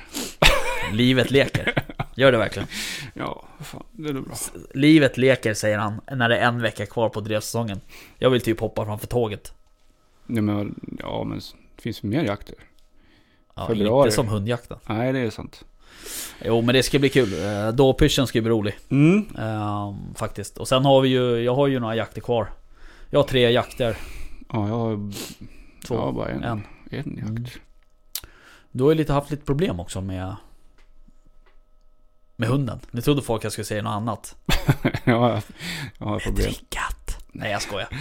Livet 0.91 1.31
leker. 1.31 1.83
Gör 2.15 2.31
det 2.31 2.37
verkligen? 2.37 2.67
Ja, 3.13 3.43
fan, 3.59 3.83
det 3.91 4.09
är 4.09 4.13
bra. 4.13 4.35
Livet 4.73 5.17
leker 5.17 5.53
säger 5.53 5.77
han 5.77 6.01
när 6.11 6.29
det 6.29 6.37
är 6.37 6.47
en 6.47 6.61
vecka 6.61 6.85
kvar 6.85 7.09
på 7.09 7.21
drevsäsongen. 7.21 7.81
Jag 8.17 8.29
vill 8.29 8.41
typ 8.41 8.59
hoppa 8.59 8.85
framför 8.85 9.07
tåget. 9.07 9.53
Ja, 10.27 10.41
men, 10.41 10.79
ja, 10.99 11.23
men 11.23 11.37
det 11.75 11.81
finns 11.81 12.03
ju 12.03 12.07
mer 12.07 12.23
jakter. 12.23 12.55
Ja, 13.55 13.67
Februari. 13.67 14.07
inte 14.07 14.15
som 14.15 14.27
hundjakten. 14.27 14.77
Nej, 14.85 15.13
det 15.13 15.19
är 15.19 15.29
sant. 15.29 15.65
Jo 16.45 16.61
men 16.61 16.75
det 16.75 16.83
ska 16.83 16.99
bli 16.99 17.09
kul. 17.09 17.33
Eh, 17.45 17.67
Dåpyschen 17.67 18.27
ska 18.27 18.41
bli 18.41 18.49
rolig. 18.49 18.75
Mm. 18.89 19.25
Ehm, 19.37 20.15
faktiskt. 20.15 20.57
Och 20.57 20.67
sen 20.67 20.85
har 20.85 21.01
vi 21.01 21.09
ju, 21.09 21.37
jag 21.37 21.55
har 21.55 21.67
ju 21.67 21.79
några 21.79 21.95
jakter 21.95 22.21
kvar. 22.21 22.47
Jag 23.09 23.19
har 23.19 23.27
tre 23.27 23.51
jakter. 23.51 23.97
Ja, 24.53 24.67
jag 24.67 24.75
har 24.77 25.11
Två. 25.87 25.95
Ja, 25.95 26.11
bara 26.11 26.29
en. 26.29 26.43
En. 26.43 26.63
en 26.91 26.97
jakt. 27.17 27.29
Mm. 27.29 27.45
Du 28.71 28.83
har 28.83 28.91
ju 28.91 28.97
lite 28.97 29.13
haft 29.13 29.31
lite 29.31 29.45
problem 29.45 29.79
också 29.79 30.01
med 30.01 30.35
Med 32.35 32.49
hunden. 32.49 32.79
Nu 32.91 33.01
trodde 33.01 33.21
folk 33.21 33.43
jag 33.45 33.51
skulle 33.51 33.65
säga 33.65 33.81
något 33.81 33.91
annat. 33.91 34.35
ja, 35.03 35.41
jag 35.97 36.05
har 36.05 36.19
problem. 36.19 36.43
Drickat. 36.45 37.17
Nej 37.31 37.51
jag 37.51 37.61
skojar. 37.61 37.87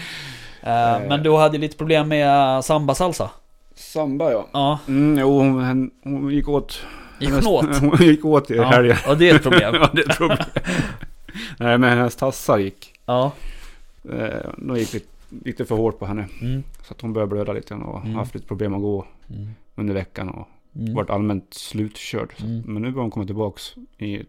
Eh, 0.64 1.01
men 1.09 1.22
du 1.22 1.37
hade 1.37 1.59
lite 1.59 1.76
problem 1.76 2.09
med 2.09 2.64
samba 2.64 2.95
salsa. 2.95 3.30
Samba 3.74 4.33
ja. 4.33 4.47
Ja, 4.53 4.78
Mm, 4.89 5.18
jo, 5.18 5.39
hon, 5.39 5.91
hon 6.05 6.30
gick 6.30 6.49
åt. 6.49 6.87
gick 7.20 7.30
hon 7.30 7.47
åt? 7.47 7.76
Hon 7.80 7.97
gick 8.01 8.24
åt 8.24 8.51
i 8.51 8.55
Ja, 8.57 8.64
helgen. 8.64 8.97
ja 9.07 9.14
det 9.14 9.30
är 9.30 9.35
ett 9.35 9.43
problem. 9.43 9.74
ja, 9.74 9.91
det 9.93 10.03
är 10.03 10.11
ett 10.11 10.16
problem. 10.16 10.39
Nej, 11.59 11.78
men 11.78 11.99
hennes 11.99 12.16
tassar 12.16 12.59
gick. 12.59 12.93
Ja. 13.07 13.33
Eh, 14.12 14.51
de 14.59 14.76
gick 14.76 14.93
lite, 14.93 15.07
lite 15.45 15.64
för 15.64 15.74
hårt 15.76 15.99
på 15.99 16.07
henne. 16.07 16.28
Mm. 16.41 16.62
Så 16.87 16.95
att 16.95 17.01
hon 17.01 17.12
började 17.12 17.30
blöda 17.30 17.53
lite 17.53 17.74
och 17.74 18.01
Mm. 18.05 18.14
haft 18.14 18.35
lite 18.35 18.47
problem 18.47 18.74
att 18.74 18.80
gå 18.83 19.07
Mm. 19.30 19.55
under 19.74 19.95
veckan. 19.95 20.28
Och 20.28 20.49
Mm. 20.76 20.94
varit 20.94 21.10
allmänt 21.10 21.54
slutkörd. 21.54 22.34
Mm. 22.40 22.60
Men 22.66 22.82
nu 22.82 22.90
börjar 22.90 23.02
hon 23.02 23.10
komma 23.10 23.26
tillbaks 23.26 23.74
i... 23.98 24.22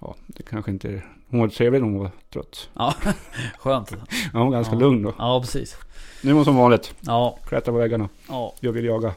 Ja, 0.00 0.14
det 0.26 0.42
kanske 0.42 0.70
inte 0.70 0.88
är... 0.88 1.06
Hon 1.30 1.40
var 1.40 1.48
trevlig 1.48 1.80
när 1.82 1.88
hon 1.88 1.98
var 1.98 2.10
trött. 2.32 2.68
Ja, 2.74 2.94
skönt. 3.58 3.90
Ja, 3.92 3.98
hon 4.32 4.44
var 4.46 4.50
ganska 4.52 4.74
Ja. 4.74 4.78
lugn 4.80 5.02
då. 5.02 5.14
Ja, 5.18 5.40
precis. 5.40 5.76
Nu 6.22 6.30
är 6.30 6.34
hon 6.34 6.44
som 6.44 6.56
vanligt. 6.56 6.94
Ja, 7.00 7.38
Klättrar 7.46 7.72
på 7.72 7.78
väggarna. 7.78 8.08
ja. 8.28 8.54
Jag 8.60 8.72
vill 8.72 8.84
jaga. 8.84 9.14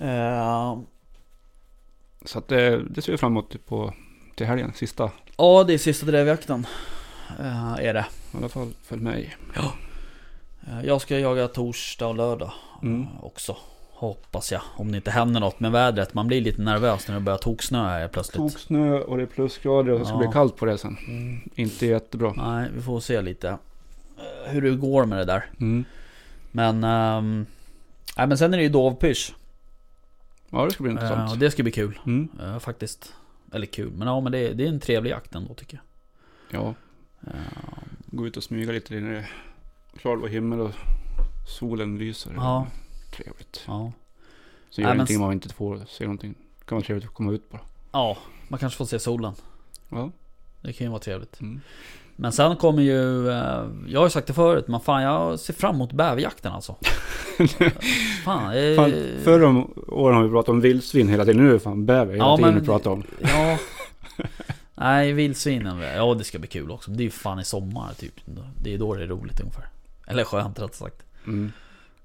Eh, 0.00 0.78
Så 2.24 2.38
att 2.38 2.48
det, 2.48 2.82
det 2.90 3.02
ser 3.02 3.12
vi 3.12 3.18
fram 3.18 3.32
emot 3.32 3.66
på, 3.66 3.92
till 4.34 4.46
helgen. 4.46 4.72
Sista. 4.74 5.10
ja, 5.36 5.64
det 5.64 5.74
är 5.74 5.78
sista 5.78 6.06
drevjakten. 6.06 6.66
Eh, 7.40 7.72
är 7.72 7.94
det. 7.94 8.06
I 8.34 8.36
alla 8.36 8.48
fall 8.48 8.70
för 8.82 8.96
mig. 8.96 9.36
Eh, 10.66 10.84
Jag 10.84 11.00
ska 11.00 11.18
jaga 11.18 11.48
torsdag 11.48 12.06
och 12.06 12.14
lördag 12.16 12.52
Mm. 12.82 13.02
eh, 13.02 13.24
också. 13.24 13.56
Hoppas 14.02 14.52
jag. 14.52 14.62
Om 14.76 14.90
det 14.92 14.96
inte 14.96 15.10
händer 15.10 15.40
något 15.40 15.60
med 15.60 15.72
vädret. 15.72 16.14
Man 16.14 16.26
blir 16.26 16.40
lite 16.40 16.62
nervös 16.62 17.08
när 17.08 17.14
det 17.14 17.20
börjar 17.20 17.38
toksnö 17.38 17.78
här 17.88 18.08
plötsligt. 18.08 18.36
Toksnö 18.36 18.98
och 18.98 19.16
det 19.16 19.22
är 19.22 19.26
plusgrader 19.26 19.92
och 19.92 19.98
det 19.98 20.04
ska 20.04 20.14
Ja. 20.14 20.18
bli 20.18 20.28
kallt 20.32 20.56
på 20.56 20.64
det 20.66 20.78
sen. 20.78 20.96
Mm. 21.08 21.40
Inte 21.54 21.86
jättebra. 21.86 22.32
Nej, 22.36 22.68
vi 22.74 22.82
får 22.82 23.00
se 23.00 23.20
lite 23.22 23.48
eh, 23.48 24.50
hur 24.52 24.62
det 24.62 24.70
går 24.70 25.04
med 25.04 25.18
det 25.18 25.24
där. 25.24 25.44
Mm. 25.60 25.84
Men... 26.50 26.84
ehm, 26.84 27.46
nej, 28.16 28.26
men 28.26 28.38
sen 28.38 28.52
är 28.54 28.58
det 28.58 28.62
ju 28.62 28.68
dovpysch. 28.68 29.34
Ja, 30.50 30.64
det 30.64 30.70
ska 30.70 30.82
bli 30.82 30.92
intressant. 30.92 31.32
och 31.32 31.38
det 31.38 31.50
ska 31.50 31.62
bli 31.62 31.72
kul. 31.72 31.98
Mm. 32.06 32.28
eh, 32.42 32.58
faktiskt. 32.58 33.14
Eller 33.52 33.66
kul, 33.66 33.92
men 33.96 34.08
ja 34.08 34.20
men 34.20 34.32
det 34.32 34.38
är, 34.38 34.54
det 34.54 34.64
är 34.64 34.68
en 34.68 34.80
trevlig 34.80 35.10
jakt 35.10 35.34
ändå 35.34 35.54
tycker 35.54 35.80
jag. 36.50 36.62
Ja, 36.62 36.74
Eh, 37.26 37.32
gå 38.06 38.26
ut 38.26 38.36
och 38.36 38.42
smyga 38.42 38.72
lite 38.72 38.94
när 38.94 39.10
det 39.12 39.18
är 39.18 39.30
klarblå 39.98 40.26
himmel 40.26 40.60
och 40.60 40.70
solen 41.58 41.98
lyser. 41.98 42.32
Ja. 42.36 42.66
Trevligt. 43.16 43.62
ja. 43.66 43.92
Så 44.70 44.80
gör 44.80 44.88
Nej, 44.88 44.94
ingenting 44.94 45.16
om 45.16 45.22
man 45.22 45.32
inte 45.32 45.48
får 45.48 45.80
se 45.88 46.04
någonting. 46.04 46.34
Det 46.58 46.64
kan 46.64 46.76
vara 46.76 46.84
trevligt 46.86 47.08
att 47.08 47.14
komma 47.14 47.32
ut 47.32 47.50
bara. 47.50 47.60
ja, 47.92 48.16
man 48.48 48.58
kanske 48.58 48.76
får 48.76 48.84
se 48.84 48.98
solen. 48.98 49.32
Ja. 49.88 50.10
Det 50.60 50.72
kan 50.72 50.84
ju 50.86 50.90
vara 50.90 51.00
trevligt. 51.00 51.40
Mm. 51.40 51.60
Men 52.16 52.32
sen 52.32 52.56
kommer 52.56 52.82
ju... 52.82 53.28
eh, 53.30 53.64
Jag 53.86 54.00
har 54.00 54.06
ju 54.06 54.10
sagt 54.10 54.26
det 54.26 54.32
förut, 54.32 54.68
men 54.68 54.80
fan 54.80 55.02
jag 55.02 55.40
ser 55.40 55.54
fram 55.54 55.74
emot 55.74 55.92
bäverjakten 55.92 56.52
alltså. 56.52 56.76
fan, 58.24 58.56
eh, 58.56 58.76
Fan, 58.76 58.92
förra 59.24 59.64
åren 59.88 60.16
har 60.16 60.22
vi 60.24 60.30
pratat 60.30 60.48
om 60.48 60.60
vildsvin 60.60 61.08
hela 61.08 61.24
tiden. 61.24 61.42
Nu 61.42 61.48
är 61.48 61.52
det 61.52 61.60
fan 61.60 61.86
bäver 61.86 62.12
hela 62.12 62.24
Ja, 62.24 62.36
tiden 62.36 62.52
men- 62.52 62.60
vi 62.60 62.66
pratar 62.66 62.90
om. 62.90 63.02
Ja. 63.20 63.58
Nej, 64.74 65.12
vildsvinen. 65.12 65.80
Ja, 65.80 66.14
det 66.14 66.24
ska 66.24 66.38
bli 66.38 66.48
kul 66.48 66.70
också. 66.70 66.90
Det 66.90 67.02
är 67.02 67.04
ju 67.04 67.10
fan 67.10 67.40
i 67.40 67.44
sommar 67.44 67.92
typ. 67.98 68.14
Det 68.62 68.74
är 68.74 68.78
då 68.78 68.94
det 68.94 69.02
är 69.02 69.06
roligt 69.06 69.40
ungefär. 69.40 69.66
Eller 70.06 70.24
skönt 70.24 70.58
rätt 70.60 70.74
sagt. 70.74 71.02
Mm. 71.26 71.52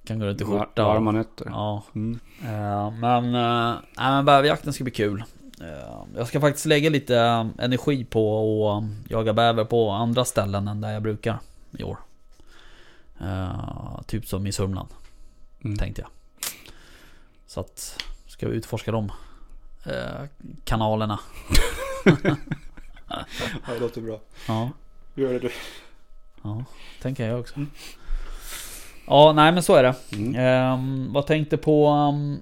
Kan 0.08 0.20
gå 0.20 0.26
runt 0.26 0.42
i 0.42 0.44
Var, 0.44 0.60
skjorta. 0.60 0.84
varma 0.84 1.12
nätter. 1.12 1.46
Ja. 1.50 1.84
Mm. 1.96 2.20
Eh, 2.44 2.92
men, 2.92 3.26
uh, 3.26 3.76
nej, 3.98 4.12
men 4.12 4.26
bäverjakten 4.26 4.74
ska 4.74 4.84
bli 4.84 4.94
kul. 4.94 5.24
Eh, 5.62 5.98
jag 6.16 6.28
ska 6.28 6.42
faktiskt 6.42 6.66
lägga 6.66 6.90
lite 6.90 7.18
energi 7.60 8.06
på 8.06 8.70
att 8.72 9.12
jaga 9.12 9.34
bäver 9.34 9.66
på 9.66 9.90
andra 9.90 10.26
ställen 10.26 10.68
än 10.68 10.82
där 10.82 10.92
jag 10.94 11.02
brukar 11.04 11.40
i 11.78 11.84
år. 11.84 11.98
Typ 14.08 14.28
som 14.28 14.48
i 14.48 14.52
Sörmland, 14.52 14.90
Mm. 15.64 15.78
tänkte 15.78 16.02
jag. 16.02 16.10
Så 17.48 17.60
att, 17.60 18.04
ska 18.28 18.48
vi 18.48 18.56
utforska 18.56 18.92
de 18.92 19.12
kanalerna. 20.64 21.20
Ja, 23.10 23.74
det 23.74 23.80
låter 23.80 24.02
bra. 24.02 24.20
Ja, 24.48 24.70
Gör 25.16 25.34
det 25.34 25.40
du. 25.40 25.50
ja, 26.44 26.64
tänker 27.02 27.28
jag 27.30 27.40
också. 27.40 27.56
Mm. 27.56 27.70
Ja, 29.08 29.34
nej 29.34 29.52
men 29.52 29.64
så 29.64 29.76
är 29.76 29.84
det. 29.84 29.96
Mm. 30.12 30.36
Ehm, 30.36 31.14
vad 31.14 31.28
tänkte 31.28 31.58
på 31.58 31.90
um, 31.90 32.42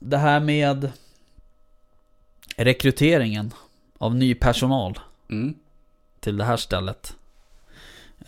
det 0.00 0.18
här 0.18 0.40
med 0.40 0.92
rekryteringen 2.56 3.54
av 3.98 4.14
ny 4.14 4.34
personal 4.34 4.98
Mm. 5.30 5.54
till 6.20 6.36
det 6.36 6.44
här 6.44 6.56
stället. 6.56 7.16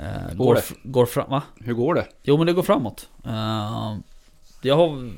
Uh, 0.00 0.34
Går 0.34 0.44
går, 0.44 0.54
det? 0.54 0.62
går 0.82 1.06
fram, 1.06 1.30
va? 1.30 1.42
Hur 1.60 1.74
går 1.74 1.94
det? 1.94 2.06
Jo 2.22 2.36
men 2.36 2.46
det 2.46 2.52
går 2.52 2.62
framåt. 2.62 3.08
Ehm, 3.24 4.02
jag 4.62 4.76
har, 4.76 5.10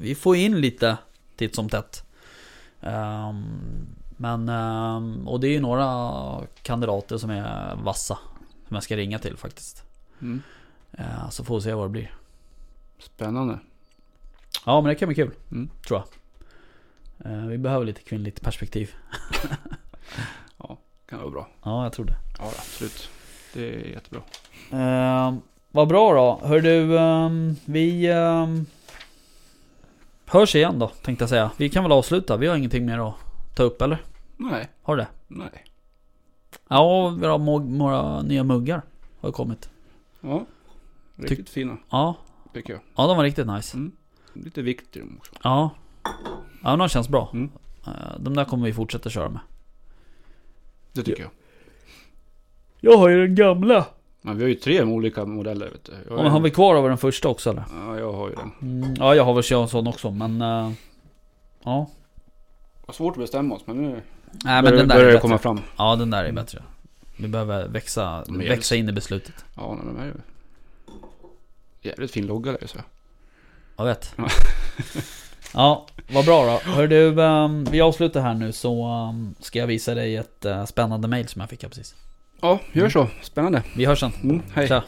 vi 0.00 0.14
får 0.14 0.36
in 0.36 0.60
lite 0.60 0.96
titt 1.36 1.54
som 1.54 1.68
tätt. 1.68 2.04
Ehm, 2.80 3.44
men, 4.16 4.48
ehm, 4.48 5.28
och 5.28 5.40
det 5.40 5.46
är 5.48 5.52
ju 5.52 5.60
några 5.60 6.40
kandidater 6.62 7.18
som 7.18 7.30
är 7.30 7.74
vassa. 7.76 8.18
Som 8.68 8.74
jag 8.74 8.82
ska 8.82 8.96
ringa 8.96 9.18
till 9.18 9.36
faktiskt. 9.36 9.82
Mm. 10.22 10.42
Uh, 10.98 11.30
så 11.30 11.44
får 11.44 11.54
vi 11.54 11.60
se 11.60 11.74
vad 11.74 11.84
det 11.84 11.90
blir. 11.90 12.14
Spännande. 12.98 13.58
Ja 14.66 14.80
men 14.80 14.88
det 14.88 14.94
kan 14.94 15.08
bli 15.08 15.14
kul. 15.14 15.30
Mm. 15.50 15.70
Tror 15.86 16.00
jag. 16.00 16.06
Eh, 17.32 17.46
vi 17.46 17.58
behöver 17.58 17.86
lite 17.86 18.02
kvinnligt 18.02 18.40
perspektiv. 18.40 18.94
Kan 21.10 21.18
vara 21.18 21.30
bra. 21.30 21.48
Ja, 21.62 21.82
jag 21.82 21.92
tror 21.92 22.04
det. 22.06 22.16
Ja, 22.38 22.44
absolut. 22.44 23.10
Det 23.54 23.74
är 23.74 23.88
jättebra. 23.88 24.22
Uh, 24.72 25.38
vad 25.70 25.88
bra 25.88 26.14
då. 26.14 26.46
Hör 26.46 26.60
du, 26.60 26.98
ehm, 26.98 27.56
vi 27.64 28.12
um, 28.12 28.66
hörs 30.26 30.54
igen 30.54 30.78
då 30.78 30.88
tänkte 30.88 31.22
jag 31.22 31.28
säga. 31.28 31.50
Vi 31.56 31.68
kan 31.68 31.82
väl 31.82 31.92
avsluta. 31.92 32.36
Vi 32.36 32.46
har 32.46 32.56
ingenting 32.56 32.86
mer 32.86 33.08
att 33.08 33.14
ta 33.54 33.62
upp 33.62 33.82
eller? 33.82 33.98
Nej, 34.36 34.68
Har 34.82 34.96
du 34.96 35.02
det? 35.02 35.08
nej. 35.28 35.64
Ja, 36.68 37.08
vi 37.08 37.26
har 37.26 37.38
några 37.58 38.22
nya 38.22 38.44
muggar. 38.44 38.82
Har 39.20 39.32
kommit. 39.32 39.70
Ja, 40.20 40.44
riktigt 41.28 41.50
fina 41.50 41.76
Ja, 41.90 42.16
tycker 42.54 42.72
jag. 42.72 42.82
ja 42.96 43.06
de 43.06 43.16
var 43.16 43.24
riktigt 43.24 43.46
nice. 43.46 43.76
Mm. 43.76 43.92
Lite 44.32 44.62
vikt 44.62 44.96
i 44.96 45.00
dem 45.00 45.16
också. 45.18 45.32
Ja. 45.42 45.70
Ja, 46.64 46.76
de 46.76 46.88
känns 46.88 47.08
bra. 47.08 47.30
Mm. 47.32 47.50
Eh, 47.86 47.92
De 48.18 48.36
där 48.36 48.44
kommer 48.44 48.66
vi 48.66 48.72
fortsätta 48.72 49.10
köra 49.10 49.28
med. 49.28 49.40
Det 50.92 51.02
tycker 51.02 51.22
jag. 51.22 51.30
Jag 52.80 52.98
har 52.98 53.08
ju 53.08 53.26
den 53.26 53.34
gamla. 53.34 53.86
Men 54.22 54.36
vi 54.36 54.42
har 54.42 54.48
ju 54.48 54.54
tre 54.54 54.82
olika 54.82 55.24
modeller 55.24 55.70
vet 55.70 55.84
du. 55.84 55.92
Jag, 56.08 56.18
Ja, 56.18 56.22
men 56.22 56.32
har 56.32 56.40
vi 56.40 56.50
kvar 56.50 56.76
över 56.76 56.88
den 56.88 56.98
första 56.98 57.28
också 57.28 57.50
eller? 57.50 57.64
ja, 57.86 57.98
jag 57.98 58.12
har 58.12 58.28
ju 58.28 58.34
den. 58.34 58.50
Mm, 58.62 58.94
ja, 58.98 59.14
jag 59.14 59.24
har 59.24 59.34
väl 59.34 59.60
en 59.62 59.68
sån 59.68 59.86
också 59.86 60.10
men... 60.10 60.42
eh, 60.42 60.72
ja. 61.64 61.90
Det 62.80 62.86
var 62.86 62.92
svårt 62.94 63.12
att 63.12 63.18
bestämma 63.20 63.54
oss 63.54 63.62
men 63.66 63.76
nu 63.82 63.88
Nej 63.90 64.02
men 64.44 64.64
börjar, 64.64 64.76
den 64.78 64.88
där 64.88 64.96
börjar 64.96 65.12
det 65.12 65.20
komma 65.20 65.38
fram. 65.38 65.60
Ja 65.78 65.96
den 65.96 66.10
där 66.10 66.24
är 66.24 66.32
bättre. 66.32 66.62
Vi 67.18 67.28
behöver 67.28 67.68
växa, 67.68 68.24
växa 68.28 68.76
in 68.76 68.88
i 68.88 68.92
beslutet. 68.92 69.44
Ja, 69.56 69.78
nej, 69.84 69.94
de 69.94 70.00
är. 70.02 70.14
Jävligt 71.82 72.10
fin 72.10 72.26
logga 72.26 72.52
där 72.52 72.66
så. 72.66 72.78
Jag 73.76 73.84
vet. 73.84 74.14
Ja. 75.54 75.86
vad 76.12 76.24
bra 76.24 76.46
då. 76.46 76.70
Hör 76.70 76.86
du, 76.86 77.22
ehm, 77.22 77.64
vi 77.64 77.80
avslutar 77.80 78.20
här 78.20 78.34
nu 78.34 78.52
så 78.52 78.84
ehm, 78.84 79.34
ska 79.40 79.58
jag 79.58 79.66
visa 79.66 79.94
dig 79.94 80.16
ett 80.16 80.44
eh, 80.44 80.64
spännande 80.64 81.08
mail 81.08 81.28
som 81.28 81.40
jag 81.40 81.50
fick 81.50 81.62
här 81.62 81.68
precis. 81.70 81.94
Ja, 82.40 82.58
gör 82.72 82.88
så. 82.88 83.08
Spännande. 83.22 83.62
Vi 83.76 83.84
hörs 83.84 84.00
sen. 84.00 84.12
Mm, 84.22 84.42
hej. 84.54 84.68
Tja. 84.68 84.82